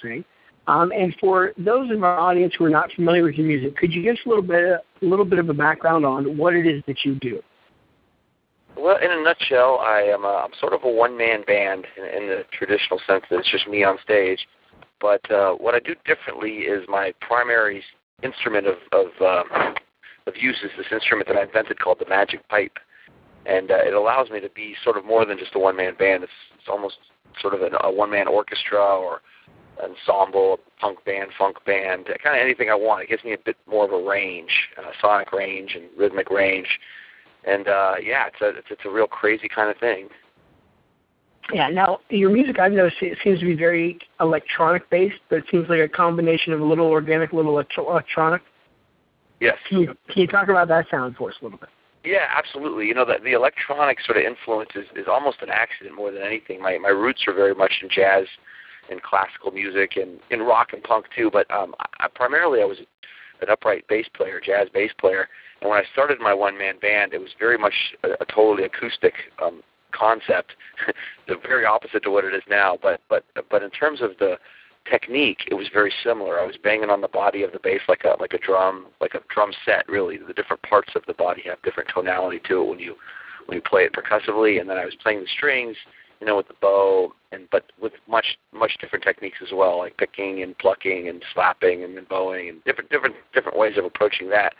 Um, 0.66 0.91
and 0.91 1.16
for 1.20 1.54
those 1.60 1.91
of 1.91 2.04
our 2.04 2.18
audience 2.18 2.56
who 2.58 2.66
are 2.66 2.72
not 2.72 2.91
familiar 2.93 3.22
with 3.22 3.36
your 3.36 3.45
music, 3.45 3.78
could 3.78 3.93
you 3.93 4.02
give 4.02 4.16
us 4.16 4.22
a 4.26 4.30
little 4.30 4.43
bit, 4.43 4.64
a 4.64 5.06
little 5.06 5.26
bit 5.26 5.38
of 5.38 5.47
a 5.49 5.54
background 5.54 6.08
on 6.08 6.38
what 6.38 6.56
it 6.56 6.66
is 6.66 6.82
that 6.88 7.06
you 7.06 7.14
do? 7.14 7.43
Well, 8.82 8.97
in 8.97 9.11
a 9.11 9.21
nutshell, 9.21 9.77
I 9.79 10.01
am 10.01 10.25
a, 10.25 10.43
I'm 10.43 10.53
sort 10.59 10.73
of 10.73 10.84
a 10.84 10.89
one-man 10.89 11.43
band 11.45 11.86
in, 11.95 12.23
in 12.23 12.29
the 12.29 12.45
traditional 12.51 12.99
sense 13.05 13.23
that 13.29 13.38
it's 13.38 13.51
just 13.51 13.67
me 13.67 13.84
on 13.84 13.99
stage. 14.03 14.47
But 14.99 15.29
uh, 15.29 15.51
what 15.51 15.75
I 15.75 15.79
do 15.79 15.93
differently 16.03 16.61
is 16.65 16.84
my 16.89 17.13
primary 17.21 17.84
instrument 18.23 18.65
of 18.65 18.77
of, 18.91 19.07
uh, 19.21 19.43
of 20.25 20.34
use 20.36 20.57
is 20.63 20.71
this 20.77 20.88
instrument 20.91 21.27
that 21.27 21.38
I 21.38 21.43
invented 21.43 21.79
called 21.79 21.99
the 21.99 22.09
magic 22.09 22.47
pipe, 22.49 22.79
and 23.45 23.69
uh, 23.69 23.86
it 23.86 23.93
allows 23.93 24.32
me 24.32 24.39
to 24.39 24.49
be 24.49 24.75
sort 24.84 24.97
of 24.97 25.05
more 25.05 25.25
than 25.27 25.38
just 25.38 25.53
a 25.53 25.59
one-man 25.59 25.93
band. 25.99 26.23
It's, 26.23 26.32
it's 26.57 26.67
almost 26.67 26.95
sort 27.39 27.53
of 27.53 27.61
an, 27.61 27.73
a 27.82 27.91
one-man 27.91 28.27
orchestra 28.27 28.79
or 28.79 29.21
ensemble, 29.77 30.59
punk 30.79 31.05
band, 31.05 31.29
funk 31.38 31.57
band, 31.67 32.07
kind 32.23 32.36
of 32.36 32.41
anything 32.41 32.71
I 32.71 32.75
want. 32.75 33.03
It 33.03 33.09
gives 33.09 33.23
me 33.23 33.34
a 33.34 33.38
bit 33.45 33.57
more 33.69 33.86
of 33.86 33.91
a 33.91 34.09
range, 34.09 34.69
uh, 34.75 34.89
sonic 34.99 35.32
range 35.32 35.75
and 35.75 35.84
rhythmic 35.95 36.32
range 36.32 36.79
and 37.45 37.67
uh 37.67 37.95
yeah 38.01 38.27
it's 38.27 38.41
a 38.41 38.49
it's, 38.57 38.67
it's 38.71 38.81
a 38.85 38.89
real 38.89 39.07
crazy 39.07 39.47
kind 39.47 39.69
of 39.69 39.77
thing 39.77 40.09
Yeah. 41.53 41.69
Now, 41.69 41.99
your 42.09 42.29
music, 42.29 42.59
I've 42.59 42.71
noticed, 42.71 43.01
it 43.01 43.17
seems 43.23 43.39
to 43.39 43.45
be 43.45 43.55
very 43.55 43.99
electronic 44.19 44.89
based, 44.89 45.19
but 45.29 45.37
it 45.39 45.45
seems 45.51 45.67
like 45.67 45.79
a 45.79 45.87
combination 45.89 46.53
of 46.53 46.61
a 46.61 46.63
little 46.63 46.85
organic, 46.87 47.33
a 47.33 47.35
little 47.35 47.51
electro- 47.51 47.89
electronic. 47.89 48.41
yes 49.39 49.57
Can 49.67 49.79
you, 49.79 49.87
can 50.09 50.21
you 50.21 50.27
talk 50.27 50.47
about 50.49 50.67
that 50.69 50.85
sound 50.89 51.15
for 51.17 51.29
us 51.29 51.35
a 51.41 51.43
little 51.43 51.59
bit? 51.59 51.69
yeah 52.03 52.25
absolutely 52.35 52.87
you 52.87 52.93
know 52.95 53.05
the 53.05 53.17
the 53.23 53.33
electronic 53.33 53.99
sort 54.01 54.17
of 54.17 54.23
influence 54.23 54.71
is, 54.75 54.85
is 54.95 55.07
almost 55.07 55.37
an 55.43 55.49
accident 55.51 55.95
more 55.95 56.11
than 56.11 56.23
anything 56.23 56.59
my 56.59 56.77
my 56.79 56.89
roots 56.89 57.23
are 57.27 57.33
very 57.33 57.53
much 57.53 57.73
in 57.83 57.89
jazz 57.89 58.25
and 58.89 59.03
classical 59.03 59.51
music 59.51 59.97
and 59.97 60.19
in 60.31 60.39
rock 60.41 60.69
and 60.73 60.81
punk 60.81 61.05
too 61.15 61.29
but 61.31 61.45
um 61.51 61.75
I, 61.99 62.07
primarily 62.07 62.59
i 62.61 62.65
was 62.65 62.79
an 63.41 63.49
upright 63.51 63.87
bass 63.87 64.07
player 64.15 64.41
jazz 64.43 64.67
bass 64.73 64.91
player 64.99 65.27
and 65.62 65.70
when 65.70 65.80
I 65.80 65.84
started 65.93 66.20
my 66.20 66.34
one 66.34 66.57
man 66.57 66.80
band, 66.80 67.14
it 67.14 67.20
was 67.20 67.32
very 67.39 67.57
much 67.57 67.74
a, 68.03 68.09
a 68.20 68.26
totally 68.26 68.64
acoustic 68.64 69.14
um, 69.41 69.62
concept, 69.91 70.53
the 71.28 71.36
very 71.47 71.66
opposite 71.66 72.03
to 72.03 72.12
what 72.12 72.26
it 72.26 72.34
is 72.34 72.43
now. 72.49 72.78
But 72.82 73.01
but 73.09 73.26
but 73.49 73.64
in 73.64 73.70
terms 73.70 74.01
of 74.01 74.12
the 74.20 74.38
technique, 74.89 75.47
it 75.49 75.53
was 75.53 75.68
very 75.72 75.93
similar. 76.03 76.39
I 76.39 76.45
was 76.45 76.57
banging 76.64 76.89
on 76.89 77.01
the 77.01 77.07
body 77.07 77.43
of 77.43 77.51
the 77.51 77.59
bass 77.59 77.82
like 77.88 78.03
a 78.03 78.16
like 78.20 78.34
a 78.34 78.39
drum, 78.39 78.88
like 78.99 79.14
a 79.14 79.22
drum 79.34 79.51
set. 79.66 79.88
Really, 79.88 80.18
the 80.18 80.34
different 80.34 80.64
parts 80.64 80.93
of 80.95 81.03
the 81.07 81.14
body 81.14 81.43
have 81.45 81.62
different 81.62 81.89
tonality 81.93 82.41
to 82.47 82.62
it 82.62 82.68
when 82.68 82.80
you 82.80 82.95
when 83.45 83.57
you 83.57 83.62
play 83.62 83.84
it 83.84 83.93
percussively. 83.93 84.57
And 84.57 84.70
then 84.70 84.78
I 84.78 84.86
was 84.86 84.95
playing 84.95 85.22
the 85.22 85.28
strings, 85.28 85.76
you 86.20 86.26
know, 86.26 86.38
with 86.38 86.47
the 86.47 86.55
bow, 86.59 87.14
and 87.32 87.47
but 87.51 87.66
with 87.80 87.93
much 88.07 88.38
much 88.51 88.72
different 88.82 89.03
techniques 89.03 89.38
as 89.43 89.53
well, 89.53 89.78
like 89.78 89.95
picking 89.97 90.41
and 90.41 90.57
plucking 90.57 91.07
and 91.07 91.24
slapping 91.36 91.84
and 91.84 92.09
bowing 92.09 92.49
and 92.49 92.64
different 92.64 92.89
different 92.89 93.16
different 93.32 93.59
ways 93.59 93.78
of 93.78 93.86
approaching 93.86 94.28
that 94.32 94.53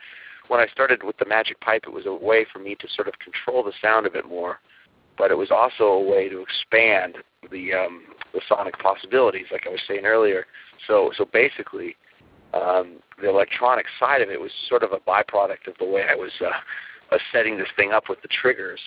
when 0.52 0.60
I 0.60 0.68
started 0.68 1.04
with 1.04 1.16
the 1.18 1.26
magic 1.26 1.62
pipe, 1.62 1.84
it 1.88 1.94
was 1.94 2.06
a 2.06 2.14
way 2.14 2.46
for 2.52 2.60
me 2.60 2.76
to 2.76 2.88
sort 2.94 3.08
of 3.08 3.14
control 3.20 3.64
the 3.64 3.72
sound 3.82 4.06
a 4.06 4.10
bit 4.10 4.28
more, 4.28 4.60
but 5.18 5.32
it 5.32 5.38
was 5.38 5.50
also 5.50 5.86
a 5.86 6.04
way 6.04 6.28
to 6.28 6.42
expand 6.42 7.20
the 7.50 7.72
um, 7.72 8.04
the 8.34 8.42
sonic 8.50 8.78
possibilities, 8.78 9.46
like 9.50 9.66
I 9.66 9.70
was 9.70 9.80
saying 9.88 10.04
earlier. 10.04 10.46
So 10.88 11.14
so 11.18 11.24
basically, 11.24 11.96
um, 12.54 12.98
the 13.22 13.30
electronic 13.30 13.86
side 13.98 14.22
of 14.22 14.30
it 14.30 14.42
was 14.42 14.52
sort 14.68 14.84
of 14.84 14.92
a 14.92 14.98
byproduct 14.98 15.68
of 15.68 15.76
the 15.80 15.86
way 15.86 16.04
I 16.10 16.16
was 16.16 16.32
uh, 16.42 16.50
uh, 17.16 17.18
setting 17.32 17.58
this 17.58 17.70
thing 17.78 17.94
up 17.94 18.10
with 18.10 18.22
the 18.22 18.28
triggers. 18.28 18.82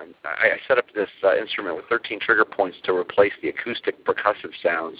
And 0.00 0.14
I, 0.24 0.52
I 0.52 0.58
set 0.66 0.78
up 0.78 0.86
this 0.94 1.10
uh, 1.22 1.36
instrument 1.36 1.76
with 1.76 1.84
13 1.90 2.20
trigger 2.20 2.46
points 2.46 2.78
to 2.84 2.96
replace 2.96 3.32
the 3.42 3.50
acoustic 3.50 4.06
percussive 4.06 4.56
sounds, 4.62 4.96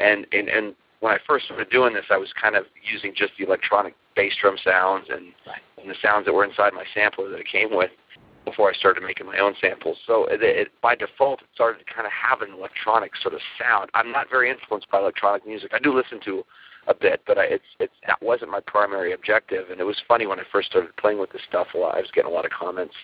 and 0.00 0.26
and 0.32 0.48
and 0.48 0.74
when 1.02 1.12
I 1.12 1.18
first 1.26 1.46
started 1.46 1.68
doing 1.68 1.94
this, 1.94 2.04
I 2.10 2.16
was 2.16 2.32
kind 2.40 2.54
of 2.54 2.64
using 2.88 3.12
just 3.14 3.32
the 3.36 3.44
electronic 3.44 3.94
bass 4.14 4.34
drum 4.40 4.56
sounds 4.62 5.06
and, 5.10 5.34
and 5.76 5.90
the 5.90 5.96
sounds 6.00 6.26
that 6.26 6.32
were 6.32 6.44
inside 6.44 6.72
my 6.74 6.84
sampler 6.94 7.28
that 7.28 7.40
it 7.40 7.48
came 7.50 7.74
with 7.74 7.90
before 8.44 8.70
I 8.70 8.72
started 8.72 9.02
making 9.02 9.26
my 9.26 9.38
own 9.38 9.54
samples. 9.60 9.98
So 10.06 10.26
it, 10.26 10.42
it, 10.42 10.68
by 10.80 10.94
default, 10.94 11.42
it 11.42 11.48
started 11.54 11.84
to 11.84 11.92
kind 11.92 12.06
of 12.06 12.12
have 12.12 12.40
an 12.40 12.54
electronic 12.56 13.16
sort 13.20 13.34
of 13.34 13.40
sound. 13.58 13.90
I'm 13.94 14.12
not 14.12 14.30
very 14.30 14.48
influenced 14.48 14.88
by 14.90 15.00
electronic 15.00 15.44
music. 15.44 15.72
I 15.74 15.80
do 15.80 15.92
listen 15.92 16.20
to 16.24 16.44
a 16.86 16.94
bit, 16.94 17.22
but 17.26 17.36
I, 17.36 17.44
it's 17.44 17.70
it's 17.80 17.94
that 18.06 18.22
wasn't 18.22 18.52
my 18.52 18.60
primary 18.60 19.12
objective. 19.12 19.70
And 19.70 19.80
it 19.80 19.84
was 19.84 20.00
funny 20.06 20.26
when 20.26 20.38
I 20.38 20.44
first 20.52 20.70
started 20.70 20.96
playing 20.96 21.18
with 21.18 21.32
this 21.32 21.42
stuff. 21.48 21.66
A 21.74 21.78
lot, 21.78 21.96
I 21.96 22.00
was 22.00 22.10
getting 22.14 22.30
a 22.30 22.34
lot 22.34 22.44
of 22.44 22.52
comments 22.52 22.94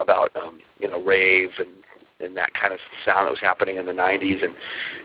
about 0.00 0.34
um, 0.34 0.58
you 0.80 0.88
know 0.90 1.00
rave 1.00 1.50
and 1.58 1.68
and 2.20 2.36
that 2.36 2.52
kind 2.54 2.72
of 2.72 2.80
sound 3.04 3.26
that 3.26 3.30
was 3.30 3.40
happening 3.40 3.76
in 3.76 3.86
the 3.86 3.92
90s, 3.92 4.42
and 4.42 4.54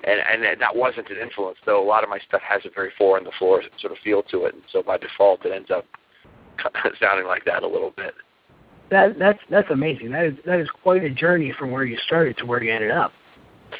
and 0.03 0.43
and 0.43 0.61
that 0.61 0.75
wasn't 0.75 1.09
an 1.09 1.17
influence. 1.17 1.57
Though 1.65 1.83
a 1.83 1.85
lot 1.85 2.03
of 2.03 2.09
my 2.09 2.19
stuff 2.19 2.41
has 2.41 2.61
a 2.65 2.69
very 2.73 2.91
four 2.97 3.17
on 3.17 3.23
the 3.23 3.31
floor 3.37 3.61
sort 3.79 3.91
of 3.93 3.99
feel 3.99 4.23
to 4.23 4.45
it, 4.45 4.53
and 4.53 4.63
so 4.71 4.81
by 4.81 4.97
default 4.97 5.45
it 5.45 5.51
ends 5.51 5.71
up 5.71 5.85
sounding 7.01 7.27
like 7.27 7.45
that 7.45 7.63
a 7.63 7.67
little 7.67 7.91
bit. 7.95 8.13
That 8.89 9.17
that's 9.19 9.39
that's 9.49 9.69
amazing. 9.71 10.11
That 10.11 10.25
is 10.25 10.33
that 10.45 10.59
is 10.59 10.69
quite 10.83 11.03
a 11.03 11.09
journey 11.09 11.53
from 11.57 11.71
where 11.71 11.83
you 11.83 11.97
started 12.05 12.37
to 12.37 12.45
where 12.45 12.61
you 12.61 12.73
ended 12.73 12.91
up. 12.91 13.11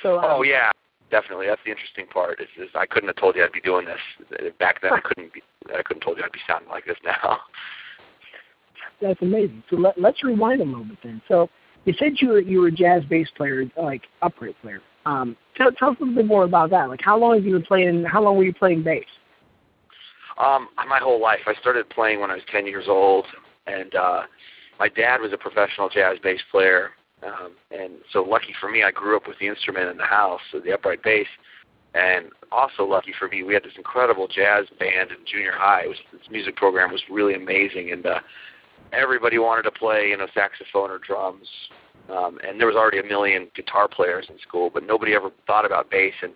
So 0.03 0.19
um, 0.19 0.25
oh 0.27 0.43
yeah, 0.43 0.71
definitely. 1.09 1.47
That's 1.47 1.61
the 1.65 1.71
interesting 1.71 2.07
part. 2.07 2.41
Is, 2.41 2.47
is 2.57 2.69
I 2.75 2.85
couldn't 2.85 3.09
have 3.09 3.17
told 3.17 3.35
you 3.35 3.43
I'd 3.43 3.51
be 3.51 3.61
doing 3.61 3.85
this 3.85 4.51
back 4.59 4.81
then. 4.81 4.93
I 4.93 4.99
couldn't 5.01 5.33
be. 5.33 5.41
I 5.77 5.83
couldn't 5.83 6.01
told 6.01 6.17
you 6.17 6.23
I'd 6.23 6.31
be 6.31 6.39
sounding 6.47 6.69
like 6.69 6.85
this 6.85 6.97
now. 7.03 7.39
That's 9.01 9.21
amazing. 9.21 9.63
So 9.69 9.77
let, 9.77 9.99
let's 9.99 10.23
rewind 10.23 10.61
a 10.61 10.63
little 10.63 10.83
bit 10.83 10.97
then. 11.03 11.21
So 11.27 11.49
you 11.85 11.93
said 11.97 12.13
you 12.19 12.29
were 12.29 12.39
you 12.39 12.61
were 12.61 12.67
a 12.67 12.71
jazz 12.71 13.03
bass 13.05 13.27
player, 13.35 13.65
like 13.77 14.03
upright 14.21 14.55
player. 14.61 14.81
Um, 15.05 15.35
tell, 15.55 15.71
tell 15.71 15.89
us 15.89 15.97
a 15.99 16.03
little 16.03 16.15
bit 16.15 16.27
more 16.27 16.43
about 16.43 16.69
that. 16.69 16.89
Like, 16.89 17.01
how 17.01 17.17
long 17.17 17.35
have 17.35 17.45
you 17.45 17.53
been 17.53 17.63
playing? 17.63 18.03
How 18.03 18.21
long 18.21 18.37
were 18.37 18.43
you 18.43 18.53
playing 18.53 18.83
bass? 18.83 19.05
Um, 20.37 20.69
my 20.87 20.99
whole 20.99 21.21
life. 21.21 21.39
I 21.47 21.53
started 21.55 21.89
playing 21.89 22.19
when 22.19 22.31
I 22.31 22.35
was 22.35 22.43
10 22.51 22.65
years 22.65 22.85
old, 22.87 23.25
and 23.67 23.93
uh, 23.95 24.23
my 24.79 24.89
dad 24.89 25.21
was 25.21 25.33
a 25.33 25.37
professional 25.37 25.89
jazz 25.89 26.17
bass 26.23 26.39
player. 26.51 26.91
Um, 27.23 27.51
and 27.71 27.93
so 28.11 28.23
lucky 28.23 28.53
for 28.59 28.69
me, 28.69 28.83
I 28.83 28.91
grew 28.91 29.15
up 29.15 29.27
with 29.27 29.37
the 29.39 29.47
instrument 29.47 29.89
in 29.89 29.97
the 29.97 30.05
house, 30.05 30.41
so 30.51 30.59
the 30.59 30.73
upright 30.73 31.03
bass. 31.03 31.27
And 31.93 32.27
also 32.51 32.85
lucky 32.85 33.13
for 33.17 33.27
me, 33.27 33.43
we 33.43 33.53
had 33.53 33.63
this 33.63 33.73
incredible 33.77 34.27
jazz 34.27 34.65
band 34.79 35.11
in 35.11 35.17
junior 35.25 35.51
high. 35.53 35.83
It 35.83 35.89
was 35.89 35.97
this 36.11 36.21
music 36.31 36.55
program 36.55 36.91
was 36.91 37.01
really 37.09 37.35
amazing, 37.35 37.91
and 37.91 38.05
uh, 38.05 38.19
everybody 38.93 39.37
wanted 39.37 39.63
to 39.63 39.71
play, 39.71 40.09
you 40.09 40.17
know, 40.17 40.27
saxophone 40.33 40.89
or 40.89 40.99
drums. 40.99 41.47
Um, 42.09 42.39
and 42.45 42.59
there 42.59 42.67
was 42.67 42.75
already 42.75 42.99
a 42.99 43.03
million 43.03 43.47
guitar 43.55 43.87
players 43.87 44.25
in 44.29 44.37
school, 44.39 44.69
but 44.73 44.85
nobody 44.85 45.13
ever 45.13 45.31
thought 45.47 45.65
about 45.65 45.89
bass. 45.89 46.13
And 46.21 46.33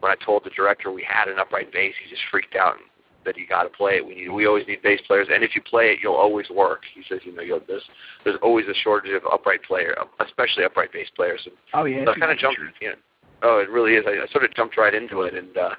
when 0.00 0.12
I 0.12 0.24
told 0.24 0.44
the 0.44 0.50
director 0.50 0.90
we 0.92 1.06
had 1.06 1.28
an 1.28 1.38
upright 1.38 1.72
bass, 1.72 1.94
he 2.02 2.08
just 2.08 2.22
freaked 2.30 2.56
out 2.56 2.74
and 2.74 2.84
said, 3.24 3.36
"You 3.36 3.46
got 3.46 3.64
to 3.64 3.68
play 3.68 3.96
it. 3.96 4.06
We 4.06 4.14
need. 4.14 4.28
We 4.30 4.46
always 4.46 4.66
need 4.66 4.82
bass 4.82 5.00
players, 5.06 5.28
and 5.30 5.42
if 5.42 5.54
you 5.54 5.62
play 5.62 5.92
it, 5.92 5.98
you'll 6.02 6.14
always 6.14 6.48
work." 6.50 6.82
He 6.94 7.02
says, 7.08 7.20
"You 7.24 7.34
know, 7.34 7.42
you'll, 7.42 7.60
there's 7.66 7.82
there's 8.24 8.38
always 8.42 8.66
a 8.68 8.74
shortage 8.74 9.12
of 9.12 9.22
upright 9.30 9.62
player, 9.64 9.94
especially 10.20 10.64
upright 10.64 10.92
bass 10.92 11.08
players." 11.14 11.40
And 11.44 11.54
Oh 11.74 11.84
yeah. 11.84 12.04
so 12.04 12.12
I 12.12 12.18
kind 12.18 12.32
of 12.32 12.38
jumped. 12.38 12.60
You 12.80 12.90
know, 12.90 12.94
oh, 13.42 13.58
it 13.58 13.68
really 13.68 13.94
is. 13.94 14.04
I, 14.06 14.22
I 14.22 14.26
sort 14.32 14.44
of 14.44 14.54
jumped 14.54 14.76
right 14.76 14.94
into 14.94 15.22
it 15.22 15.34
and 15.34 15.56
uh, 15.56 15.70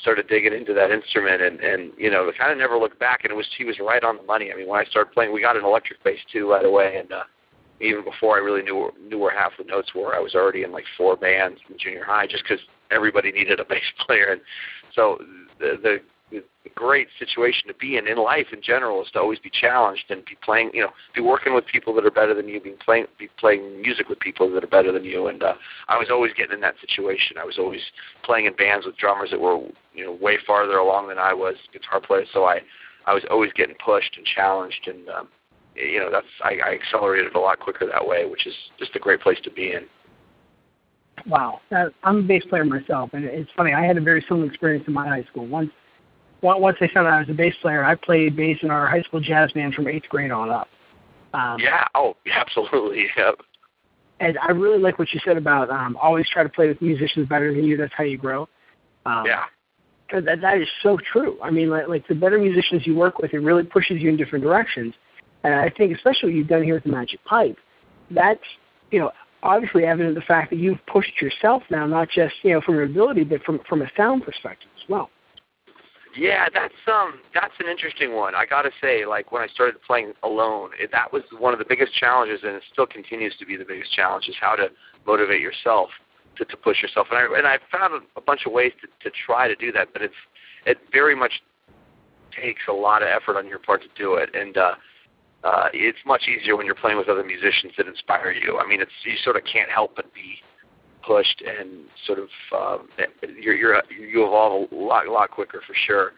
started 0.00 0.28
digging 0.28 0.52
into 0.52 0.72
that 0.74 0.90
instrument, 0.90 1.42
and 1.42 1.60
and 1.60 1.92
you 1.96 2.10
know, 2.10 2.30
kind 2.38 2.52
of 2.52 2.58
never 2.58 2.78
looked 2.78 2.98
back. 2.98 3.20
And 3.24 3.32
it 3.32 3.36
was 3.36 3.46
he 3.56 3.64
was 3.64 3.78
right 3.80 4.02
on 4.02 4.16
the 4.16 4.22
money. 4.22 4.50
I 4.52 4.56
mean, 4.56 4.68
when 4.68 4.80
I 4.80 4.84
started 4.84 5.12
playing, 5.12 5.32
we 5.32 5.40
got 5.40 5.56
an 5.56 5.64
electric 5.64 6.02
bass 6.04 6.18
too 6.32 6.50
right 6.50 6.64
away, 6.64 6.96
and 6.98 7.12
uh, 7.12 7.24
even 7.80 8.04
before 8.04 8.36
I 8.36 8.40
really 8.40 8.62
knew 8.62 8.90
knew 9.08 9.18
where 9.18 9.36
half 9.36 9.52
the 9.58 9.64
notes 9.64 9.94
were, 9.94 10.14
I 10.14 10.20
was 10.20 10.34
already 10.34 10.62
in 10.62 10.72
like 10.72 10.84
four 10.96 11.16
bands 11.16 11.60
in 11.68 11.76
junior 11.78 12.04
high, 12.04 12.26
just 12.26 12.44
because 12.44 12.64
everybody 12.90 13.32
needed 13.32 13.60
a 13.60 13.64
bass 13.68 13.82
player, 14.06 14.32
and 14.32 14.40
so 14.94 15.18
the 15.58 15.78
the 15.82 15.98
the 16.21 16.21
great 16.74 17.08
situation 17.18 17.68
to 17.68 17.74
be 17.74 17.96
in 17.96 18.08
in 18.08 18.18
life 18.18 18.46
in 18.52 18.60
general 18.62 19.02
is 19.02 19.10
to 19.12 19.20
always 19.20 19.38
be 19.38 19.50
challenged 19.50 20.04
and 20.10 20.24
be 20.24 20.36
playing, 20.42 20.70
you 20.74 20.82
know, 20.82 20.90
be 21.14 21.20
working 21.20 21.54
with 21.54 21.64
people 21.66 21.94
that 21.94 22.04
are 22.04 22.10
better 22.10 22.34
than 22.34 22.48
you, 22.48 22.60
being 22.60 22.76
playing, 22.84 23.06
be 23.18 23.28
playing 23.38 23.80
music 23.80 24.08
with 24.08 24.18
people 24.20 24.52
that 24.52 24.64
are 24.64 24.68
better 24.68 24.92
than 24.92 25.04
you. 25.04 25.28
And 25.28 25.42
uh, 25.42 25.54
I 25.88 25.98
was 25.98 26.08
always 26.10 26.32
getting 26.32 26.54
in 26.54 26.60
that 26.60 26.74
situation. 26.80 27.38
I 27.38 27.44
was 27.44 27.58
always 27.58 27.80
playing 28.24 28.46
in 28.46 28.54
bands 28.54 28.86
with 28.86 28.96
drummers 28.96 29.30
that 29.30 29.40
were, 29.40 29.58
you 29.94 30.04
know, 30.04 30.18
way 30.20 30.38
farther 30.46 30.76
along 30.78 31.08
than 31.08 31.18
I 31.18 31.32
was, 31.34 31.54
guitar 31.72 32.00
players. 32.00 32.28
So 32.32 32.44
I, 32.44 32.60
I 33.06 33.14
was 33.14 33.22
always 33.30 33.52
getting 33.52 33.76
pushed 33.84 34.16
and 34.16 34.26
challenged, 34.26 34.86
and 34.86 35.08
um, 35.08 35.28
you 35.74 35.98
know, 35.98 36.10
that's 36.10 36.26
I, 36.42 36.58
I 36.64 36.74
accelerated 36.74 37.34
a 37.34 37.38
lot 37.38 37.58
quicker 37.58 37.86
that 37.86 38.06
way, 38.06 38.26
which 38.26 38.46
is 38.46 38.54
just 38.78 38.94
a 38.94 38.98
great 38.98 39.20
place 39.20 39.38
to 39.44 39.50
be 39.50 39.72
in. 39.72 39.86
Wow, 41.26 41.60
I'm 42.02 42.18
a 42.18 42.22
bass 42.22 42.44
player 42.48 42.64
myself, 42.64 43.10
and 43.12 43.24
it's 43.24 43.50
funny. 43.56 43.72
I 43.72 43.84
had 43.84 43.96
a 43.96 44.00
very 44.00 44.24
similar 44.28 44.46
experience 44.46 44.84
in 44.88 44.94
my 44.94 45.06
high 45.06 45.24
school. 45.24 45.46
Once, 45.46 45.70
on- 45.70 45.81
once 46.42 46.76
I 46.80 46.88
found 46.88 47.06
out 47.06 47.14
I 47.14 47.20
was 47.20 47.28
a 47.28 47.34
bass 47.34 47.54
player, 47.62 47.84
I 47.84 47.94
played 47.94 48.36
bass 48.36 48.58
in 48.62 48.70
our 48.70 48.86
high 48.86 49.02
school 49.02 49.20
jazz 49.20 49.52
band 49.52 49.74
from 49.74 49.88
eighth 49.88 50.08
grade 50.08 50.30
on 50.30 50.50
up. 50.50 50.68
Um, 51.32 51.58
Yeah. 51.60 51.86
Oh, 51.94 52.16
absolutely. 52.32 53.06
Yeah. 53.16 53.32
And 54.20 54.38
I 54.38 54.52
really 54.52 54.78
like 54.78 54.98
what 54.98 55.12
you 55.12 55.20
said 55.24 55.36
about 55.36 55.70
um, 55.70 55.96
always 56.00 56.28
try 56.28 56.42
to 56.42 56.48
play 56.48 56.68
with 56.68 56.80
musicians 56.80 57.28
better 57.28 57.52
than 57.52 57.64
you. 57.64 57.76
That's 57.76 57.92
how 57.96 58.04
you 58.04 58.18
grow. 58.18 58.48
Um, 59.06 59.26
Yeah. 59.26 59.44
that 60.12 60.40
that 60.40 60.58
is 60.58 60.68
so 60.82 60.98
true. 61.12 61.38
I 61.42 61.50
mean, 61.50 61.70
like, 61.70 61.88
like 61.88 62.06
the 62.06 62.14
better 62.14 62.38
musicians 62.38 62.86
you 62.86 62.94
work 62.94 63.18
with, 63.18 63.32
it 63.32 63.38
really 63.38 63.64
pushes 63.64 64.00
you 64.00 64.10
in 64.10 64.16
different 64.16 64.44
directions. 64.44 64.94
And 65.44 65.54
I 65.54 65.70
think, 65.70 65.96
especially 65.96 66.30
what 66.30 66.36
you've 66.36 66.48
done 66.48 66.62
here 66.62 66.74
with 66.74 66.84
the 66.84 66.90
Magic 66.90 67.24
Pipe, 67.24 67.56
that's 68.10 68.44
you 68.90 69.00
know 69.00 69.10
obviously 69.42 69.84
evident 69.84 70.14
the 70.14 70.20
fact 70.20 70.50
that 70.50 70.56
you've 70.56 70.84
pushed 70.86 71.20
yourself 71.20 71.62
now, 71.70 71.86
not 71.86 72.08
just 72.10 72.34
you 72.42 72.52
know 72.52 72.60
from 72.60 72.74
your 72.74 72.84
ability, 72.84 73.24
but 73.24 73.42
from 73.42 73.60
from 73.68 73.82
a 73.82 73.90
sound 73.96 74.22
perspective 74.22 74.68
as 74.76 74.88
well. 74.88 75.10
Yeah, 76.16 76.46
that's 76.52 76.74
um 76.86 77.20
that's 77.34 77.54
an 77.58 77.66
interesting 77.68 78.14
one. 78.14 78.34
I 78.34 78.44
got 78.44 78.62
to 78.62 78.70
say 78.80 79.06
like 79.06 79.32
when 79.32 79.42
I 79.42 79.46
started 79.46 79.80
playing 79.82 80.12
alone, 80.22 80.70
it, 80.78 80.90
that 80.92 81.12
was 81.12 81.22
one 81.38 81.52
of 81.52 81.58
the 81.58 81.64
biggest 81.66 81.94
challenges 81.94 82.40
and 82.42 82.54
it 82.56 82.62
still 82.70 82.86
continues 82.86 83.34
to 83.38 83.46
be 83.46 83.56
the 83.56 83.64
biggest 83.64 83.92
challenge 83.92 84.28
is 84.28 84.36
how 84.40 84.54
to 84.54 84.68
motivate 85.06 85.40
yourself 85.40 85.88
to 86.36 86.44
to 86.44 86.56
push 86.56 86.82
yourself. 86.82 87.06
And 87.10 87.18
I 87.18 87.38
and 87.38 87.46
I 87.46 87.58
found 87.70 87.94
a, 87.94 88.18
a 88.18 88.22
bunch 88.22 88.42
of 88.46 88.52
ways 88.52 88.72
to 88.82 88.88
to 89.08 89.16
try 89.26 89.48
to 89.48 89.56
do 89.56 89.72
that, 89.72 89.88
but 89.92 90.02
it's 90.02 90.14
it 90.66 90.78
very 90.92 91.14
much 91.14 91.32
takes 92.38 92.62
a 92.68 92.72
lot 92.72 93.02
of 93.02 93.08
effort 93.08 93.36
on 93.38 93.46
your 93.46 93.58
part 93.58 93.82
to 93.82 93.88
do 93.96 94.14
it. 94.14 94.30
And 94.34 94.56
uh 94.56 94.74
uh, 95.44 95.68
it's 95.72 95.98
much 96.06 96.28
easier 96.28 96.56
when 96.56 96.66
you're 96.66 96.74
playing 96.74 96.96
with 96.96 97.08
other 97.08 97.24
musicians 97.24 97.72
that 97.76 97.88
inspire 97.88 98.30
you. 98.30 98.58
I 98.58 98.66
mean, 98.68 98.80
it's 98.80 98.92
you 99.04 99.14
sort 99.24 99.36
of 99.36 99.42
can't 99.44 99.68
help 99.70 99.96
but 99.96 100.12
be 100.14 100.36
pushed 101.02 101.42
and 101.46 101.84
sort 102.06 102.18
of 102.18 102.28
um, 102.52 102.88
you're, 103.38 103.54
you're 103.54 103.82
you 103.90 104.26
evolve 104.26 104.70
a 104.70 104.74
lot 104.74 105.06
a 105.06 105.12
lot 105.12 105.30
quicker 105.30 105.60
for 105.66 105.74
sure. 105.86 106.12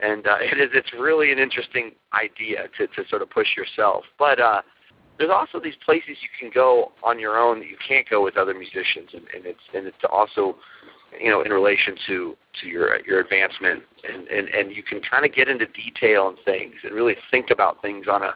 And 0.00 0.26
uh, 0.26 0.36
it 0.40 0.58
is 0.58 0.70
it's 0.74 0.92
really 0.98 1.32
an 1.32 1.38
interesting 1.38 1.92
idea 2.14 2.68
to 2.78 2.86
to 2.86 3.08
sort 3.08 3.22
of 3.22 3.30
push 3.30 3.56
yourself. 3.56 4.04
But 4.18 4.40
uh, 4.40 4.62
there's 5.18 5.30
also 5.30 5.60
these 5.60 5.76
places 5.84 6.16
you 6.22 6.28
can 6.38 6.50
go 6.52 6.92
on 7.02 7.18
your 7.20 7.38
own 7.38 7.60
that 7.60 7.68
you 7.68 7.76
can't 7.86 8.08
go 8.08 8.24
with 8.24 8.36
other 8.36 8.54
musicians, 8.54 9.10
and, 9.12 9.22
and 9.34 9.46
it's 9.46 9.60
and 9.74 9.86
it's 9.86 9.96
also 10.10 10.56
you 11.20 11.30
know 11.30 11.42
in 11.42 11.52
relation 11.52 11.94
to 12.06 12.36
to 12.60 12.66
your 12.66 13.04
your 13.06 13.20
advancement 13.20 13.82
and 14.08 14.28
and 14.28 14.48
and 14.48 14.74
you 14.74 14.82
can 14.82 15.00
kind 15.00 15.24
of 15.24 15.34
get 15.34 15.48
into 15.48 15.66
detail 15.66 16.28
and 16.28 16.38
things 16.44 16.74
and 16.84 16.94
really 16.94 17.16
think 17.30 17.50
about 17.50 17.82
things 17.82 18.06
on 18.10 18.22
a 18.22 18.34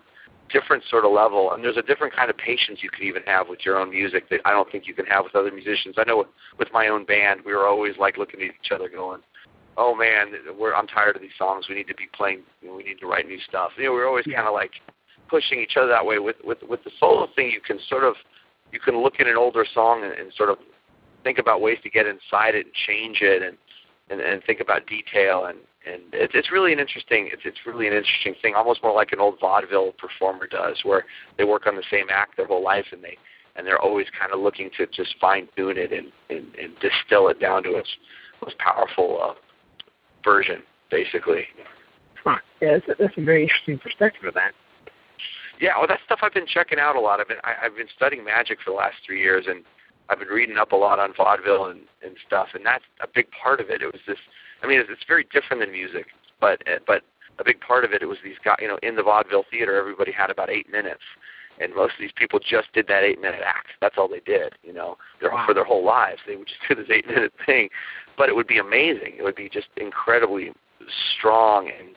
different 0.51 0.82
sort 0.90 1.05
of 1.05 1.12
level 1.12 1.53
and 1.53 1.64
there's 1.64 1.76
a 1.76 1.82
different 1.82 2.14
kind 2.14 2.30
of 2.30 2.36
patience 2.36 2.80
you 2.82 2.90
can 2.90 3.05
even 3.05 3.22
have 3.26 3.49
with 3.49 3.61
your 3.64 3.78
own 3.78 3.90
music 3.90 4.28
that 4.30 4.40
I 4.45 4.51
don't 4.51 4.70
think 4.70 4.86
you 4.86 4.95
can 4.95 5.07
have 5.07 5.24
with 5.24 5.34
other 5.34 5.51
musicians. 5.51 5.97
I 5.99 6.05
know 6.05 6.18
with, 6.18 6.28
with 6.59 6.68
my 6.72 6.88
own 6.88 7.05
band 7.05 7.40
we 7.45 7.53
were 7.53 7.66
always 7.66 7.95
like 7.99 8.18
looking 8.18 8.40
at 8.40 8.49
each 8.49 8.70
other 8.72 8.88
going, 8.88 9.20
"Oh 9.76 9.95
man, 9.95 10.32
we're 10.59 10.74
I'm 10.74 10.86
tired 10.86 11.16
of 11.16 11.22
these 11.22 11.36
songs. 11.38 11.66
We 11.68 11.74
need 11.74 11.88
to 11.88 11.95
be 11.95 12.09
playing. 12.14 12.42
You 12.62 12.68
know, 12.68 12.76
we 12.76 12.84
need 12.84 12.99
to 13.01 13.07
write 13.07 13.26
new 13.26 13.40
stuff." 13.49 13.70
You 13.76 13.84
know, 13.84 13.92
we 13.92 13.99
we're 13.99 14.09
always 14.09 14.26
kind 14.26 14.47
of 14.47 14.55
like 14.55 14.72
pushing 15.28 15.61
each 15.61 15.76
other 15.76 15.88
that 15.88 16.05
way. 16.05 16.18
With 16.18 16.36
with 16.45 16.59
with 16.68 16.84
the 16.84 16.90
solo 17.01 17.26
thing, 17.34 17.51
you 17.51 17.61
can 17.61 17.78
sort 17.88 18.05
of 18.05 18.14
you 18.72 18.80
can 18.80 19.03
look 19.03 19.20
at 19.20 19.26
an 19.26 19.36
older 19.36 19.64
song 19.72 20.05
and, 20.05 20.12
and 20.12 20.32
sort 20.34 20.51
of 20.51 20.59
think 21.22 21.38
about 21.38 21.61
ways 21.61 21.78
to 21.82 21.90
get 21.90 22.07
inside 22.07 22.55
it 22.55 22.66
and 22.66 22.74
change 22.86 23.18
it 23.22 23.42
and 23.42 23.57
and, 24.11 24.20
and 24.20 24.42
think 24.44 24.61
about 24.61 24.86
detail 24.86 25.46
and 25.46 25.59
and 25.86 26.02
it's 26.12 26.32
it's 26.34 26.50
really 26.50 26.72
an 26.72 26.80
interesting 26.80 27.28
it's 27.32 27.42
it's 27.44 27.59
really 27.66 27.86
an 27.86 27.92
interesting 27.92 28.34
thing, 28.40 28.55
almost 28.55 28.82
more 28.82 28.94
like 28.94 29.12
an 29.12 29.20
old 29.20 29.38
vaudeville 29.40 29.92
performer 29.92 30.46
does, 30.46 30.80
where 30.82 31.05
they 31.36 31.44
work 31.44 31.66
on 31.66 31.76
the 31.76 31.84
same 31.90 32.07
act 32.11 32.36
their 32.36 32.46
whole 32.46 32.62
life 32.62 32.86
and 32.92 33.02
they 33.02 33.16
and 33.57 33.66
they're 33.66 33.80
always 33.80 34.07
kind 34.18 34.32
of 34.32 34.40
looking 34.40 34.70
to 34.76 34.86
just 34.86 35.14
fine 35.20 35.48
tune 35.57 35.76
it 35.76 35.92
and, 35.92 36.11
and 36.30 36.55
and 36.57 36.72
distill 36.80 37.28
it 37.28 37.40
down 37.40 37.62
to 37.62 37.76
its 37.76 37.88
most 38.42 38.59
powerful 38.59 39.20
uh, 39.22 39.34
version, 40.24 40.62
basically. 40.90 41.44
Huh. 42.24 42.36
Yeah, 42.61 42.78
that's 42.78 42.88
a, 42.88 43.02
that's 43.02 43.18
a 43.18 43.24
very 43.24 43.42
interesting 43.42 43.78
perspective 43.78 44.24
of 44.24 44.34
that. 44.34 44.52
Yeah, 45.61 45.78
well, 45.78 45.86
that's 45.86 46.02
stuff 46.05 46.20
I've 46.22 46.34
been 46.34 46.46
checking 46.46 46.78
out 46.78 46.96
a 46.96 47.00
lot. 47.00 47.20
I've 47.20 47.28
been 47.28 47.38
I, 47.44 47.66
I've 47.66 47.76
been 47.76 47.88
studying 47.94 48.24
magic 48.24 48.59
for 48.64 48.70
the 48.70 48.76
last 48.76 48.96
three 49.07 49.20
years, 49.20 49.44
and 49.48 49.64
I've 50.09 50.18
been 50.18 50.28
reading 50.28 50.59
up 50.59 50.72
a 50.72 50.76
lot 50.76 50.98
on 50.98 51.14
vaudeville 51.16 51.66
and 51.66 51.80
and 52.05 52.16
stuff, 52.26 52.48
and 52.55 52.64
that's 52.64 52.84
a 53.00 53.07
big 53.12 53.26
part 53.30 53.61
of 53.61 53.70
it. 53.70 53.82
It 53.82 53.86
was 53.86 54.02
this. 54.07 54.18
I 54.62 54.66
mean, 54.66 54.78
it's, 54.78 54.90
it's 54.90 55.05
very 55.07 55.26
different 55.32 55.61
than 55.62 55.72
music, 55.72 56.07
but 56.40 56.62
uh, 56.68 56.78
but 56.86 57.02
a 57.38 57.44
big 57.44 57.61
part 57.61 57.84
of 57.84 57.92
it, 57.92 58.02
it 58.02 58.07
was 58.07 58.18
these 58.22 58.36
guys. 58.44 58.57
You 58.61 58.68
know, 58.68 58.78
in 58.82 58.96
the 58.96 59.02
vaudeville 59.02 59.44
theater, 59.50 59.76
everybody 59.76 60.12
had 60.12 60.30
about 60.30 60.50
eight 60.50 60.70
minutes, 60.70 61.02
and 61.61 61.74
most 61.74 61.94
of 61.94 62.00
these 62.00 62.12
people 62.16 62.38
just 62.38 62.72
did 62.72 62.86
that 62.88 63.02
eight 63.02 63.20
minute 63.20 63.42
act. 63.44 63.68
That's 63.80 63.96
all 63.98 64.09
they 64.09 64.20
did. 64.20 64.55
You 64.62 64.72
know, 64.72 64.96
their, 65.20 65.30
Wow. 65.30 65.44
for 65.46 65.55
their 65.55 65.64
whole 65.64 65.84
lives, 65.84 66.20
they 66.26 66.36
would 66.36 66.48
just 66.48 66.61
do 66.68 66.74
this 66.74 66.90
eight 66.90 67.07
minute 67.14 67.32
thing, 67.46 67.68
but 68.16 68.28
it 68.28 68.36
would 68.36 68.46
be 68.46 68.59
amazing. 68.59 69.14
It 69.18 69.22
would 69.22 69.36
be 69.36 69.48
just 69.48 69.68
incredibly 69.76 70.52
strong 71.16 71.70
and 71.70 71.88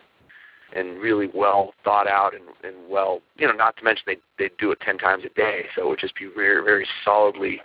and 0.75 0.99
really 0.99 1.29
well 1.33 1.73
thought 1.85 2.07
out 2.07 2.33
and, 2.35 2.43
and 2.63 2.75
well, 2.89 3.21
you 3.37 3.47
know, 3.47 3.53
not 3.53 3.77
to 3.77 3.83
mention 3.83 4.03
they 4.05 4.17
they 4.37 4.49
do 4.59 4.71
it 4.71 4.79
ten 4.81 4.97
times 4.97 5.23
a 5.25 5.29
day, 5.29 5.65
so 5.75 5.83
it 5.83 5.89
would 5.89 5.99
just 5.99 6.15
be 6.15 6.29
very 6.35 6.63
very 6.63 6.87
solidly 7.03 7.61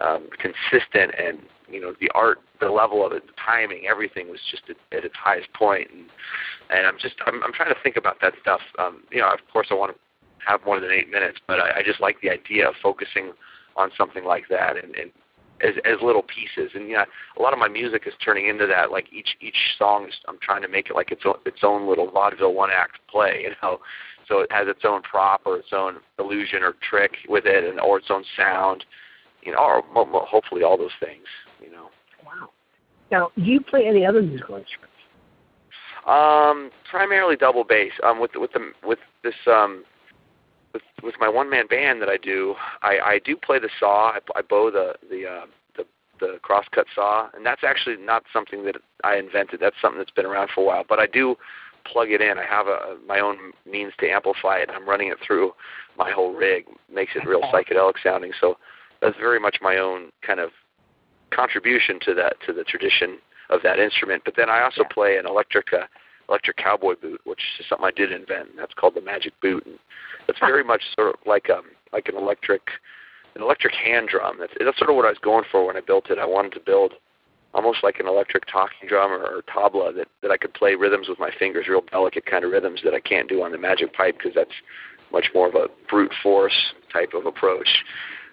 um, 0.00 0.28
consistent 0.38 1.12
and 1.18 1.38
you 1.68 1.80
know 1.80 1.94
the 2.00 2.10
art, 2.14 2.38
the 2.60 2.68
level 2.68 3.06
of 3.06 3.12
it, 3.12 3.26
the 3.26 3.32
timing, 3.44 3.86
everything 3.88 4.28
was 4.28 4.40
just 4.50 4.64
at, 4.68 4.76
at 4.96 5.04
its 5.04 5.14
highest 5.16 5.52
point, 5.52 5.88
and 5.92 6.06
and 6.70 6.86
I'm 6.86 6.98
just 6.98 7.14
I'm 7.26 7.42
I'm 7.42 7.52
trying 7.52 7.72
to 7.72 7.80
think 7.82 7.96
about 7.96 8.20
that 8.22 8.34
stuff. 8.40 8.60
Um, 8.78 9.02
you 9.10 9.20
know, 9.20 9.32
of 9.32 9.40
course 9.52 9.68
I 9.70 9.74
want 9.74 9.92
to 9.94 9.98
have 10.46 10.64
more 10.64 10.80
than 10.80 10.90
eight 10.90 11.10
minutes, 11.10 11.38
but 11.46 11.60
I, 11.60 11.78
I 11.78 11.82
just 11.84 12.00
like 12.00 12.20
the 12.22 12.30
idea 12.30 12.68
of 12.68 12.74
focusing 12.82 13.32
on 13.76 13.90
something 13.96 14.24
like 14.24 14.44
that 14.48 14.76
and, 14.82 14.94
and 14.96 15.10
as 15.62 15.74
as 15.84 15.98
little 16.02 16.22
pieces. 16.22 16.72
And 16.74 16.88
yeah, 16.88 17.04
a 17.38 17.42
lot 17.42 17.52
of 17.52 17.58
my 17.58 17.68
music 17.68 18.02
is 18.06 18.14
turning 18.24 18.48
into 18.48 18.66
that. 18.66 18.90
Like 18.90 19.12
each 19.12 19.36
each 19.40 19.76
song, 19.78 20.06
is, 20.08 20.14
I'm 20.28 20.38
trying 20.42 20.62
to 20.62 20.68
make 20.68 20.90
it 20.90 20.94
like 20.94 21.12
its 21.12 21.22
own, 21.24 21.36
its 21.46 21.60
own 21.62 21.88
little 21.88 22.10
vaudeville 22.10 22.54
one 22.54 22.70
act 22.74 22.98
play. 23.10 23.42
You 23.42 23.50
know, 23.62 23.80
so 24.28 24.40
it 24.40 24.52
has 24.52 24.68
its 24.68 24.80
own 24.84 25.02
prop 25.02 25.42
or 25.44 25.56
its 25.56 25.72
own 25.72 25.96
illusion 26.18 26.62
or 26.62 26.74
trick 26.88 27.12
with 27.28 27.44
it, 27.46 27.64
and 27.64 27.80
or 27.80 27.98
its 27.98 28.08
own 28.10 28.24
sound. 28.36 28.84
You 29.42 29.52
know, 29.52 29.58
or 29.58 29.82
mo- 29.92 30.04
mo- 30.04 30.26
hopefully 30.28 30.62
all 30.62 30.76
those 30.76 30.90
things. 31.00 31.24
You 31.62 31.70
know. 31.70 31.88
Wow. 32.24 32.50
Now, 33.10 33.30
do 33.36 33.42
you 33.42 33.60
play 33.60 33.86
any 33.86 34.06
other 34.06 34.22
musical 34.22 34.56
instruments? 34.56 34.90
Um, 36.06 36.70
primarily 36.90 37.36
double 37.36 37.64
bass. 37.64 37.92
Um, 38.04 38.20
with 38.20 38.32
with 38.34 38.52
the 38.52 38.72
with 38.84 38.98
this 39.22 39.34
um, 39.46 39.84
with 40.72 40.82
with 41.02 41.14
my 41.20 41.28
one 41.28 41.50
man 41.50 41.66
band 41.66 42.00
that 42.02 42.08
I 42.08 42.16
do, 42.16 42.54
I 42.82 42.98
I 43.04 43.20
do 43.24 43.36
play 43.36 43.58
the 43.58 43.68
saw. 43.78 44.12
I, 44.12 44.18
I 44.36 44.42
bow 44.42 44.70
the 44.70 44.94
the 45.08 45.26
uh, 45.26 45.46
the 45.76 45.84
the 46.20 46.38
crosscut 46.42 46.86
saw, 46.94 47.28
and 47.34 47.44
that's 47.44 47.62
actually 47.64 47.96
not 47.96 48.24
something 48.32 48.64
that 48.64 48.76
I 49.04 49.16
invented. 49.16 49.60
That's 49.60 49.76
something 49.82 49.98
that's 49.98 50.10
been 50.10 50.26
around 50.26 50.50
for 50.54 50.62
a 50.62 50.66
while. 50.66 50.84
But 50.88 51.00
I 51.00 51.06
do 51.06 51.36
plug 51.84 52.10
it 52.10 52.20
in. 52.20 52.38
I 52.38 52.44
have 52.44 52.66
a 52.66 52.96
my 53.06 53.20
own 53.20 53.52
means 53.70 53.92
to 54.00 54.08
amplify 54.08 54.58
it. 54.58 54.70
I'm 54.72 54.88
running 54.88 55.08
it 55.08 55.18
through 55.26 55.52
my 55.98 56.10
whole 56.10 56.32
rig. 56.32 56.64
Makes 56.92 57.12
it 57.14 57.26
real 57.26 57.42
psychedelic 57.52 57.94
sounding. 58.02 58.32
So 58.40 58.56
that's 59.00 59.16
very 59.18 59.40
much 59.40 59.58
my 59.60 59.76
own 59.76 60.10
kind 60.26 60.40
of 60.40 60.50
contribution 61.30 61.98
to 62.02 62.14
that 62.14 62.34
to 62.46 62.52
the 62.52 62.64
tradition 62.64 63.18
of 63.50 63.60
that 63.62 63.78
instrument. 63.78 64.22
But 64.24 64.34
then 64.36 64.50
I 64.50 64.62
also 64.62 64.84
play 64.90 65.16
an 65.16 65.26
electric 65.26 65.72
uh, 65.72 65.86
electric 66.28 66.56
cowboy 66.56 66.94
boot, 67.00 67.20
which 67.24 67.40
is 67.58 67.66
something 67.68 67.86
I 67.86 67.90
did 67.90 68.12
invent. 68.12 68.50
That's 68.56 68.74
called 68.74 68.94
the 68.94 69.00
Magic 69.00 69.32
Boot. 69.42 69.66
And 69.66 69.78
that's 70.26 70.38
very 70.38 70.64
much 70.64 70.82
sort 70.94 71.14
of 71.14 71.20
like 71.26 71.50
um 71.50 71.64
like 71.92 72.08
an 72.08 72.16
electric 72.16 72.62
an 73.34 73.42
electric 73.42 73.74
hand 73.74 74.08
drum. 74.08 74.36
That's 74.38 74.52
that's 74.58 74.78
sort 74.78 74.90
of 74.90 74.96
what 74.96 75.06
I 75.06 75.10
was 75.10 75.18
going 75.18 75.44
for 75.50 75.66
when 75.66 75.76
I 75.76 75.80
built 75.80 76.10
it. 76.10 76.18
I 76.18 76.26
wanted 76.26 76.52
to 76.52 76.60
build 76.60 76.94
almost 77.52 77.78
like 77.82 77.98
an 77.98 78.06
electric 78.06 78.46
talking 78.46 78.88
drum 78.88 79.10
or, 79.10 79.24
or 79.24 79.42
tabla 79.42 79.94
that 79.96 80.08
that 80.22 80.30
I 80.30 80.36
could 80.36 80.54
play 80.54 80.74
rhythms 80.74 81.08
with 81.08 81.18
my 81.18 81.30
fingers, 81.38 81.66
real 81.68 81.82
delicate 81.90 82.26
kind 82.26 82.44
of 82.44 82.52
rhythms 82.52 82.80
that 82.84 82.94
I 82.94 83.00
can't 83.00 83.28
do 83.28 83.42
on 83.42 83.52
the 83.52 83.58
magic 83.58 83.92
pipe 83.92 84.16
because 84.18 84.34
that's 84.34 84.54
much 85.12 85.26
more 85.34 85.48
of 85.48 85.56
a 85.56 85.66
brute 85.88 86.12
force 86.22 86.72
type 86.92 87.10
of 87.14 87.26
approach. 87.26 87.68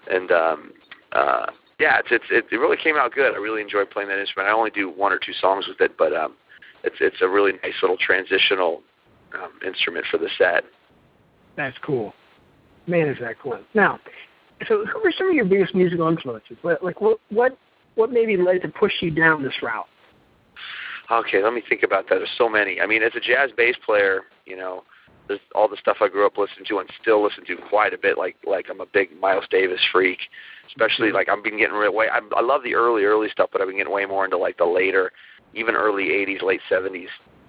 And 0.10 0.32
um, 0.32 0.72
uh, 1.12 1.45
yeah, 1.80 1.99
it's, 1.99 2.10
it's 2.12 2.47
it 2.51 2.55
really 2.55 2.78
came 2.78 2.95
out 2.95 3.14
good. 3.14 3.34
I 3.34 3.38
really 3.38 3.62
enjoyed 3.62 3.89
playing 3.89 4.10
that 4.10 4.20
instrument. 4.20 4.49
I 4.49 4.53
only 4.53 4.72
do 4.72 4.89
one 4.89 5.12
or 5.12 5.20
two 5.20 5.34
songs 5.34 5.66
with 5.68 5.80
it, 5.82 5.97
but 5.97 6.14
um, 6.14 6.36
it's 6.84 6.95
it's 6.99 7.22
a 7.22 7.28
really 7.28 7.53
nice 7.64 7.76
little 7.82 7.97
transitional 7.97 8.82
um, 9.36 9.51
instrument 9.66 10.05
for 10.10 10.18
the 10.18 10.30
set. 10.38 10.64
That's 11.55 11.78
cool. 11.84 12.14
Man, 12.88 13.08
is 13.10 13.18
that 13.20 13.36
cool. 13.41 13.60
Now, 13.74 13.99
so 14.68 14.86
who 14.86 15.01
were 15.03 15.14
some 15.18 15.30
of 15.30 15.36
your 15.36 15.45
biggest 15.45 15.76
musical 15.76 16.08
influences? 16.08 16.58
What, 16.62 16.84
like 16.84 17.01
what 17.01 17.20
what 17.30 17.58
what 17.95 18.12
maybe 18.12 18.38
led 18.38 18.62
to 18.62 18.70
push 18.70 18.93
you 19.01 19.12
down 19.12 19.43
this 19.43 19.53
route? 19.62 19.88
Okay, 21.12 21.41
let 21.43 21.53
me 21.53 21.62
think 21.68 21.84
about 21.84 22.10
that. 22.10 22.16
There's 22.16 22.30
so 22.38 22.49
many. 22.49 22.82
I 22.82 22.86
mean, 22.86 23.01
as 23.01 23.12
a 23.16 23.20
jazz 23.20 23.49
bass 23.55 23.76
player, 23.86 24.24
you 24.45 24.58
know, 24.58 24.84
all 25.68 25.76
the 25.76 25.80
stuff 25.80 25.97
I 25.99 26.07
grew 26.07 26.26
up 26.26 26.38
listening 26.38 26.65
to 26.70 26.80
and 26.80 26.89
still 27.01 27.22
listen 27.22 27.45
to 27.45 27.57
quite 27.70 27.93
a 27.93 27.97
bit. 27.97 28.18
Like 28.18 28.38
like 28.45 28.68
I'm 28.70 28.80
a 28.80 28.86
big 28.86 29.09
Miles 29.20 29.45
Davis 29.51 29.82
freak, 29.91 30.20
especially 30.68 31.07
mm-hmm. 31.07 31.15
like 31.15 31.30
I've 31.30 31.43
been 31.43 31.57
getting 31.57 31.76
real 31.76 31.93
way. 31.93 32.07
I, 32.11 32.20
I 32.36 32.41
love 32.41 32.63
the 32.63 32.76
early 32.76 33.03
early 33.03 33.30
stuff, 33.30 33.49
but 33.51 33.61
I've 33.61 33.68
been 33.68 33.78
getting 33.78 33.93
way 33.93 34.05
more 34.05 34.24
into 34.24 34.38
like 34.38 34.57
the 34.57 34.65
later, 34.65 35.11
even 35.53 35.76
early 35.76 36.05
'80s, 36.05 36.41
late 36.41 36.61
'70s 36.72 37.07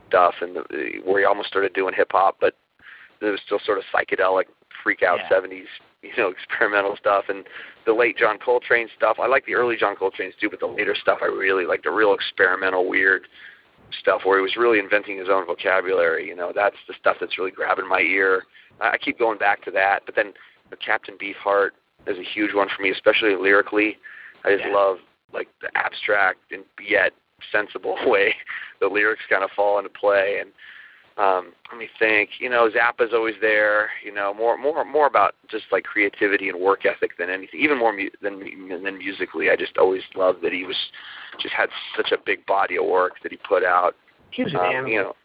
stuff, 0.09 0.35
and 0.41 0.57
the, 0.57 1.01
where 1.05 1.21
he 1.21 1.25
almost 1.25 1.49
started 1.49 1.73
doing 1.75 1.95
hip 1.95 2.09
hop, 2.11 2.37
but 2.41 2.55
it 3.21 3.27
was 3.27 3.41
still 3.47 3.61
sort 3.65 3.79
of 3.79 3.85
psychedelic, 3.95 4.45
freak 4.83 5.03
out 5.03 5.19
Yeah. 5.19 5.39
'70s, 5.39 5.67
you 6.03 6.11
know, 6.19 6.29
experimental 6.49 6.97
stuff, 6.97 7.27
and 7.29 7.45
the 7.87 7.93
late 7.93 8.17
John 8.17 8.39
Coltrane 8.39 8.89
stuff. 8.97 9.19
I 9.21 9.29
like 9.29 9.47
the 9.47 9.55
early 9.55 9.77
John 9.77 9.95
Coltrane's 9.95 10.35
too, 10.41 10.51
but 10.51 10.59
the 10.59 10.67
later 10.67 10.97
stuff 11.01 11.19
I 11.23 11.27
really 11.27 11.67
like 11.67 11.85
the 11.85 11.93
real 11.93 12.15
experimental, 12.15 12.89
weird 12.89 13.29
stuff 14.01 14.23
where 14.25 14.39
he 14.39 14.43
was 14.43 14.57
really 14.57 14.79
inventing 14.79 15.19
his 15.19 15.29
own 15.31 15.47
vocabulary. 15.47 16.27
You 16.27 16.37
know, 16.37 16.53
that's 16.55 16.77
the 16.87 16.95
stuff 16.99 17.17
that's 17.21 17.39
really 17.39 17.51
grabbing 17.51 17.89
my 17.89 18.01
ear. 18.01 18.45
I 18.81 18.99
keep 18.99 19.19
going 19.19 19.39
back 19.39 19.63
to 19.65 19.71
that. 19.73 20.01
But 20.07 20.15
then 20.15 20.33
Captain 20.85 21.17
Beefheart 21.17 21.71
is 22.07 22.19
a 22.19 22.23
huge 22.23 22.55
one 22.55 22.69
for 22.75 22.83
me, 22.83 22.91
especially 22.91 23.35
lyrically. 23.35 23.99
I 24.45 24.53
just 24.53 24.65
Yeah. 24.65 24.75
love 24.75 24.99
like 25.33 25.49
the 25.61 25.69
abstract 25.77 26.53
and 26.53 26.65
yet 26.81 27.13
sensible 27.53 27.97
way 28.07 28.35
the 28.81 28.89
lyrics 28.89 29.23
kind 29.29 29.45
of 29.45 29.51
fall 29.51 29.79
into 29.79 29.91
play. 29.91 30.39
And 30.41 30.53
um, 31.19 31.53
let 31.71 31.79
me 31.79 31.89
think. 31.99 32.31
You 32.39 32.49
know, 32.49 32.71
Zappa's 32.71 33.13
always 33.13 33.35
there. 33.41 33.91
You 34.05 34.13
know, 34.15 34.33
more 34.33 34.57
more 34.57 34.85
more 34.85 35.07
about 35.07 35.35
just 35.51 35.65
like 35.73 35.85
creativity 35.85 36.49
and 36.49 36.61
work 36.61 36.87
ethic 36.87 37.19
than 37.19 37.29
anything. 37.29 37.61
Even 37.61 37.79
more 37.79 37.93
mu- 37.93 38.11
than 38.23 38.39
than 38.83 38.99
musically. 38.99 39.51
I 39.51 39.57
just 39.57 39.77
always 39.77 40.03
loved 40.15 40.43
that 40.43 40.53
he 40.53 40.65
was 40.65 40.77
just 41.41 41.55
had 41.55 41.69
such 41.97 42.13
a 42.13 42.19
big 42.25 42.47
body 42.47 42.77
of 42.79 42.87
work 42.87 43.15
that 43.23 43.33
he 43.33 43.39
put 43.39 43.65
out. 43.65 43.95
He 44.31 44.45
was 44.45 44.53
an 44.53 44.61
Um, 44.61 44.67
animal. 44.67 44.91
you 44.91 44.99
know, 45.03 45.17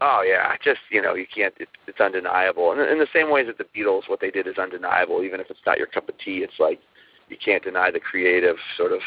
oh 0.00 0.22
yeah, 0.26 0.56
just 0.64 0.80
you 0.90 1.02
know, 1.02 1.14
you 1.14 1.26
can't. 1.32 1.54
It, 1.60 1.68
it's 1.86 2.00
undeniable. 2.00 2.72
And 2.72 2.80
in 2.80 2.98
the 2.98 3.08
same 3.12 3.30
ways 3.30 3.46
that 3.48 3.58
the 3.58 3.64
Beatles, 3.64 4.08
what 4.08 4.20
they 4.20 4.30
did 4.30 4.46
is 4.46 4.56
undeniable. 4.58 5.22
Even 5.22 5.40
if 5.40 5.50
it's 5.50 5.60
not 5.66 5.78
your 5.78 5.88
cup 5.88 6.08
of 6.08 6.16
tea, 6.18 6.38
it's 6.38 6.58
like 6.58 6.80
you 7.28 7.36
can't 7.36 7.62
deny 7.62 7.90
the 7.90 8.00
creative 8.00 8.56
sort 8.76 8.92
of 8.92 9.00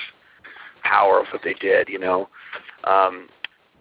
power 0.83 1.19
of 1.19 1.27
what 1.33 1.41
they 1.43 1.55
did. 1.55 1.89
You 1.89 1.99
know. 1.99 2.29
Um, 2.83 3.27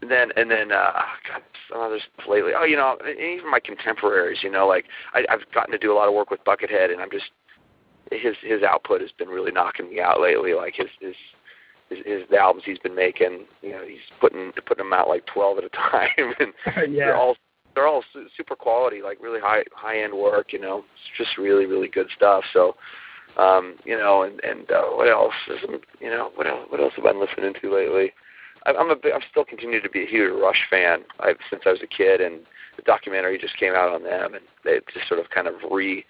then 0.09 0.31
and 0.37 0.51
then 0.51 0.73
uh 0.73 0.93
God, 1.29 1.43
some 1.71 1.81
others 1.81 2.03
lately. 2.29 2.53
Oh, 2.57 2.65
you 2.65 2.77
know, 2.77 2.97
even 3.07 3.51
my 3.51 3.61
contemporaries. 3.61 4.39
You 4.43 4.51
know, 4.51 4.67
like 4.67 4.87
I, 5.15 5.25
I've 5.29 5.51
gotten 5.53 5.73
to 5.73 5.79
do 5.79 5.93
a 5.93 5.97
lot 5.97 6.09
of 6.09 6.15
work 6.15 6.31
with 6.31 6.45
Buckethead, 6.45 6.93
and 6.93 7.01
I'm 7.01 7.11
just 7.11 7.31
his 8.11 8.37
his 8.43 8.63
output 8.63 9.01
has 9.01 9.11
been 9.19 9.29
really 9.29 9.53
knocking 9.53 9.91
me 9.91 10.01
out 10.01 10.21
lately. 10.21 10.55
Like 10.55 10.75
his 10.77 10.89
his 11.01 11.15
his, 11.91 11.99
his 12.05 12.23
the 12.31 12.39
albums 12.39 12.65
he's 12.65 12.79
been 12.79 12.95
making. 12.95 13.47
You 13.63 13.73
know, 13.73 13.87
he's 13.87 13.99
putting 14.21 14.53
putting 14.67 14.85
them 14.85 14.93
out 14.93 15.09
like 15.09 15.27
twelve 15.27 15.59
at 15.59 15.65
a 15.65 15.69
time, 15.91 16.35
and 16.39 16.53
yeah. 16.95 17.07
they're 17.07 17.17
all 17.17 17.37
they're 17.75 17.87
all 17.87 18.05
su- 18.13 18.29
super 18.37 18.57
quality, 18.57 19.03
like 19.03 19.19
really 19.21 19.41
high 19.41 19.65
high 19.75 20.03
end 20.03 20.15
work. 20.15 20.53
You 20.53 20.61
know, 20.61 20.79
it's 20.79 21.19
just 21.19 21.39
really 21.39 21.67
really 21.67 21.89
good 21.89 22.09
stuff. 22.17 22.45
So, 22.53 22.77
um, 23.37 23.77
you 23.85 23.97
know, 23.97 24.23
and 24.23 24.41
and 24.43 24.71
uh, 24.71 24.85
what 24.91 25.09
else? 25.09 25.35
Is, 25.49 25.61
you 26.01 26.11
know, 26.11 26.31
what 26.35 26.47
else? 26.47 26.67
What 26.69 26.81
else 26.81 26.93
have 26.97 27.05
I 27.05 27.13
been 27.13 27.21
listening 27.21 27.55
to 27.61 27.75
lately? 27.75 28.13
I, 28.67 28.73
I'm 28.73 28.91
a 28.91 28.97
big, 28.97 29.13
I'm 29.13 29.23
still 29.31 29.45
continue 29.45 29.81
to 29.81 29.91
be 29.91 30.05
a 30.05 30.07
huge 30.07 30.33
Rush 30.41 30.67
fan. 30.71 31.01
I've 31.21 31.39
since 31.49 31.63
I 31.67 31.71
was 31.71 31.81
a 31.83 31.87
kid, 31.87 32.21
and 32.21 32.41
the 32.77 32.83
documentary 32.83 33.39
just 33.39 33.57
came 33.57 33.75
out 33.75 33.93
on 33.93 34.03
them, 34.03 34.35
and 34.35 34.45
it 34.65 34.85
just 34.93 35.09
sort 35.09 35.21
of 35.21 35.31
kind 35.31 35.47
of 35.47 35.55
re 35.71 36.05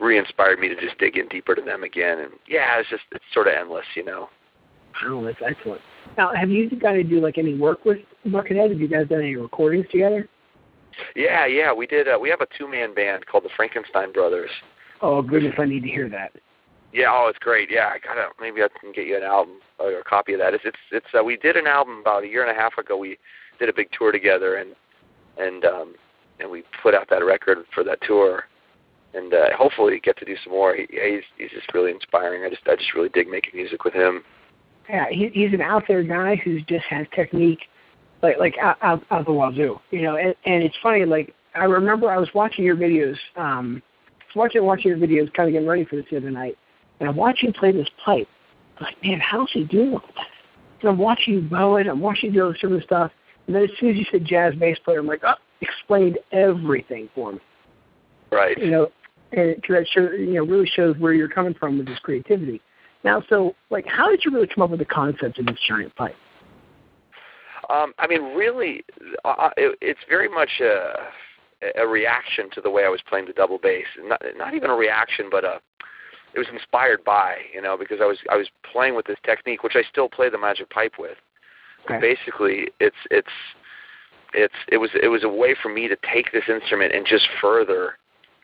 re 0.00 0.18
inspired 0.18 0.58
me 0.58 0.68
to 0.68 0.76
just 0.76 0.98
dig 0.98 1.16
in 1.16 1.28
deeper 1.28 1.54
to 1.54 1.62
them 1.62 1.82
again. 1.82 2.18
And 2.18 2.32
yeah, 2.46 2.78
it's 2.78 2.90
just 2.90 3.04
it's 3.12 3.24
sort 3.32 3.48
of 3.48 3.54
endless, 3.58 3.86
you 3.94 4.04
know. 4.04 4.28
Oh, 5.04 5.24
that's 5.24 5.38
excellent. 5.46 5.80
Now, 6.16 6.32
have 6.34 6.50
you 6.50 6.68
guys 6.70 6.96
to 6.96 7.04
do 7.04 7.20
like 7.20 7.38
any 7.38 7.54
work 7.54 7.84
with 7.84 7.98
Buckethead? 8.26 8.70
Have 8.70 8.80
you 8.80 8.88
guys 8.88 9.08
done 9.08 9.20
any 9.20 9.36
recordings 9.36 9.86
together? 9.90 10.28
Yeah, 11.14 11.46
yeah, 11.46 11.72
we 11.72 11.86
did. 11.86 12.08
Uh, 12.08 12.18
we 12.20 12.28
have 12.30 12.40
a 12.40 12.46
two 12.56 12.68
man 12.68 12.94
band 12.94 13.26
called 13.26 13.44
the 13.44 13.50
Frankenstein 13.56 14.12
Brothers. 14.12 14.50
Oh 15.00 15.22
goodness, 15.22 15.54
I 15.58 15.64
need 15.64 15.82
to 15.82 15.88
hear 15.88 16.08
that. 16.08 16.32
Yeah, 16.92 17.08
oh, 17.10 17.28
it's 17.28 17.38
great. 17.38 17.70
Yeah, 17.70 17.90
I 17.94 17.98
gotta 17.98 18.28
maybe 18.40 18.62
I 18.62 18.68
can 18.80 18.92
get 18.92 19.06
you 19.06 19.16
an 19.16 19.22
album 19.22 19.56
or 19.78 19.98
a 19.98 20.04
copy 20.04 20.32
of 20.32 20.40
that. 20.40 20.54
It's 20.54 20.64
it's 20.64 20.78
it's 20.90 21.06
uh, 21.18 21.22
we 21.22 21.36
did 21.36 21.56
an 21.56 21.66
album 21.66 21.98
about 22.00 22.24
a 22.24 22.28
year 22.28 22.46
and 22.46 22.56
a 22.56 22.60
half 22.60 22.78
ago. 22.78 22.96
We 22.96 23.18
did 23.58 23.68
a 23.68 23.72
big 23.72 23.88
tour 23.96 24.12
together 24.12 24.56
and 24.56 24.74
and 25.36 25.64
um 25.64 25.94
and 26.40 26.50
we 26.50 26.62
put 26.82 26.94
out 26.94 27.08
that 27.10 27.24
record 27.24 27.58
for 27.74 27.84
that 27.84 27.98
tour. 28.02 28.44
And 29.14 29.32
uh, 29.32 29.56
hopefully 29.56 29.98
get 30.02 30.18
to 30.18 30.26
do 30.26 30.36
some 30.44 30.52
more. 30.52 30.76
He, 30.76 30.86
he's 30.90 31.22
he's 31.38 31.50
just 31.50 31.72
really 31.72 31.90
inspiring. 31.90 32.44
I 32.44 32.50
just 32.50 32.62
I 32.66 32.76
just 32.76 32.92
really 32.94 33.08
dig 33.08 33.26
making 33.26 33.52
music 33.54 33.84
with 33.84 33.94
him. 33.94 34.22
Yeah, 34.88 35.06
he, 35.10 35.30
he's 35.32 35.52
an 35.54 35.62
out 35.62 35.84
there 35.88 36.02
guy 36.02 36.36
who 36.36 36.60
just 36.60 36.84
has 36.86 37.06
technique, 37.14 37.60
like 38.22 38.38
like 38.38 38.56
out 38.58 38.76
out, 38.82 39.02
out 39.10 39.24
the 39.24 39.32
wazoo. 39.32 39.80
You 39.90 40.02
know, 40.02 40.16
and, 40.16 40.34
and 40.44 40.62
it's 40.62 40.76
funny. 40.82 41.06
Like 41.06 41.34
I 41.54 41.64
remember 41.64 42.10
I 42.10 42.18
was 42.18 42.28
watching 42.34 42.66
your 42.66 42.76
videos. 42.76 43.16
Um, 43.36 43.82
watching 44.34 44.62
watching 44.62 44.90
your 44.90 44.98
videos, 44.98 45.32
kind 45.32 45.48
of 45.48 45.54
getting 45.54 45.68
ready 45.68 45.86
for 45.86 45.96
this 45.96 46.04
the 46.10 46.18
other 46.18 46.30
night, 46.30 46.58
and 47.00 47.08
I'm 47.08 47.16
watching 47.16 47.48
you 47.48 47.52
play 47.52 47.72
this 47.72 47.88
pipe. 48.04 48.28
I'm 48.78 48.84
like, 48.84 49.02
man, 49.02 49.20
how's 49.20 49.50
he 49.52 49.64
doing 49.64 49.94
all 49.94 50.02
that? 50.16 50.26
And 50.80 50.90
I'm 50.90 50.98
watching 50.98 51.34
you 51.34 51.40
bow 51.42 51.76
it. 51.76 51.86
I'm 51.86 52.00
watching 52.00 52.32
you 52.32 52.40
do 52.40 52.54
some 52.60 52.72
of 52.72 52.78
the 52.78 52.84
stuff. 52.84 53.10
And 53.46 53.56
then 53.56 53.64
as 53.64 53.70
soon 53.80 53.90
as 53.90 53.96
you 53.96 54.04
said 54.10 54.24
jazz 54.24 54.54
bass 54.54 54.78
player, 54.84 55.00
I'm 55.00 55.06
like, 55.06 55.22
oh, 55.24 55.34
explained 55.60 56.18
everything 56.32 57.08
for 57.14 57.32
me. 57.32 57.40
Right. 58.30 58.56
You 58.58 58.70
know, 58.70 58.92
and 59.32 59.56
'cause 59.62 59.76
that 59.76 59.88
show, 59.88 60.10
you 60.10 60.34
know 60.34 60.44
really 60.44 60.66
shows 60.66 60.96
where 60.98 61.12
you're 61.12 61.28
coming 61.28 61.54
from 61.54 61.78
with 61.78 61.86
this 61.86 61.98
creativity. 62.00 62.60
Now, 63.04 63.22
so 63.28 63.54
like, 63.70 63.86
how 63.86 64.08
did 64.08 64.24
you 64.24 64.30
really 64.30 64.46
come 64.46 64.62
up 64.62 64.70
with 64.70 64.80
the 64.80 64.84
concept 64.84 65.38
of 65.38 65.46
this 65.46 65.58
giant 65.66 65.94
pipe? 65.96 66.16
Um, 67.70 67.92
I 67.98 68.06
mean, 68.06 68.34
really, 68.34 68.84
uh, 69.24 69.50
it, 69.56 69.76
it's 69.82 70.00
very 70.08 70.28
much 70.28 70.48
a, 70.60 71.80
a 71.80 71.86
reaction 71.86 72.48
to 72.54 72.60
the 72.62 72.70
way 72.70 72.84
I 72.84 72.88
was 72.88 73.00
playing 73.06 73.26
the 73.26 73.34
double 73.34 73.58
bass. 73.58 73.84
Not, 74.04 74.22
not 74.36 74.54
even 74.54 74.70
a 74.70 74.74
reaction, 74.74 75.28
but 75.30 75.44
a, 75.44 75.60
it 76.38 76.46
was 76.46 76.54
inspired 76.54 77.02
by, 77.04 77.36
you 77.52 77.60
know, 77.60 77.76
because 77.76 77.98
I 78.00 78.06
was 78.06 78.18
I 78.30 78.36
was 78.36 78.48
playing 78.70 78.94
with 78.94 79.06
this 79.06 79.18
technique, 79.24 79.64
which 79.64 79.74
I 79.74 79.82
still 79.90 80.08
play 80.08 80.30
the 80.30 80.38
magic 80.38 80.70
pipe 80.70 80.92
with. 80.98 81.18
Okay. 81.84 81.98
Basically, 82.00 82.68
it's 82.78 82.96
it's 83.10 83.28
it's 84.32 84.54
it 84.70 84.76
was 84.76 84.90
it 85.02 85.08
was 85.08 85.24
a 85.24 85.28
way 85.28 85.56
for 85.60 85.68
me 85.68 85.88
to 85.88 85.96
take 86.12 86.30
this 86.32 86.44
instrument 86.48 86.94
and 86.94 87.04
just 87.04 87.26
further 87.40 87.98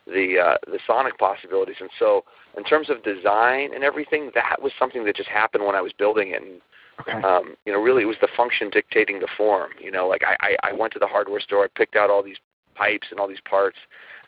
the 0.06 0.38
uh, 0.44 0.56
the 0.66 0.80
sonic 0.86 1.18
possibilities. 1.18 1.76
And 1.80 1.90
so, 1.98 2.24
in 2.58 2.64
terms 2.64 2.90
of 2.90 3.02
design 3.04 3.70
and 3.74 3.84
everything, 3.84 4.32
that 4.34 4.60
was 4.60 4.72
something 4.76 5.04
that 5.04 5.14
just 5.14 5.28
happened 5.28 5.64
when 5.64 5.76
I 5.76 5.80
was 5.80 5.92
building 5.92 6.32
it. 6.32 6.42
And 6.42 6.60
Okay. 7.00 7.10
um, 7.26 7.56
you 7.66 7.72
know, 7.72 7.80
really 7.80 8.04
it 8.04 8.06
was 8.06 8.16
the 8.20 8.28
function 8.36 8.70
dictating 8.70 9.18
the 9.18 9.26
form. 9.36 9.70
You 9.82 9.90
know, 9.90 10.06
like 10.06 10.22
I, 10.22 10.36
I, 10.40 10.70
I 10.70 10.72
went 10.72 10.92
to 10.92 11.00
the 11.00 11.08
hardware 11.08 11.40
store, 11.40 11.64
I 11.64 11.68
picked 11.74 11.96
out 11.96 12.08
all 12.08 12.22
these 12.22 12.36
pipes 12.76 13.08
and 13.10 13.18
all 13.18 13.26
these 13.26 13.42
parts, 13.50 13.78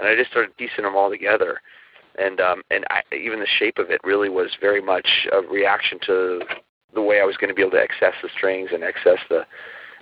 and 0.01 0.09
I 0.09 0.17
just 0.17 0.33
started 0.33 0.57
piecing 0.57 0.83
them 0.83 0.97
all 0.97 1.09
together. 1.09 1.61
And 2.19 2.41
um, 2.41 2.63
and 2.71 2.85
I, 2.91 3.03
even 3.15 3.41
the 3.41 3.47
shape 3.59 3.79
of 3.79 3.91
it 3.91 4.01
really 4.05 4.29
was 4.29 4.51
very 4.61 4.81
much 4.83 5.07
a 5.33 5.41
reaction 5.41 5.99
to 6.07 6.41
the 6.95 7.03
way 7.03 7.21
I 7.21 7.25
was 7.25 7.37
going 7.37 7.49
to 7.49 7.55
be 7.55 7.63
able 7.63 7.73
to 7.73 7.83
access 7.83 8.15
the 8.23 8.29
strings 8.37 8.71
and 8.73 8.83
access 8.83 9.19
the 9.29 9.45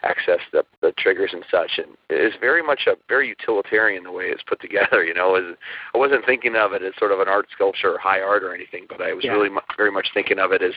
access 0.05 0.39
the, 0.53 0.63
the 0.83 0.93
triggers 0.99 1.31
and 1.33 1.45
such. 1.51 1.73
And 1.79 1.97
it's 2.11 2.37
very 2.39 2.63
much 2.63 2.83
a 2.87 2.93
very 3.09 3.29
utilitarian 3.29 4.05
the 4.05 4.13
way 4.13 4.25
it's 4.25 4.43
put 4.43 4.61
together. 4.67 5.03
You 5.03 5.15
know, 5.15 5.31
was, 5.31 5.57
I 5.95 5.99
wasn't 5.99 6.27
thinking 6.27 6.57
of 6.57 6.73
it 6.73 6.83
as 6.83 6.93
sort 6.99 7.11
of 7.11 7.21
an 7.21 7.29
art 7.29 7.47
sculpture 7.53 7.95
or 7.95 7.99
high 7.99 8.21
art 8.21 8.45
or 8.45 8.55
anything, 8.55 8.87
but 8.89 9.01
I 9.01 9.13
was 9.15 9.25
Yeah. 9.25 9.33
really 9.33 9.49
mu- 9.49 9.61
very 9.77 9.91
much 9.91 10.09
thinking 10.15 10.39
of 10.39 10.53
it 10.53 10.63
as 10.63 10.73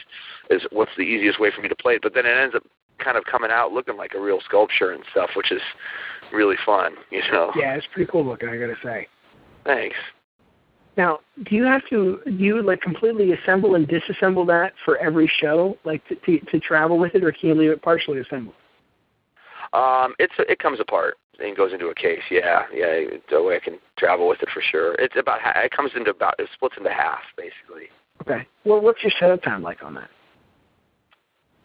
is 0.49 0.65
what's 0.71 0.95
the 0.97 1.03
easiest 1.03 1.39
way 1.39 1.51
for 1.53 1.61
me 1.61 1.67
to 1.69 1.75
play 1.75 1.95
it. 1.95 2.01
But 2.01 2.13
then 2.13 2.25
it 2.25 2.38
ends 2.38 2.55
up 2.55 2.63
kind 2.99 3.17
of 3.17 3.25
coming 3.25 3.51
out 3.51 3.71
looking 3.73 3.97
like 3.97 4.13
a 4.15 4.19
real 4.19 4.39
sculpture 4.41 4.91
and 4.91 5.03
stuff, 5.11 5.29
which 5.35 5.51
is 5.51 5.61
really 6.33 6.55
fun. 6.65 6.93
You 7.11 7.21
know. 7.31 7.51
Yeah, 7.55 7.75
it's 7.75 7.88
pretty 7.93 8.09
cool 8.11 8.25
looking. 8.25 8.49
I 8.49 8.57
gotta 8.57 8.77
say. 8.83 9.07
Thanks. 9.65 9.97
Now, 10.98 11.20
do 11.48 11.56
you 11.56 11.64
have 11.64 11.88
to 11.89 12.20
do 12.26 12.32
you 12.32 12.62
like 12.64 12.82
completely 12.82 13.32
assemble 13.32 13.76
and 13.76 13.88
disassemble 13.88 14.48
that 14.48 14.74
for 14.84 14.98
every 14.98 15.32
show, 15.39 15.78
like 15.86 16.06
to 16.08 16.16
to, 16.16 16.39
to 16.39 16.60
travel 16.60 16.98
with 16.98 17.14
it, 17.14 17.24
or 17.24 17.32
can 17.32 17.50
you 17.50 17.56
leave 17.56 17.70
it 17.70 17.82
partially 17.84 18.20
assembled? 18.20 18.56
Um, 19.74 20.16
it's 20.18 20.34
it 20.39 20.58
comes 20.60 20.80
apart 20.80 21.18
and 21.39 21.56
goes 21.56 21.72
into 21.72 21.88
a 21.88 21.95
case. 21.95 22.24
Yeah, 22.32 22.64
yeah. 22.74 23.02
The 23.30 23.41
way 23.41 23.58
I 23.58 23.60
can 23.60 23.78
travel 23.98 24.28
with 24.28 24.41
it 24.41 24.50
for 24.52 24.62
sure. 24.62 24.95
It's 24.95 25.16
about 25.18 25.39
ha- 25.39 25.62
it 25.64 25.72
comes 25.72 25.91
into 25.95 26.10
about 26.10 26.36
it 26.39 26.50
splits 26.54 26.76
into 26.78 26.89
half 26.89 27.22
basically. 27.38 27.89
Okay. 28.22 28.48
Well, 28.66 28.82
what's 28.82 29.04
your 29.04 29.12
setup 29.20 29.43
time 29.43 29.62
like 29.62 29.84
on 29.84 29.93
that? 29.93 30.10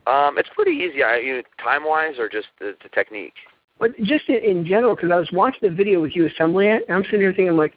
Um, 0.06 0.36
it's 0.36 0.48
pretty 0.54 0.72
easy. 0.72 1.02
I, 1.02 1.16
you 1.18 1.42
time 1.62 1.84
wise 1.84 2.18
or 2.18 2.28
just 2.28 2.48
the, 2.58 2.76
the 2.82 2.88
technique. 2.90 3.34
But 3.78 3.96
just 4.02 4.28
in, 4.28 4.36
in 4.36 4.66
general, 4.66 4.94
because 4.94 5.10
I 5.10 5.16
was 5.16 5.30
watching 5.32 5.60
the 5.62 5.74
video 5.74 6.02
with 6.02 6.14
you 6.14 6.26
assembling 6.26 6.68
it, 6.68 6.84
and 6.88 6.96
I'm 6.96 7.04
sitting 7.04 7.20
here 7.20 7.32
thinking 7.32 7.56
like, 7.56 7.74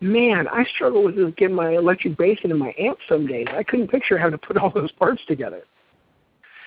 man, 0.00 0.46
I 0.48 0.64
struggle 0.74 1.04
with 1.04 1.16
this, 1.16 1.32
getting 1.36 1.56
my 1.56 1.72
electric 1.72 2.16
bass 2.16 2.38
into 2.42 2.56
my 2.56 2.74
amp 2.78 2.98
some 3.08 3.26
days. 3.26 3.46
I 3.50 3.62
couldn't 3.62 3.88
picture 3.88 4.18
having 4.18 4.38
to 4.38 4.46
put 4.46 4.56
all 4.56 4.70
those 4.70 4.92
parts 4.92 5.22
together. 5.26 5.62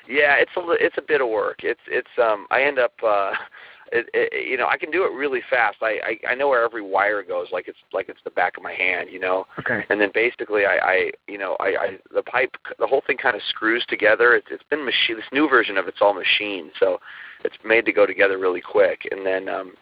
Yeah, 0.08 0.36
it's 0.38 0.52
a 0.58 0.62
it's 0.84 0.98
a 0.98 1.02
bit 1.02 1.22
of 1.22 1.30
work. 1.30 1.60
It's 1.64 1.82
it's 1.88 2.10
um 2.22 2.48
I 2.52 2.64
end 2.64 2.80
up 2.80 2.94
uh 3.04 3.32
it, 3.94 4.10
it, 4.14 4.48
you 4.48 4.58
know 4.58 4.68
I 4.68 4.78
can 4.78 4.92
do 4.92 5.04
it 5.06 5.14
really 5.14 5.42
fast. 5.50 5.78
I, 5.82 6.00
I 6.04 6.32
I 6.32 6.36
know 6.36 6.50
where 6.50 6.64
every 6.64 6.82
wire 6.82 7.24
goes 7.24 7.48
like 7.52 7.68
it's 7.68 7.78
like 7.94 8.10
it's 8.10 8.20
the 8.24 8.32
back 8.32 8.58
of 8.58 8.64
my 8.64 8.74
hand, 8.74 9.10
you 9.12 9.20
know. 9.20 9.46
Okay. 9.60 9.86
And 9.90 10.02
then 10.02 10.12
basically 10.14 10.66
I 10.66 10.78
I 10.78 11.12
you 11.28 11.38
know 11.38 11.56
I 11.60 11.68
I 11.80 11.98
the 12.14 12.24
pipe 12.24 12.52
the 12.80 12.88
whole 12.88 13.04
thing 13.06 13.18
kind 13.18 13.36
of 13.36 13.42
screws 13.50 13.86
together. 13.88 14.36
It's 14.36 14.48
it's 14.52 14.64
been 14.70 14.84
machine 14.84 15.16
this 15.16 15.26
new 15.32 15.48
version 15.48 15.78
of 15.78 15.88
it's 15.88 16.00
all 16.02 16.14
machine, 16.14 16.72
so 16.80 17.00
it's 17.46 17.58
made 17.64 17.86
to 17.86 17.94
go 17.94 18.06
together 18.06 18.38
really 18.38 18.62
quick. 18.62 19.08
And 19.12 19.26
then 19.26 19.48
um 19.48 19.74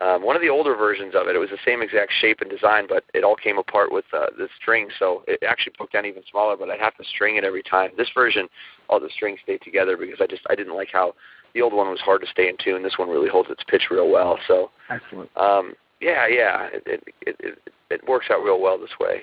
um, 0.00 0.22
one 0.22 0.36
of 0.36 0.42
the 0.42 0.48
older 0.48 0.76
versions 0.76 1.14
of 1.14 1.26
it, 1.26 1.36
it 1.36 1.38
was 1.38 1.48
the 1.50 1.58
same 1.64 1.80
exact 1.80 2.12
shape 2.20 2.40
and 2.42 2.50
design, 2.50 2.86
but 2.88 3.04
it 3.14 3.24
all 3.24 3.36
came 3.36 3.56
apart 3.56 3.90
with 3.90 4.04
uh, 4.12 4.26
the 4.36 4.48
string, 4.60 4.88
so 4.98 5.22
it 5.26 5.42
actually 5.46 5.72
broke 5.78 5.92
down 5.92 6.04
even 6.04 6.22
smaller. 6.30 6.56
But 6.56 6.68
I'd 6.68 6.80
have 6.80 6.96
to 6.96 7.04
string 7.04 7.36
it 7.36 7.44
every 7.44 7.62
time. 7.62 7.90
This 7.96 8.10
version, 8.14 8.46
all 8.90 9.00
the 9.00 9.08
strings 9.14 9.40
stayed 9.42 9.62
together 9.62 9.96
because 9.96 10.18
I 10.20 10.26
just 10.26 10.42
I 10.50 10.54
didn't 10.54 10.74
like 10.74 10.88
how 10.92 11.14
the 11.54 11.62
old 11.62 11.72
one 11.72 11.88
was 11.88 12.00
hard 12.00 12.20
to 12.20 12.26
stay 12.26 12.48
in 12.48 12.56
tune. 12.62 12.82
This 12.82 12.98
one 12.98 13.08
really 13.08 13.30
holds 13.30 13.50
its 13.50 13.62
pitch 13.68 13.84
real 13.90 14.10
well. 14.10 14.38
So 14.46 14.70
Excellent. 14.90 15.30
um, 15.36 15.74
yeah, 16.00 16.26
yeah, 16.26 16.68
it 16.72 16.82
it, 16.86 17.04
it 17.22 17.36
it 17.40 17.58
it 17.90 18.08
works 18.08 18.26
out 18.30 18.42
real 18.44 18.60
well 18.60 18.78
this 18.78 18.90
way. 19.00 19.22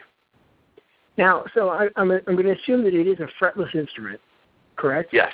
Now, 1.18 1.46
so 1.54 1.70
I, 1.70 1.90
I'm 1.96 2.12
I'm 2.12 2.36
going 2.36 2.46
to 2.46 2.60
assume 2.60 2.84
that 2.86 2.96
it 2.96 3.08
is 3.08 3.20
a 3.20 3.28
fretless 3.44 3.76
instrument, 3.76 4.20
correct? 4.76 5.14
Yes, 5.14 5.32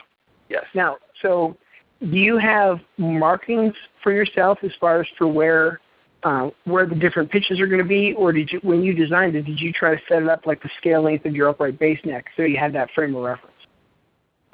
yes. 0.50 0.66
Now, 0.76 0.98
so 1.22 1.56
do 2.02 2.18
you 2.18 2.38
have 2.38 2.80
markings 2.98 3.74
for 4.04 4.12
yourself 4.12 4.60
as 4.64 4.72
far 4.80 5.02
as 5.02 5.08
for 5.18 5.28
where 5.28 5.80
uh, 6.24 6.50
where 6.66 6.86
the 6.86 6.96
different 6.96 7.32
pitches 7.32 7.62
are 7.62 7.68
going 7.68 7.82
to 7.82 7.88
be, 7.88 8.14
or 8.14 8.34
did 8.34 8.52
you 8.52 8.60
when 8.62 8.84
you 8.84 8.94
designed 8.94 9.36
it, 9.36 9.44
did 9.44 9.60
you 9.60 9.72
try 9.72 9.96
to 9.96 10.02
set 10.08 10.22
it 10.22 10.30
up 10.30 10.46
like 10.46 10.62
the 10.62 10.70
scale 10.78 11.02
length 11.04 11.26
of 11.26 11.34
your 11.34 11.50
upright 11.50 11.80
bass 11.80 12.00
neck 12.04 12.26
so 12.36 12.44
you 12.44 12.58
had 12.58 12.74
that 12.74 12.90
frame 12.94 13.16
of 13.16 13.24
reference? 13.24 13.56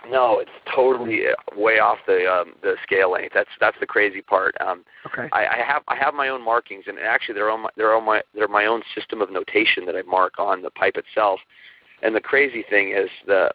No, 0.08 0.40
it's 0.40 0.52
totally 0.76 1.28
uh, 1.28 1.60
way 1.60 1.80
off 1.80 1.98
the 2.06 2.32
um, 2.32 2.54
the 2.62 2.76
scale 2.84 3.12
length. 3.12 3.34
That's 3.34 3.50
that's 3.60 3.78
the 3.80 3.88
crazy 3.88 4.22
part. 4.22 4.56
Um, 4.62 4.84
Okay. 5.08 5.30
I, 5.32 5.46
I 5.46 5.58
have 5.66 5.84
I 5.88 5.96
have 5.96 6.14
my 6.14 6.30
own 6.30 6.44
markings, 6.44 6.86
and 6.88 6.98
actually 7.00 7.36
they're 7.36 7.50
on 7.50 7.62
my 7.62 7.70
they're 7.78 7.96
on 7.96 8.06
my 8.06 8.22
they're 8.34 8.48
my 8.48 8.66
own 8.66 8.82
system 8.94 9.22
of 9.22 9.32
notation 9.32 9.86
that 9.86 9.96
I 9.96 10.02
mark 10.04 10.34
on 10.40 10.62
the 10.62 10.72
pipe 10.72 10.98
itself. 10.98 11.40
And 12.02 12.16
the 12.16 12.22
crazy 12.22 12.64
thing 12.70 12.92
is 12.92 13.10
the 13.26 13.52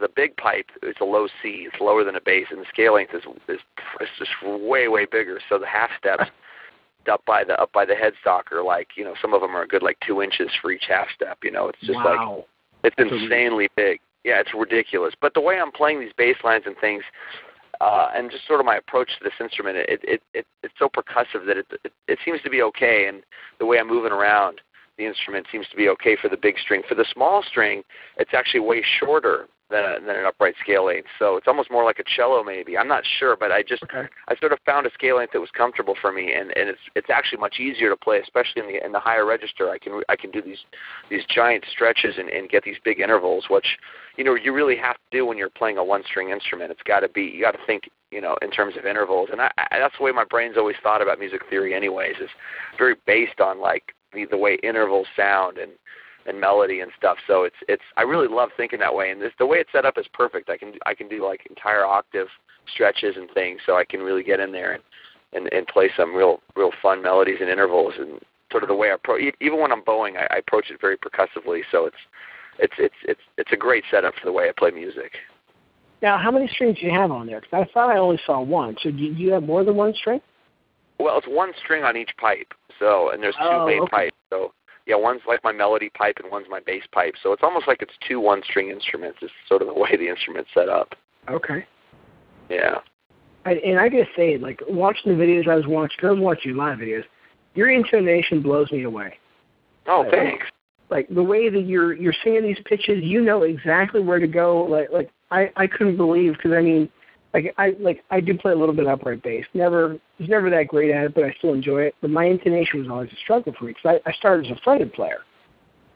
the 0.00 0.08
big 0.14 0.36
pipe 0.36 0.66
is 0.82 0.96
a 1.00 1.04
low 1.04 1.26
C, 1.42 1.66
it's 1.70 1.80
lower 1.80 2.04
than 2.04 2.16
a 2.16 2.20
bass, 2.20 2.46
and 2.50 2.60
the 2.60 2.66
scale 2.68 2.94
length 2.94 3.14
is 3.14 3.22
is, 3.48 3.60
is 4.00 4.08
just 4.18 4.30
way 4.44 4.88
way 4.88 5.06
bigger. 5.06 5.40
So 5.48 5.58
the 5.58 5.66
half 5.66 5.90
steps 5.98 6.30
up 7.10 7.24
by 7.26 7.44
the 7.44 7.60
up 7.60 7.72
by 7.72 7.84
the 7.84 7.94
headstock 7.94 8.52
are 8.52 8.62
like 8.62 8.88
you 8.96 9.04
know 9.04 9.14
some 9.20 9.34
of 9.34 9.40
them 9.40 9.56
are 9.56 9.62
a 9.62 9.68
good 9.68 9.82
like 9.82 9.98
two 10.06 10.22
inches 10.22 10.50
for 10.60 10.70
each 10.70 10.84
half 10.88 11.06
step. 11.14 11.38
You 11.42 11.50
know, 11.50 11.68
it's 11.68 11.80
just 11.80 11.98
like 12.04 12.44
it's 12.82 12.96
insanely 12.98 13.68
big. 13.76 14.00
Yeah, 14.24 14.40
it's 14.40 14.54
ridiculous. 14.54 15.14
But 15.20 15.34
the 15.34 15.40
way 15.40 15.58
I'm 15.58 15.72
playing 15.72 16.00
these 16.00 16.12
bass 16.16 16.36
lines 16.42 16.64
and 16.66 16.76
things, 16.80 17.02
uh, 17.80 18.08
and 18.14 18.30
just 18.30 18.46
sort 18.46 18.60
of 18.60 18.66
my 18.66 18.76
approach 18.76 19.10
to 19.18 19.24
this 19.24 19.34
instrument, 19.40 19.76
it 19.76 20.00
it, 20.02 20.22
it 20.32 20.46
it's 20.62 20.74
so 20.78 20.88
percussive 20.88 21.46
that 21.46 21.58
it, 21.58 21.66
it 21.84 21.92
it 22.08 22.18
seems 22.24 22.40
to 22.42 22.50
be 22.50 22.62
okay. 22.62 23.06
And 23.08 23.22
the 23.58 23.66
way 23.66 23.78
I'm 23.78 23.88
moving 23.88 24.12
around 24.12 24.60
the 24.96 25.06
instrument 25.06 25.46
seems 25.50 25.66
to 25.68 25.76
be 25.76 25.88
okay 25.88 26.16
for 26.20 26.28
the 26.28 26.36
big 26.36 26.58
string. 26.58 26.82
For 26.88 26.94
the 26.94 27.04
small 27.12 27.42
string, 27.42 27.82
it's 28.16 28.32
actually 28.32 28.60
way 28.60 28.82
shorter 29.00 29.48
than 29.70 29.84
a, 29.84 30.00
than 30.00 30.16
an 30.16 30.26
upright 30.26 30.54
scale 30.60 30.86
length. 30.86 31.08
So 31.18 31.36
it's 31.36 31.48
almost 31.48 31.70
more 31.70 31.84
like 31.84 31.98
a 31.98 32.04
cello, 32.16 32.44
maybe. 32.44 32.76
I'm 32.76 32.88
not 32.88 33.02
sure, 33.18 33.36
but 33.36 33.50
I 33.50 33.62
just 33.62 33.82
Okay. 33.84 34.08
I 34.28 34.36
sort 34.36 34.52
of 34.52 34.58
found 34.64 34.86
a 34.86 34.90
scale 34.92 35.16
length 35.16 35.32
that 35.32 35.40
was 35.40 35.50
comfortable 35.50 35.94
for 36.00 36.12
me, 36.12 36.32
and 36.32 36.56
and 36.56 36.68
it's 36.68 36.80
it's 36.94 37.10
actually 37.10 37.38
much 37.38 37.58
easier 37.58 37.90
to 37.90 37.96
play, 37.96 38.20
especially 38.20 38.62
in 38.62 38.68
the 38.68 38.84
in 38.84 38.92
the 38.92 39.00
higher 39.00 39.24
register. 39.24 39.70
I 39.70 39.78
can 39.78 40.02
I 40.08 40.16
can 40.16 40.30
do 40.30 40.42
these 40.42 40.64
these 41.10 41.24
giant 41.26 41.64
stretches 41.70 42.16
and, 42.18 42.28
and 42.28 42.48
get 42.48 42.64
these 42.64 42.76
big 42.84 43.00
intervals, 43.00 43.46
which 43.50 43.78
you 44.16 44.24
know 44.24 44.34
you 44.34 44.52
really 44.52 44.76
have 44.76 44.96
to 44.96 45.16
do 45.16 45.26
when 45.26 45.38
you're 45.38 45.50
playing 45.50 45.78
a 45.78 45.84
one 45.84 46.02
string 46.04 46.30
instrument. 46.30 46.70
It's 46.70 46.82
got 46.82 47.00
to 47.00 47.08
be 47.08 47.22
you 47.22 47.42
got 47.42 47.52
to 47.52 47.66
think 47.66 47.90
you 48.10 48.20
know 48.20 48.36
in 48.42 48.50
terms 48.50 48.76
of 48.76 48.86
intervals, 48.86 49.28
and 49.32 49.40
I, 49.40 49.50
I, 49.58 49.78
that's 49.78 49.94
the 49.98 50.04
way 50.04 50.12
my 50.12 50.24
brain's 50.24 50.56
always 50.56 50.76
thought 50.82 51.02
about 51.02 51.18
music 51.18 51.42
theory, 51.50 51.74
anyways. 51.74 52.16
Is 52.20 52.30
very 52.78 52.94
based 53.06 53.40
on 53.40 53.60
like 53.60 53.94
the 54.12 54.26
the 54.26 54.38
way 54.38 54.58
intervals 54.62 55.06
sound 55.16 55.58
and 55.58 55.72
and 56.26 56.40
melody 56.40 56.80
and 56.80 56.90
stuff. 56.96 57.18
So 57.26 57.44
it's 57.44 57.56
it's 57.68 57.82
I 57.96 58.02
really 58.02 58.28
love 58.28 58.50
thinking 58.56 58.80
that 58.80 58.94
way, 58.94 59.10
and 59.10 59.20
this 59.20 59.32
the 59.38 59.46
way 59.46 59.58
it's 59.58 59.72
set 59.72 59.84
up 59.84 59.98
is 59.98 60.06
perfect. 60.12 60.50
I 60.50 60.56
can 60.56 60.74
I 60.86 60.94
can 60.94 61.08
do 61.08 61.24
like 61.24 61.46
entire 61.48 61.84
octave 61.84 62.28
stretches 62.72 63.16
and 63.16 63.30
things, 63.32 63.60
so 63.66 63.76
I 63.76 63.84
can 63.84 64.00
really 64.00 64.22
get 64.22 64.40
in 64.40 64.52
there 64.52 64.72
and 64.72 64.82
and, 65.32 65.52
and 65.52 65.66
play 65.66 65.90
some 65.96 66.14
real 66.14 66.40
real 66.56 66.70
fun 66.80 67.02
melodies 67.02 67.38
and 67.40 67.50
intervals 67.50 67.94
and 67.98 68.20
sort 68.50 68.62
of 68.62 68.68
the 68.68 68.74
way 68.74 68.90
I 68.90 68.94
approach. 68.94 69.20
Even 69.40 69.60
when 69.60 69.72
I'm 69.72 69.82
bowing, 69.84 70.16
I, 70.16 70.26
I 70.30 70.36
approach 70.38 70.70
it 70.70 70.80
very 70.80 70.96
percussively. 70.96 71.62
So 71.70 71.86
it's 71.86 71.96
it's 72.58 72.74
it's 72.78 72.94
it's 73.02 73.20
it's 73.36 73.52
a 73.52 73.56
great 73.56 73.84
setup 73.90 74.14
for 74.14 74.26
the 74.26 74.32
way 74.32 74.48
I 74.48 74.52
play 74.56 74.70
music. 74.70 75.12
Now, 76.02 76.18
how 76.18 76.30
many 76.30 76.46
strings 76.48 76.78
do 76.78 76.86
you 76.86 76.92
have 76.92 77.10
on 77.10 77.26
there? 77.26 77.40
Because 77.40 77.66
I 77.66 77.72
thought 77.72 77.90
I 77.90 77.98
only 77.98 78.20
saw 78.26 78.40
one. 78.40 78.76
So 78.82 78.90
do 78.90 78.96
you, 78.98 79.14
do 79.14 79.20
you 79.22 79.32
have 79.32 79.42
more 79.42 79.64
than 79.64 79.74
one 79.74 79.94
string? 79.94 80.20
Well, 80.98 81.16
it's 81.16 81.26
one 81.26 81.52
string 81.64 81.82
on 81.82 81.96
each 81.96 82.10
pipe. 82.18 82.52
So 82.78 83.10
and 83.10 83.22
there's 83.22 83.34
two 83.34 83.42
Oh, 83.42 83.66
main 83.66 83.82
okay. 83.82 83.90
pipes. 83.90 84.16
So 84.30 84.52
yeah, 84.86 84.96
one's 84.96 85.22
like 85.26 85.42
my 85.42 85.52
melody 85.52 85.90
pipe 85.90 86.16
and 86.22 86.30
one's 86.30 86.46
my 86.50 86.60
bass 86.60 86.84
pipe. 86.92 87.14
So 87.22 87.32
it's 87.32 87.42
almost 87.42 87.66
like 87.66 87.80
it's 87.82 87.94
two 88.06 88.20
one 88.20 88.42
string 88.44 88.70
instruments. 88.70 89.18
Is 89.22 89.30
sort 89.48 89.62
of 89.62 89.68
the 89.68 89.74
way 89.74 89.96
the 89.96 90.08
instrument's 90.08 90.50
set 90.52 90.68
up. 90.68 90.94
Okay. 91.30 91.64
Yeah. 92.50 92.78
I, 93.46 93.52
and 93.52 93.78
I 93.78 93.88
gotta 93.88 94.06
say, 94.16 94.38
like 94.38 94.60
watching 94.68 95.16
the 95.16 95.22
videos 95.22 95.48
I 95.48 95.54
was 95.54 95.66
watching, 95.66 95.98
I 96.02 96.10
was 96.10 96.20
watching 96.20 96.56
live 96.56 96.78
videos, 96.78 97.04
your 97.54 97.70
intonation 97.70 98.42
blows 98.42 98.70
me 98.72 98.82
away. 98.84 99.18
Oh, 99.86 100.02
Right. 100.04 100.12
thanks. 100.12 100.46
Like 100.90 101.08
the 101.08 101.22
way 101.22 101.48
that 101.48 101.62
you're 101.62 101.94
you're 101.94 102.14
singing 102.22 102.42
these 102.42 102.58
pitches, 102.66 103.02
you 103.02 103.22
know 103.22 103.42
exactly 103.42 104.00
where 104.00 104.18
to 104.18 104.26
go. 104.26 104.64
Like 104.64 104.90
like 104.92 105.10
I 105.30 105.50
I 105.56 105.66
couldn't 105.66 105.96
believe 105.96 106.34
because 106.34 106.52
I 106.52 106.60
mean, 106.60 106.90
like 107.34 107.52
I 107.58 107.74
like 107.80 108.02
I 108.10 108.20
do 108.20 108.38
play 108.38 108.52
a 108.52 108.56
little 108.56 108.74
bit 108.74 108.86
of 108.86 108.92
upright 108.92 109.22
bass. 109.22 109.44
Never 109.52 109.98
was 110.18 110.28
never 110.28 110.48
that 110.50 110.68
great 110.68 110.92
at 110.92 111.04
it, 111.04 111.14
but 111.14 111.24
I 111.24 111.34
still 111.38 111.52
enjoy 111.52 111.82
it. 111.82 111.94
But 112.00 112.10
my 112.10 112.24
intonation 112.24 112.80
was 112.80 112.88
always 112.88 113.10
a 113.12 113.16
struggle 113.16 113.52
for 113.58 113.64
me 113.64 113.74
because 113.74 114.00
I, 114.06 114.08
I 114.10 114.12
started 114.14 114.46
as 114.46 114.52
a 114.56 114.60
fretted 114.62 114.92
player, 114.92 115.18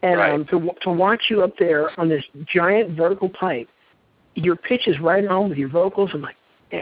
and 0.02 0.18
Right. 0.18 0.32
um, 0.32 0.44
to 0.46 0.70
to 0.82 0.90
watch 0.90 1.22
you 1.30 1.42
up 1.42 1.56
there 1.58 1.98
on 1.98 2.08
this 2.08 2.24
giant 2.52 2.90
vertical 2.96 3.28
pipe, 3.28 3.68
your 4.34 4.56
pitch 4.56 4.88
is 4.88 4.98
right 5.00 5.24
on 5.26 5.48
with 5.48 5.58
your 5.58 5.68
vocals. 5.68 6.10
I'm 6.12 6.22
like, 6.22 6.36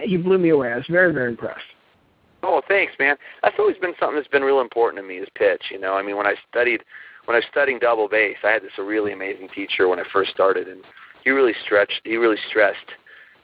you 0.06 0.18
blew 0.18 0.38
me 0.38 0.48
away. 0.48 0.72
I 0.72 0.76
was 0.76 0.86
very 0.88 1.12
very 1.12 1.30
impressed. 1.30 1.60
Oh, 2.42 2.62
thanks, 2.68 2.92
man. 2.98 3.16
That's 3.42 3.56
always 3.58 3.76
been 3.78 3.94
something 3.98 4.16
that's 4.16 4.28
been 4.28 4.42
real 4.42 4.60
important 4.60 5.02
to 5.02 5.06
me 5.06 5.16
is 5.16 5.28
pitch. 5.34 5.62
You 5.70 5.80
know, 5.80 5.94
I 5.94 6.02
mean, 6.02 6.16
when 6.16 6.26
I 6.26 6.34
studied, 6.48 6.82
when 7.24 7.34
I 7.34 7.38
was 7.38 7.46
studying 7.50 7.78
double 7.78 8.08
bass, 8.08 8.36
I 8.44 8.50
had 8.50 8.62
this 8.62 8.72
really 8.78 9.12
amazing 9.12 9.48
teacher 9.54 9.88
when 9.88 9.98
I 9.98 10.04
first 10.12 10.30
started, 10.30 10.68
and 10.68 10.82
he 11.24 11.30
really 11.30 11.54
stretched, 11.64 12.00
he 12.04 12.16
really 12.16 12.36
stressed, 12.48 12.86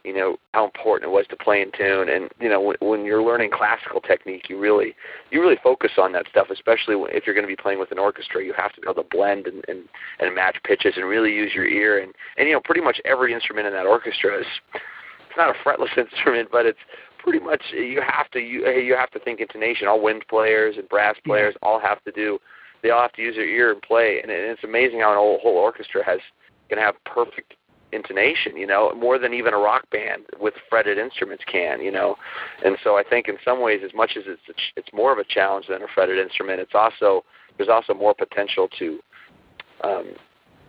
you 0.04 0.14
know, 0.14 0.36
how 0.52 0.64
important 0.64 1.10
it 1.10 1.14
was 1.14 1.26
to 1.28 1.36
play 1.36 1.62
in 1.62 1.70
tune. 1.76 2.08
And 2.08 2.30
you 2.40 2.48
know, 2.48 2.60
when, 2.60 2.76
when 2.80 3.04
you're 3.04 3.22
learning 3.22 3.50
classical 3.52 4.00
technique, 4.00 4.48
you 4.48 4.58
really, 4.58 4.94
you 5.30 5.40
really 5.40 5.58
focus 5.62 5.92
on 5.98 6.12
that 6.12 6.26
stuff, 6.28 6.48
especially 6.50 6.96
if 7.10 7.26
you're 7.26 7.34
going 7.34 7.46
to 7.46 7.52
be 7.52 7.60
playing 7.60 7.78
with 7.78 7.92
an 7.92 7.98
orchestra. 7.98 8.44
You 8.44 8.52
have 8.56 8.72
to 8.74 8.80
be 8.80 8.86
able 8.88 9.02
to 9.02 9.08
blend 9.08 9.46
and, 9.46 9.64
and 9.68 9.84
and 10.18 10.34
match 10.34 10.56
pitches 10.64 10.94
and 10.96 11.06
really 11.06 11.32
use 11.32 11.52
your 11.54 11.66
ear. 11.66 12.02
And 12.02 12.12
and 12.36 12.48
you 12.48 12.54
know, 12.54 12.60
pretty 12.64 12.80
much 12.80 13.00
every 13.04 13.32
instrument 13.32 13.66
in 13.66 13.72
that 13.72 13.86
orchestra 13.86 14.40
is. 14.40 14.46
It's 14.74 15.38
not 15.38 15.54
a 15.54 15.58
fretless 15.66 15.96
instrument, 15.96 16.48
but 16.52 16.66
it's 16.66 16.78
pretty 17.18 17.38
much 17.38 17.62
you 17.72 18.02
have 18.06 18.30
to 18.32 18.40
you 18.40 18.68
you 18.68 18.96
have 18.96 19.10
to 19.12 19.18
think 19.18 19.40
intonation. 19.40 19.88
All 19.88 20.02
wind 20.02 20.24
players 20.28 20.76
and 20.76 20.88
brass 20.88 21.16
players 21.24 21.54
all 21.62 21.80
have 21.80 22.02
to 22.04 22.12
do. 22.12 22.38
They 22.82 22.90
all 22.90 23.02
have 23.02 23.12
to 23.12 23.22
use 23.22 23.36
their 23.36 23.48
ear 23.48 23.72
and 23.72 23.80
play, 23.80 24.20
and 24.20 24.30
it- 24.30 24.40
it's 24.40 24.64
amazing 24.64 25.00
how 25.00 25.12
an 25.12 25.16
whole, 25.16 25.38
whole 25.38 25.56
orchestra 25.56 26.04
has 26.04 26.18
can 26.68 26.78
have 26.78 26.94
perfect 27.04 27.54
intonation. 27.92 28.56
You 28.56 28.66
know, 28.66 28.92
more 28.94 29.18
than 29.18 29.34
even 29.34 29.54
a 29.54 29.58
rock 29.58 29.88
band 29.90 30.24
with 30.40 30.54
fretted 30.68 30.98
instruments 30.98 31.44
can. 31.50 31.80
You 31.80 31.92
know, 31.92 32.16
and 32.64 32.76
so 32.82 32.96
I 32.96 33.02
think 33.08 33.28
in 33.28 33.36
some 33.44 33.60
ways, 33.60 33.80
as 33.84 33.94
much 33.94 34.12
as 34.16 34.24
it's 34.26 34.42
ch- 34.58 34.72
it's 34.76 34.88
more 34.92 35.12
of 35.12 35.18
a 35.18 35.24
challenge 35.24 35.66
than 35.68 35.82
a 35.82 35.86
fretted 35.94 36.18
instrument, 36.18 36.60
it's 36.60 36.74
also 36.74 37.24
there's 37.56 37.70
also 37.70 37.94
more 37.94 38.14
potential 38.14 38.68
to. 38.78 39.00
Um, 39.84 40.14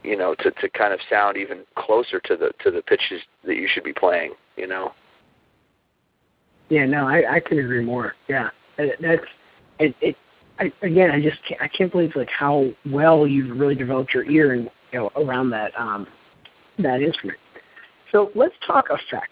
you 0.04 0.18
know, 0.18 0.36
to, 0.40 0.52
to 0.52 0.68
kind 0.68 0.92
of 0.92 1.00
sound 1.10 1.38
even 1.38 1.60
closer 1.78 2.20
to 2.20 2.36
the 2.36 2.52
to 2.62 2.72
the 2.72 2.82
pitches 2.82 3.22
that 3.46 3.56
you 3.56 3.70
should 3.72 3.86
be 3.86 3.94
playing. 3.94 4.34
You 4.58 4.68
know. 4.68 4.92
Yeah, 6.68 6.86
no, 6.86 7.08
I 7.08 7.36
I 7.36 7.40
couldn't 7.40 7.64
agree 7.64 7.86
more. 7.86 8.14
Yeah. 8.28 8.50
That's 8.78 9.24
it. 9.80 9.96
it 10.02 10.16
I, 10.60 10.72
again, 10.82 11.12
I 11.12 11.22
just 11.22 11.38
can't, 11.48 11.62
I 11.62 11.68
can't 11.68 11.92
believe 11.92 12.16
like 12.16 12.30
how 12.30 12.70
well 12.92 13.26
you've 13.26 13.58
really 13.60 13.76
developed 13.76 14.14
your 14.14 14.24
ear 14.30 14.54
and 14.54 14.70
you 14.92 15.00
know 15.00 15.12
around 15.16 15.50
that 15.52 15.72
um, 15.80 16.08
that 16.80 17.02
instrument. 17.02 17.40
So 18.12 18.32
let's 18.36 18.56
talk 18.66 18.86
effects. 18.90 19.30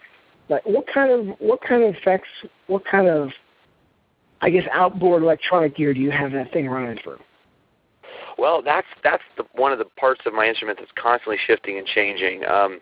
Like 0.48 0.64
what 0.66 0.86
kind 0.92 1.10
of 1.10 1.36
what 1.38 1.60
kind 1.62 1.82
of 1.82 1.94
effects? 1.94 2.28
What 2.66 2.84
kind 2.84 3.08
of 3.08 3.30
I 4.40 4.50
guess 4.50 4.64
outboard 4.72 5.22
electronic 5.22 5.76
gear 5.76 5.94
do 5.94 6.00
you 6.00 6.10
have 6.10 6.32
that 6.32 6.52
thing 6.52 6.68
running 6.68 6.98
through? 7.02 7.18
Well, 8.38 8.62
that's 8.62 8.86
that's 9.04 9.22
the, 9.36 9.44
one 9.54 9.72
of 9.72 9.78
the 9.78 9.84
parts 9.84 10.22
of 10.26 10.34
my 10.34 10.46
instrument 10.46 10.78
that's 10.78 10.90
constantly 11.00 11.38
shifting 11.46 11.78
and 11.78 11.86
changing. 11.86 12.44
Um, 12.44 12.80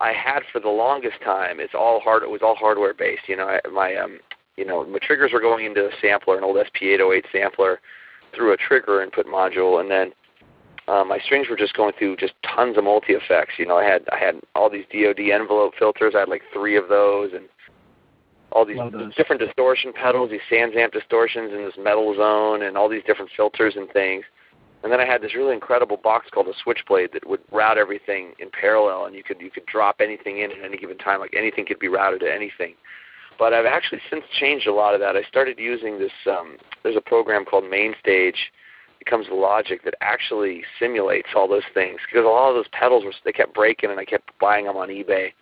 I 0.00 0.12
had 0.12 0.40
for 0.52 0.60
the 0.60 0.68
longest 0.68 1.16
time. 1.24 1.60
It's 1.60 1.74
all 1.74 2.00
hard. 2.00 2.22
It 2.22 2.30
was 2.30 2.40
all 2.42 2.56
hardware 2.56 2.94
based. 2.94 3.28
You 3.28 3.36
know, 3.36 3.46
I, 3.46 3.60
my 3.68 3.94
um, 3.94 4.18
you 4.56 4.64
know, 4.64 4.84
my 4.84 4.98
triggers 5.00 5.32
were 5.32 5.40
going 5.40 5.66
into 5.66 5.86
a 5.86 5.90
sampler, 6.00 6.36
an 6.36 6.44
old 6.44 6.56
SP808 6.56 7.24
sampler, 7.32 7.80
through 8.34 8.52
a 8.52 8.56
trigger 8.56 9.02
input 9.02 9.26
module, 9.26 9.80
and 9.80 9.90
then 9.90 10.12
um, 10.86 11.08
my 11.08 11.18
strings 11.18 11.48
were 11.48 11.56
just 11.56 11.74
going 11.74 11.92
through 11.98 12.16
just 12.16 12.34
tons 12.54 12.76
of 12.76 12.84
multi 12.84 13.14
effects. 13.14 13.54
You 13.58 13.66
know, 13.66 13.78
I 13.78 13.84
had 13.84 14.02
I 14.12 14.18
had 14.18 14.40
all 14.54 14.68
these 14.68 14.84
DoD 14.92 15.20
envelope 15.30 15.72
filters. 15.78 16.14
I 16.14 16.20
had 16.20 16.28
like 16.28 16.42
three 16.52 16.76
of 16.76 16.88
those, 16.88 17.32
and 17.32 17.48
all 18.52 18.64
these 18.64 18.78
different 19.16 19.40
distortion 19.40 19.92
pedals, 19.92 20.30
these 20.30 20.40
SansAmp 20.50 20.92
distortions 20.92 21.52
in 21.52 21.64
this 21.64 21.74
metal 21.78 22.14
zone, 22.14 22.62
and 22.62 22.76
all 22.76 22.88
these 22.88 23.02
different 23.06 23.30
filters 23.36 23.74
and 23.76 23.90
things. 23.92 24.24
And 24.84 24.92
then 24.92 25.00
I 25.00 25.06
had 25.06 25.22
this 25.22 25.34
really 25.34 25.54
incredible 25.54 25.96
box 25.96 26.26
called 26.30 26.46
a 26.48 26.52
switchblade 26.62 27.10
that 27.14 27.26
would 27.26 27.40
route 27.50 27.78
everything 27.78 28.32
in 28.38 28.50
parallel, 28.50 29.06
and 29.06 29.14
you 29.16 29.24
could 29.24 29.40
you 29.40 29.50
could 29.50 29.64
drop 29.64 29.96
anything 30.00 30.40
in 30.40 30.52
at 30.52 30.62
any 30.62 30.76
given 30.76 30.98
time, 30.98 31.20
like 31.20 31.34
anything 31.34 31.64
could 31.64 31.78
be 31.78 31.88
routed 31.88 32.20
to 32.20 32.32
anything. 32.32 32.74
But 33.38 33.54
I've 33.54 33.66
actually 33.66 34.00
since 34.10 34.24
changed 34.38 34.66
a 34.66 34.74
lot 34.74 34.92
of 34.92 35.00
that. 35.00 35.16
I 35.16 35.22
started 35.22 35.58
using 35.58 35.98
this. 35.98 36.12
Um, 36.30 36.58
there's 36.82 36.96
a 36.96 37.00
program 37.00 37.46
called 37.46 37.64
MainStage. 37.64 38.36
It 39.04 39.10
comes 39.10 39.26
with 39.28 39.38
Logic 39.38 39.84
that 39.84 39.94
actually 40.00 40.62
simulates 40.78 41.28
all 41.36 41.46
those 41.46 41.62
things 41.74 42.00
because 42.08 42.24
a 42.24 42.28
lot 42.28 42.48
of 42.48 42.54
those 42.54 42.68
pedals 42.72 43.04
were 43.04 43.12
they 43.24 43.32
kept 43.32 43.54
breaking, 43.54 43.90
and 43.90 44.00
I 44.00 44.04
kept 44.04 44.30
buying 44.40 44.64
them 44.64 44.76
on 44.76 44.88
eBay. 44.88 45.32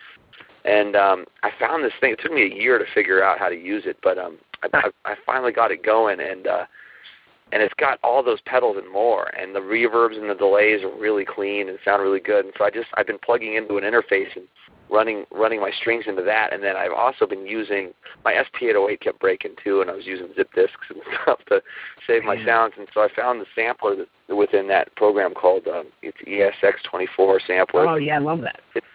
And 0.64 0.96
um, 0.96 1.26
I 1.42 1.50
found 1.60 1.84
this 1.84 1.92
thing. 2.00 2.12
It 2.12 2.20
took 2.20 2.32
me 2.32 2.42
a 2.42 2.54
year 2.54 2.78
to 2.78 2.84
figure 2.92 3.22
out 3.22 3.38
how 3.38 3.48
to 3.48 3.56
use 3.56 3.84
it, 3.86 3.98
but 4.02 4.18
um, 4.18 4.38
I, 4.62 4.68
I, 5.06 5.12
I 5.12 5.14
finally 5.24 5.52
got 5.52 5.70
it 5.70 5.84
going, 5.84 6.18
and 6.20 6.46
uh, 6.46 6.64
and 7.52 7.62
it's 7.62 7.74
got 7.74 7.98
all 8.02 8.22
those 8.22 8.40
pedals 8.46 8.76
and 8.78 8.90
more 8.90 9.26
and 9.38 9.54
the 9.54 9.60
reverbs 9.60 10.18
and 10.18 10.28
the 10.28 10.34
delays 10.34 10.82
are 10.82 10.98
really 10.98 11.24
clean 11.24 11.68
and 11.68 11.78
sound 11.84 12.02
really 12.02 12.18
good 12.18 12.46
and 12.46 12.54
so 12.56 12.64
i 12.64 12.70
just 12.70 12.88
i've 12.94 13.06
been 13.06 13.18
plugging 13.18 13.56
into 13.56 13.76
an 13.76 13.84
interface 13.84 14.34
and 14.34 14.48
running 14.92 15.24
running 15.30 15.60
my 15.60 15.70
strings 15.70 16.04
into 16.06 16.22
that 16.22 16.52
and 16.52 16.62
then 16.62 16.76
i've 16.76 16.92
also 16.92 17.26
been 17.26 17.46
using 17.46 17.92
my 18.24 18.34
sp808 18.34 19.00
kept 19.00 19.20
breaking 19.20 19.52
too 19.62 19.80
and 19.80 19.90
i 19.90 19.94
was 19.94 20.06
using 20.06 20.28
zip 20.36 20.48
disks 20.54 20.86
and 20.90 21.00
stuff 21.22 21.38
to 21.48 21.62
save 22.06 22.24
my 22.24 22.42
sounds 22.44 22.74
and 22.78 22.86
so 22.92 23.00
i 23.00 23.08
found 23.14 23.40
the 23.40 23.46
sampler 23.54 23.96
that, 23.96 24.36
within 24.36 24.68
that 24.68 24.94
program 24.96 25.34
called 25.34 25.66
um, 25.66 25.86
it's 26.02 26.18
EXS24 26.26 27.40
sampler 27.46 27.86
oh 27.88 27.96
yeah 27.96 28.16
i 28.16 28.18
love 28.18 28.40
that 28.40 28.60
it's, 28.74 28.86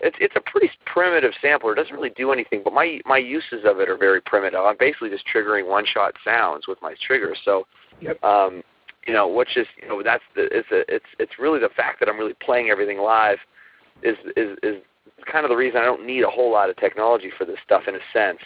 it's 0.00 0.16
it's 0.20 0.34
a 0.36 0.40
pretty 0.40 0.70
primitive 0.86 1.32
sampler. 1.42 1.72
It 1.72 1.74
doesn't 1.74 1.92
really 1.92 2.10
do 2.10 2.30
anything, 2.30 2.60
but 2.62 2.72
my 2.72 3.00
my 3.04 3.18
uses 3.18 3.64
of 3.64 3.80
it 3.80 3.88
are 3.88 3.96
very 3.96 4.20
primitive. 4.20 4.60
I'm 4.60 4.76
basically 4.78 5.10
just 5.10 5.24
triggering 5.26 5.68
one 5.68 5.84
shot 5.84 6.14
sounds 6.24 6.68
with 6.68 6.78
my 6.80 6.94
triggers. 7.04 7.36
So 7.44 7.66
Yep. 8.00 8.22
Um, 8.22 8.62
you 9.06 9.14
know, 9.14 9.26
which 9.26 9.56
is 9.56 9.66
you 9.80 9.88
know 9.88 10.02
that's 10.02 10.22
the 10.34 10.48
it's 10.52 10.68
a, 10.70 10.94
it's 10.94 11.06
it's 11.18 11.38
really 11.38 11.58
the 11.58 11.70
fact 11.76 12.00
that 12.00 12.08
I'm 12.08 12.18
really 12.18 12.34
playing 12.42 12.68
everything 12.70 12.98
live 12.98 13.38
is 14.02 14.16
is 14.36 14.56
is 14.62 14.76
kind 15.30 15.44
of 15.44 15.50
the 15.50 15.56
reason 15.56 15.80
I 15.80 15.84
don't 15.84 16.06
need 16.06 16.22
a 16.22 16.30
whole 16.30 16.50
lot 16.50 16.70
of 16.70 16.76
technology 16.76 17.30
for 17.36 17.44
this 17.44 17.58
stuff 17.64 17.82
in 17.86 17.94
a 17.94 18.04
sense, 18.12 18.40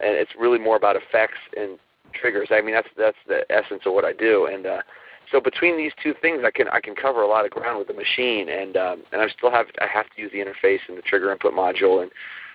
and 0.00 0.14
it's 0.16 0.32
really 0.38 0.58
more 0.58 0.76
about 0.76 0.96
effects 0.96 1.38
and 1.56 1.78
triggers. 2.12 2.48
I 2.50 2.60
mean 2.60 2.74
that's 2.74 2.88
that's 2.96 3.18
the 3.26 3.44
essence 3.50 3.82
of 3.86 3.92
what 3.92 4.04
I 4.04 4.12
do, 4.12 4.46
and 4.46 4.66
uh, 4.66 4.82
so 5.30 5.40
between 5.40 5.76
these 5.76 5.92
two 6.02 6.14
things, 6.20 6.42
I 6.44 6.50
can 6.50 6.68
I 6.68 6.80
can 6.80 6.94
cover 6.94 7.22
a 7.22 7.28
lot 7.28 7.44
of 7.44 7.50
ground 7.50 7.78
with 7.78 7.88
the 7.88 7.94
machine, 7.94 8.48
and 8.48 8.76
um, 8.76 9.02
and 9.12 9.20
I 9.22 9.28
still 9.28 9.50
have 9.50 9.66
I 9.80 9.86
have 9.86 10.06
to 10.14 10.22
use 10.22 10.32
the 10.32 10.38
interface 10.38 10.80
and 10.88 10.98
the 10.98 11.02
trigger 11.02 11.30
input 11.30 11.52
module, 11.52 12.02
and 12.02 12.10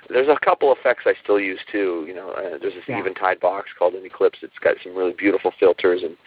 there's 0.09 0.27
a 0.27 0.37
couple 0.43 0.73
effects 0.73 1.03
I 1.05 1.13
still 1.23 1.39
use 1.39 1.59
too. 1.71 2.05
You 2.07 2.13
know, 2.13 2.31
uh, 2.31 2.57
there's 2.59 2.73
this 2.73 2.83
Yeah. 2.87 2.99
Eventide 2.99 3.39
box 3.39 3.69
called 3.77 3.93
an 3.93 4.05
Eclipse. 4.05 4.39
It's 4.41 4.59
got 4.59 4.75
some 4.83 4.95
really 4.95 5.13
beautiful 5.13 5.51
filters 5.59 6.03
and 6.03 6.17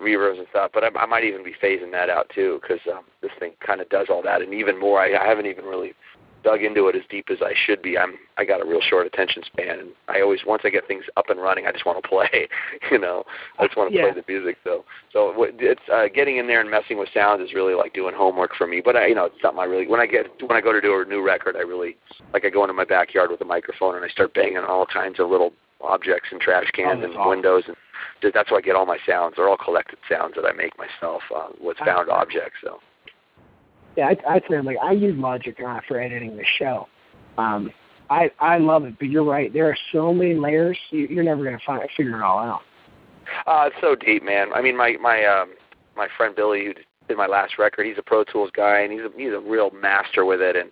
reverbs 0.00 0.38
and 0.38 0.46
stuff. 0.50 0.70
But 0.72 0.84
I, 0.84 0.88
I 0.98 1.06
might 1.06 1.24
even 1.24 1.44
be 1.44 1.54
phasing 1.62 1.92
that 1.92 2.10
out 2.10 2.30
too 2.34 2.60
because 2.62 2.80
um, 2.92 3.04
this 3.20 3.30
thing 3.38 3.52
kind 3.64 3.80
of 3.80 3.88
does 3.88 4.06
all 4.10 4.22
that 4.22 4.42
and 4.42 4.54
even 4.54 4.80
more. 4.80 5.00
I, 5.00 5.14
I 5.14 5.26
haven't 5.26 5.46
even 5.46 5.64
really 5.64 5.94
dug 6.44 6.62
into 6.62 6.86
it 6.88 6.94
as 6.94 7.02
deep 7.10 7.26
as 7.30 7.38
I 7.42 7.54
should 7.66 7.82
be. 7.82 7.96
I'm 7.98 8.14
I 8.36 8.44
got 8.44 8.60
a 8.60 8.64
real 8.64 8.80
short 8.80 9.06
attention 9.06 9.42
span, 9.44 9.78
and 9.80 9.88
I 10.08 10.20
always 10.20 10.40
once 10.46 10.62
I 10.64 10.70
get 10.70 10.86
things 10.86 11.04
up 11.16 11.30
and 11.30 11.40
running, 11.40 11.66
I 11.66 11.72
just 11.72 11.86
want 11.86 12.00
to 12.02 12.08
play. 12.08 12.48
you 12.90 12.98
know, 12.98 13.24
I 13.58 13.66
just 13.66 13.76
want 13.76 13.90
to 13.90 13.96
Yeah. 13.96 14.12
play 14.12 14.20
the 14.20 14.32
music. 14.32 14.58
So 14.62 14.84
so 15.12 15.32
what- 15.32 15.54
it's 15.58 15.80
uh, 15.92 16.08
getting 16.14 16.36
in 16.36 16.46
there 16.46 16.60
and 16.60 16.70
messing 16.70 16.98
with 16.98 17.08
sounds 17.14 17.40
is 17.42 17.54
really 17.54 17.74
like 17.74 17.94
doing 17.94 18.14
homework 18.14 18.54
for 18.54 18.66
me. 18.66 18.80
But 18.84 18.96
I, 18.96 19.06
you 19.06 19.14
know, 19.14 19.24
it's 19.26 19.40
something 19.42 19.60
I 19.60 19.64
really 19.64 19.86
when 19.86 20.00
I 20.00 20.06
get 20.06 20.26
when 20.40 20.56
I 20.56 20.60
go 20.60 20.72
to 20.72 20.80
do 20.80 21.00
a 21.00 21.04
new 21.04 21.24
record, 21.24 21.56
I 21.56 21.60
really 21.62 21.96
like 22.32 22.44
I 22.44 22.50
go 22.50 22.62
into 22.62 22.74
my 22.74 22.84
backyard 22.84 23.30
with 23.30 23.40
a 23.40 23.44
microphone 23.46 23.96
and 23.96 24.04
I 24.04 24.08
start 24.08 24.34
banging 24.34 24.58
on 24.58 24.64
all 24.64 24.86
kinds 24.86 25.18
of 25.18 25.30
little 25.30 25.52
objects 25.80 26.28
and 26.30 26.40
trash 26.40 26.70
cans 26.72 27.00
that's 27.00 27.10
and 27.12 27.16
awesome. 27.18 27.28
windows 27.30 27.64
and 27.66 27.76
th- 28.22 28.32
that's 28.32 28.50
where 28.50 28.58
I 28.58 28.62
get 28.62 28.74
all 28.76 28.86
my 28.86 28.98
sounds. 29.06 29.34
They're 29.36 29.48
all 29.48 29.56
collected 29.58 29.98
sounds 30.08 30.34
that 30.36 30.44
I 30.46 30.52
make 30.52 30.72
myself 30.78 31.22
uh, 31.34 31.48
with 31.60 31.76
found 31.78 32.08
objects. 32.08 32.56
So 32.62 32.80
Yeah, 33.96 34.08
I, 34.08 34.34
I 34.34 34.40
say 34.48 34.60
like 34.60 34.76
I 34.82 34.92
use 34.92 35.16
Logic 35.18 35.56
uh, 35.64 35.80
for 35.86 36.00
editing 36.00 36.36
the 36.36 36.44
show. 36.58 36.88
Um, 37.38 37.72
I 38.10 38.30
I 38.40 38.58
love 38.58 38.84
it, 38.84 38.98
but 38.98 39.08
you're 39.08 39.24
right. 39.24 39.52
There 39.52 39.68
are 39.68 39.76
so 39.92 40.12
many 40.12 40.34
layers. 40.34 40.78
You, 40.90 41.06
you're 41.06 41.24
never 41.24 41.44
gonna 41.44 41.58
find 41.64 41.82
figure 41.96 42.18
it 42.18 42.22
all 42.22 42.38
out. 42.38 42.62
Uh, 43.46 43.68
it's 43.68 43.76
so 43.80 43.94
deep, 43.94 44.22
man. 44.22 44.52
I 44.54 44.62
mean, 44.62 44.76
my 44.76 44.96
my 45.00 45.24
um, 45.24 45.54
my 45.96 46.08
friend 46.16 46.34
Billy, 46.34 46.66
who 46.66 46.74
did 47.08 47.16
my 47.16 47.26
last 47.26 47.58
record, 47.58 47.86
he's 47.86 47.98
a 47.98 48.02
Pro 48.02 48.24
Tools 48.24 48.50
guy, 48.54 48.80
and 48.80 48.92
he's 48.92 49.02
a 49.02 49.10
he's 49.16 49.32
a 49.32 49.40
real 49.40 49.70
master 49.70 50.24
with 50.24 50.40
it. 50.40 50.56
And 50.56 50.70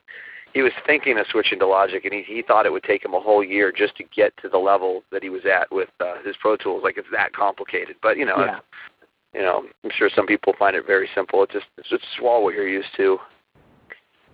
he 0.53 0.63
was 0.63 0.73
thinking 0.87 1.19
of 1.19 1.27
switching 1.31 1.59
to 1.61 1.67
Logic, 1.67 2.05
and 2.05 2.13
he 2.13 2.23
he 2.23 2.43
thought 2.43 2.67
it 2.67 2.73
would 2.73 2.85
take 2.85 3.05
him 3.05 3.15
a 3.15 3.21
whole 3.21 3.43
year 3.43 3.73
just 3.73 3.97
to 3.97 4.05
get 4.15 4.37
to 4.43 4.49
the 4.49 4.59
level 4.59 5.03
that 5.11 5.23
he 5.23 5.31
was 5.31 5.43
at 5.47 5.73
with 5.73 5.89
uh, 6.01 6.17
his 6.25 6.37
Pro 6.41 6.57
Tools. 6.57 6.83
Like 6.85 6.99
it's 6.99 7.09
that 7.13 7.33
complicated. 7.33 7.97
But 8.03 8.17
you 8.17 8.27
know, 8.27 8.39
Yeah. 8.39 8.59
You 9.35 9.43
know, 9.43 9.65
I'm 9.85 9.91
sure 9.97 10.11
some 10.15 10.27
people 10.27 10.55
find 10.59 10.77
it 10.77 10.87
very 10.87 11.09
simple. 11.15 11.43
It 11.45 11.51
just 11.51 11.67
it's 11.79 11.89
just 11.89 12.05
swallow 12.19 12.43
what 12.43 12.55
you're 12.55 12.69
used 12.69 12.89
to. 12.97 13.19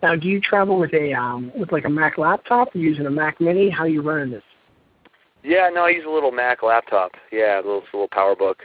Now, 0.03 0.15
do 0.15 0.29
you 0.29 0.41
travel 0.41 0.79
with 0.79 0.93
a 0.95 1.13
um 1.13 1.53
with 1.57 1.73
like 1.73 1.85
a 1.85 1.91
Mac 1.91 2.19
laptop? 2.19 2.75
Or 2.75 2.79
using 2.79 3.07
a 3.07 3.11
Mac 3.11 3.41
Mini? 3.41 3.71
How 3.71 3.85
are 3.85 3.89
you 3.89 4.03
running 4.03 4.31
this? 4.31 4.43
Yeah, 5.45 5.69
no, 5.73 5.85
I 5.85 5.91
use 5.91 6.05
a 6.07 6.11
little 6.11 6.33
Mac 6.33 6.63
laptop. 6.63 7.13
Yeah, 7.31 7.57
a 7.57 7.63
little 7.63 7.83
little 7.93 8.09
PowerBook. 8.09 8.57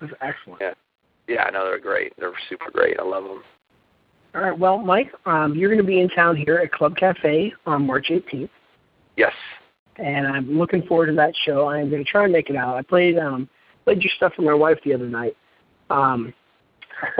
That's 0.00 0.12
excellent. 0.20 0.60
Yeah. 0.60 0.74
Yeah, 1.28 1.50
no, 1.52 1.64
they're 1.64 1.80
great. 1.80 2.12
They're 2.18 2.32
super 2.48 2.70
great. 2.70 2.98
I 3.00 3.02
love 3.02 3.24
them. 3.24 3.42
All 4.34 4.42
right. 4.42 4.56
Well, 4.56 4.78
Mike, 4.78 5.10
um, 5.24 5.54
you're 5.56 5.70
going 5.70 5.80
to 5.80 5.86
be 5.86 6.00
in 6.00 6.08
town 6.10 6.36
here 6.36 6.56
at 6.56 6.70
Club 6.70 6.96
Cafe 6.96 7.52
on 7.64 7.86
March 7.86 8.08
18th, 8.10 8.50
Yes. 9.16 9.32
and 9.96 10.26
I'm 10.26 10.56
looking 10.58 10.82
forward 10.82 11.06
to 11.06 11.14
that 11.14 11.32
show. 11.44 11.68
I'm 11.68 11.90
going 11.90 12.04
to 12.04 12.08
try 12.10 12.24
and 12.24 12.32
make 12.32 12.50
it 12.50 12.56
out. 12.56 12.76
I 12.76 12.82
played 12.82 13.18
um 13.18 13.48
played 13.84 14.02
your 14.02 14.12
stuff 14.16 14.34
for 14.34 14.42
my 14.42 14.54
wife 14.54 14.78
the 14.84 14.92
other 14.94 15.08
night. 15.08 15.36
Um, 15.90 16.32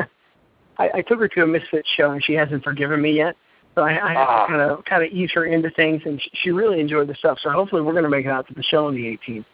I, 0.78 0.90
I 0.94 1.02
took 1.02 1.18
her 1.20 1.28
to 1.28 1.42
a 1.42 1.46
Misfits 1.46 1.88
show, 1.96 2.10
and 2.10 2.22
she 2.22 2.34
hasn't 2.34 2.62
forgiven 2.64 3.00
me 3.00 3.12
yet. 3.12 3.36
So 3.74 3.82
I, 3.82 3.90
I 3.90 4.12
have 4.14 4.28
Ah. 4.28 4.46
to 4.46 4.52
kind 4.52 4.60
of 4.70 4.84
kind 4.84 5.04
of 5.04 5.10
ease 5.12 5.30
her 5.34 5.44
into 5.46 5.70
things, 5.70 6.02
and 6.04 6.20
she, 6.20 6.30
she 6.42 6.50
really 6.50 6.80
enjoyed 6.80 7.08
the 7.08 7.14
stuff. 7.14 7.38
So 7.42 7.50
hopefully, 7.50 7.82
we're 7.82 7.92
going 7.92 8.04
to 8.04 8.10
make 8.10 8.24
it 8.26 8.30
out 8.30 8.46
to 8.48 8.54
the 8.54 8.62
show 8.62 8.86
on 8.86 8.94
the 8.94 9.04
18th. 9.26 9.38
Um, 9.38 9.44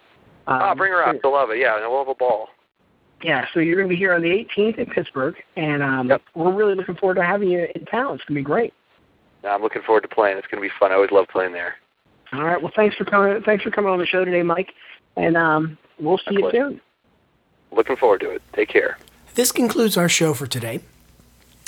Ah, 0.47 0.75
bring 0.75 0.93
her 0.93 1.03
out. 1.05 1.17
She'll 1.23 1.33
love 1.33 1.51
it. 1.51 1.59
Yeah, 1.59 1.77
and 1.77 1.89
we'll 1.89 1.99
have 2.01 2.09
a 2.09 2.15
ball. 2.15 2.49
Yeah, 3.23 3.47
so 3.55 3.61
you're 3.61 3.77
going 3.77 3.89
to 3.89 3.93
be 3.95 3.99
here 3.99 4.13
on 4.15 4.21
the 4.23 4.29
18th 4.31 4.79
in 4.79 4.87
Pittsburgh, 4.87 5.37
and 5.57 5.81
um, 5.83 6.09
Yep. 6.09 6.23
we're 6.35 6.53
really 6.53 6.75
looking 6.75 6.97
forward 6.97 7.15
to 7.17 7.23
having 7.25 7.49
you 7.51 7.69
in 7.75 7.85
town. 7.87 8.15
It's 8.15 8.25
going 8.25 8.35
to 8.37 8.41
be 8.41 8.43
great. 8.43 8.73
I'm 9.45 9.63
looking 9.63 9.83
forward 9.83 10.03
to 10.03 10.09
playing. 10.09 10.39
It's 10.39 10.47
going 10.49 10.61
to 10.63 10.69
be 10.69 10.73
fun. 10.79 10.91
I 10.93 10.95
always 10.97 11.11
love 11.13 11.27
playing 11.29 11.53
there. 11.53 11.75
All 12.33 12.43
right. 12.45 12.61
Well, 12.61 12.73
thanks 12.75 12.97
for 12.97 13.05
coming. 13.05 13.41
Thanks 13.45 13.63
for 13.65 13.71
coming 13.71 13.91
on 13.93 13.99
the 13.99 14.07
show 14.07 14.25
today, 14.25 14.43
Mike. 14.43 14.73
And 15.17 15.37
um, 15.37 15.79
we'll 16.01 16.19
see 16.19 16.25
My 16.29 16.33
you 16.33 16.41
pleasure. 16.51 16.57
soon. 16.71 16.81
Looking 17.73 17.97
forward 17.97 18.21
to 18.21 18.31
it. 18.31 18.43
Take 18.53 18.69
care. 18.69 18.99
This 19.35 19.51
concludes 19.51 19.97
our 19.97 20.09
show 20.09 20.35
for 20.35 20.47
today. 20.47 20.81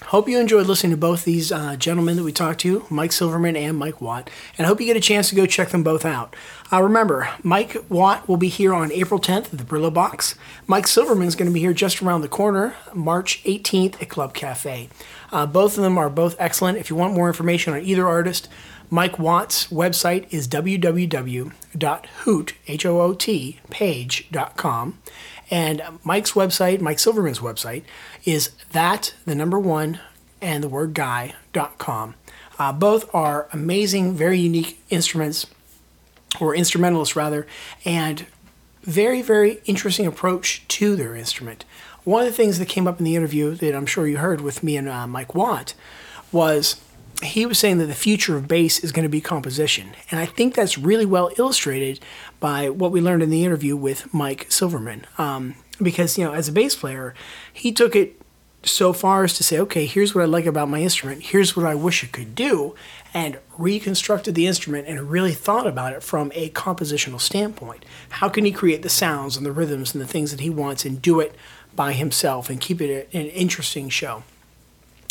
Hope 0.08 0.28
you 0.28 0.38
enjoyed 0.38 0.66
listening 0.66 0.90
to 0.90 0.98
both 0.98 1.24
these 1.24 1.50
uh, 1.50 1.76
gentlemen 1.76 2.16
that 2.16 2.24
we 2.24 2.32
talked 2.32 2.60
to, 2.60 2.84
Mike 2.90 3.10
Silverman 3.10 3.56
and 3.56 3.78
Mike 3.78 4.02
Watt, 4.02 4.28
and 4.58 4.66
hope 4.66 4.78
you 4.78 4.86
get 4.86 4.98
a 4.98 5.00
chance 5.00 5.30
to 5.30 5.34
go 5.34 5.46
check 5.46 5.70
them 5.70 5.82
both 5.82 6.04
out. 6.04 6.36
Uh, 6.70 6.82
remember, 6.82 7.30
Mike 7.42 7.76
Watt 7.88 8.28
will 8.28 8.36
be 8.36 8.48
here 8.48 8.74
on 8.74 8.92
April 8.92 9.18
10th 9.18 9.52
at 9.54 9.58
the 9.58 9.64
Brillobox. 9.64 10.34
Mike 10.66 10.86
Silverman 10.86 11.26
is 11.26 11.34
going 11.34 11.48
to 11.48 11.54
be 11.54 11.60
here 11.60 11.72
just 11.72 12.02
around 12.02 12.20
the 12.20 12.28
corner, 12.28 12.74
March 12.92 13.42
18th 13.44 14.02
at 14.02 14.10
Club 14.10 14.34
Cafe. 14.34 14.90
Uh, 15.32 15.46
both 15.46 15.78
of 15.78 15.82
them 15.82 15.96
are 15.96 16.10
both 16.10 16.36
excellent. 16.38 16.76
If 16.76 16.90
you 16.90 16.96
want 16.96 17.14
more 17.14 17.28
information 17.28 17.72
on 17.72 17.80
either 17.80 18.06
artist, 18.06 18.48
Mike 18.90 19.18
Watt's 19.18 19.68
website 19.68 20.32
is 20.32 20.48
www.hoot, 20.48 21.52
H-O-O-T, 22.68 23.60
page.com. 23.70 24.98
And 25.50 25.82
Mike's 26.02 26.32
website, 26.32 26.80
Mike 26.80 26.98
Silverman's 26.98 27.40
website, 27.40 27.82
is 28.24 28.50
that, 28.72 29.14
the 29.24 29.34
number 29.34 29.58
one, 29.58 30.00
and 30.40 30.62
the 30.62 30.68
word 30.68 30.94
guy.com. 30.94 32.14
Uh, 32.58 32.72
both 32.72 33.12
are 33.14 33.48
amazing, 33.52 34.14
very 34.14 34.38
unique 34.38 34.80
instruments, 34.90 35.46
or 36.40 36.54
instrumentalists 36.54 37.16
rather, 37.16 37.46
and 37.84 38.26
very, 38.82 39.22
very 39.22 39.60
interesting 39.64 40.06
approach 40.06 40.66
to 40.68 40.96
their 40.96 41.14
instrument. 41.14 41.64
One 42.04 42.22
of 42.22 42.28
the 42.28 42.36
things 42.36 42.58
that 42.58 42.68
came 42.68 42.86
up 42.86 42.98
in 42.98 43.04
the 43.04 43.16
interview 43.16 43.54
that 43.54 43.74
I'm 43.74 43.86
sure 43.86 44.06
you 44.06 44.18
heard 44.18 44.42
with 44.42 44.62
me 44.62 44.76
and 44.76 44.88
uh, 44.88 45.06
Mike 45.06 45.34
Watt 45.34 45.74
was 46.30 46.76
he 47.24 47.46
was 47.46 47.58
saying 47.58 47.78
that 47.78 47.86
the 47.86 47.94
future 47.94 48.36
of 48.36 48.48
bass 48.48 48.82
is 48.82 48.92
going 48.92 49.04
to 49.04 49.08
be 49.08 49.20
composition. 49.20 49.94
And 50.10 50.20
I 50.20 50.26
think 50.26 50.54
that's 50.54 50.78
really 50.78 51.06
well 51.06 51.30
illustrated 51.38 52.00
by 52.40 52.68
what 52.68 52.92
we 52.92 53.00
learned 53.00 53.22
in 53.22 53.30
the 53.30 53.44
interview 53.44 53.76
with 53.76 54.12
Mike 54.12 54.50
Silverman. 54.50 55.06
Um, 55.18 55.54
because, 55.82 56.16
you 56.16 56.24
know, 56.24 56.34
as 56.34 56.48
a 56.48 56.52
bass 56.52 56.74
player, 56.74 57.14
he 57.52 57.72
took 57.72 57.96
it 57.96 58.20
so 58.66 58.92
far 58.92 59.24
as 59.24 59.34
to 59.34 59.44
say, 59.44 59.58
okay, 59.58 59.86
here's 59.86 60.14
what 60.14 60.22
I 60.22 60.26
like 60.26 60.46
about 60.46 60.68
my 60.68 60.80
instrument, 60.80 61.22
here's 61.22 61.56
what 61.56 61.66
I 61.66 61.74
wish 61.74 62.02
it 62.02 62.12
could 62.12 62.34
do, 62.34 62.74
and 63.12 63.38
reconstructed 63.58 64.34
the 64.34 64.46
instrument 64.46 64.88
and 64.88 65.10
really 65.10 65.32
thought 65.32 65.66
about 65.66 65.92
it 65.92 66.02
from 66.02 66.32
a 66.34 66.50
compositional 66.50 67.20
standpoint. 67.20 67.84
How 68.08 68.28
can 68.28 68.44
he 68.44 68.52
create 68.52 68.82
the 68.82 68.88
sounds 68.88 69.36
and 69.36 69.44
the 69.44 69.52
rhythms 69.52 69.94
and 69.94 70.02
the 70.02 70.08
things 70.08 70.30
that 70.30 70.40
he 70.40 70.50
wants 70.50 70.84
and 70.84 71.00
do 71.00 71.20
it 71.20 71.34
by 71.76 71.92
himself 71.92 72.48
and 72.48 72.60
keep 72.60 72.80
it 72.80 73.08
an 73.12 73.26
interesting 73.26 73.88
show? 73.88 74.22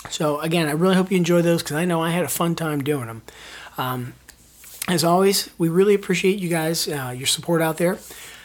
So, 0.10 0.40
again, 0.42 0.68
I 0.68 0.72
really 0.72 0.96
hope 0.96 1.12
you 1.12 1.18
enjoy 1.18 1.42
those 1.42 1.64
because 1.64 1.78
I 1.78 1.86
know 1.86 2.02
I 2.02 2.12
had 2.12 2.24
a 2.24 2.30
fun 2.30 2.56
time 2.56 2.84
doing 2.84 3.08
them. 3.08 3.22
Um, 3.78 4.14
as 4.88 5.04
always, 5.04 5.50
we 5.58 5.70
really 5.70 5.94
appreciate 5.94 6.40
you 6.40 6.50
guys, 6.50 6.88
uh, 6.88 7.14
your 7.16 7.28
support 7.28 7.62
out 7.62 7.78
there. 7.78 7.98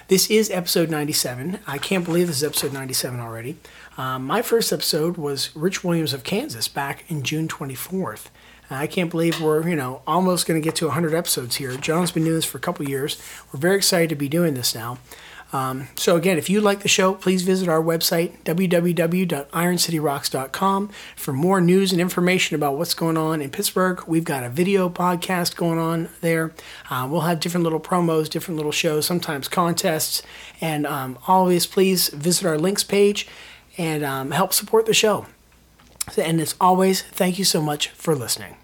This 0.06 0.30
is 0.30 0.50
episode 0.50 0.88
97. 0.88 1.58
I 1.66 1.76
can't 1.78 2.04
believe 2.04 2.28
this 2.28 2.38
is 2.38 2.44
episode 2.44 2.72
97 2.72 3.20
already. 3.20 3.56
Um, 3.98 4.24
my 4.24 4.40
first 4.40 4.72
episode 4.72 5.16
was 5.16 5.54
Rich 5.54 5.84
Williams 5.84 6.14
of 6.14 6.24
Kansas 6.24 6.68
back 6.68 7.04
in 7.10 7.22
June 7.22 7.48
24th. 7.48 8.26
I 8.70 8.86
can't 8.86 9.10
believe 9.10 9.40
we're, 9.40 9.66
you 9.66 9.76
know, 9.76 10.02
almost 10.06 10.46
going 10.46 10.60
to 10.60 10.64
get 10.64 10.76
to 10.76 10.86
100 10.86 11.14
episodes 11.14 11.56
here. 11.56 11.72
John's 11.76 12.12
been 12.12 12.24
doing 12.24 12.36
this 12.36 12.44
for 12.44 12.58
a 12.58 12.60
couple 12.60 12.88
years. 12.88 13.20
We're 13.52 13.60
very 13.60 13.76
excited 13.76 14.10
to 14.10 14.14
be 14.14 14.28
doing 14.28 14.54
this 14.54 14.74
now. 14.74 14.98
Um, 15.52 15.88
so 15.96 16.16
again, 16.16 16.38
if 16.38 16.48
you 16.50 16.60
like 16.60 16.80
the 16.80 16.88
show, 16.88 17.14
please 17.14 17.42
visit 17.42 17.68
our 17.68 17.82
website, 17.82 18.42
www.ironcityrocks.com 18.44 20.90
for 21.16 21.32
more 21.32 21.60
news 21.60 21.92
and 21.92 22.00
information 22.00 22.54
about 22.54 22.76
what's 22.76 22.94
going 22.94 23.16
on 23.16 23.40
in 23.40 23.50
Pittsburgh. 23.50 24.02
We've 24.06 24.24
got 24.24 24.44
a 24.44 24.50
video 24.50 24.88
podcast 24.88 25.56
going 25.56 25.78
on 25.78 26.08
there. 26.20 26.52
Uh, 26.90 27.08
we'll 27.10 27.22
have 27.22 27.40
different 27.40 27.64
little 27.64 27.80
promos, 27.80 28.28
different 28.28 28.56
little 28.56 28.72
shows, 28.72 29.06
sometimes 29.06 29.48
contests. 29.48 30.22
And 30.60 30.86
um, 30.86 31.18
always 31.26 31.66
please 31.66 32.08
visit 32.08 32.46
our 32.46 32.58
links 32.58 32.84
page 32.84 33.26
and 33.78 34.04
um, 34.04 34.32
help 34.32 34.52
support 34.52 34.84
the 34.86 34.94
show. 34.94 35.26
And 36.16 36.40
as 36.40 36.54
always, 36.60 37.02
thank 37.02 37.38
you 37.38 37.44
so 37.44 37.62
much 37.62 37.88
for 37.90 38.14
listening. 38.14 38.56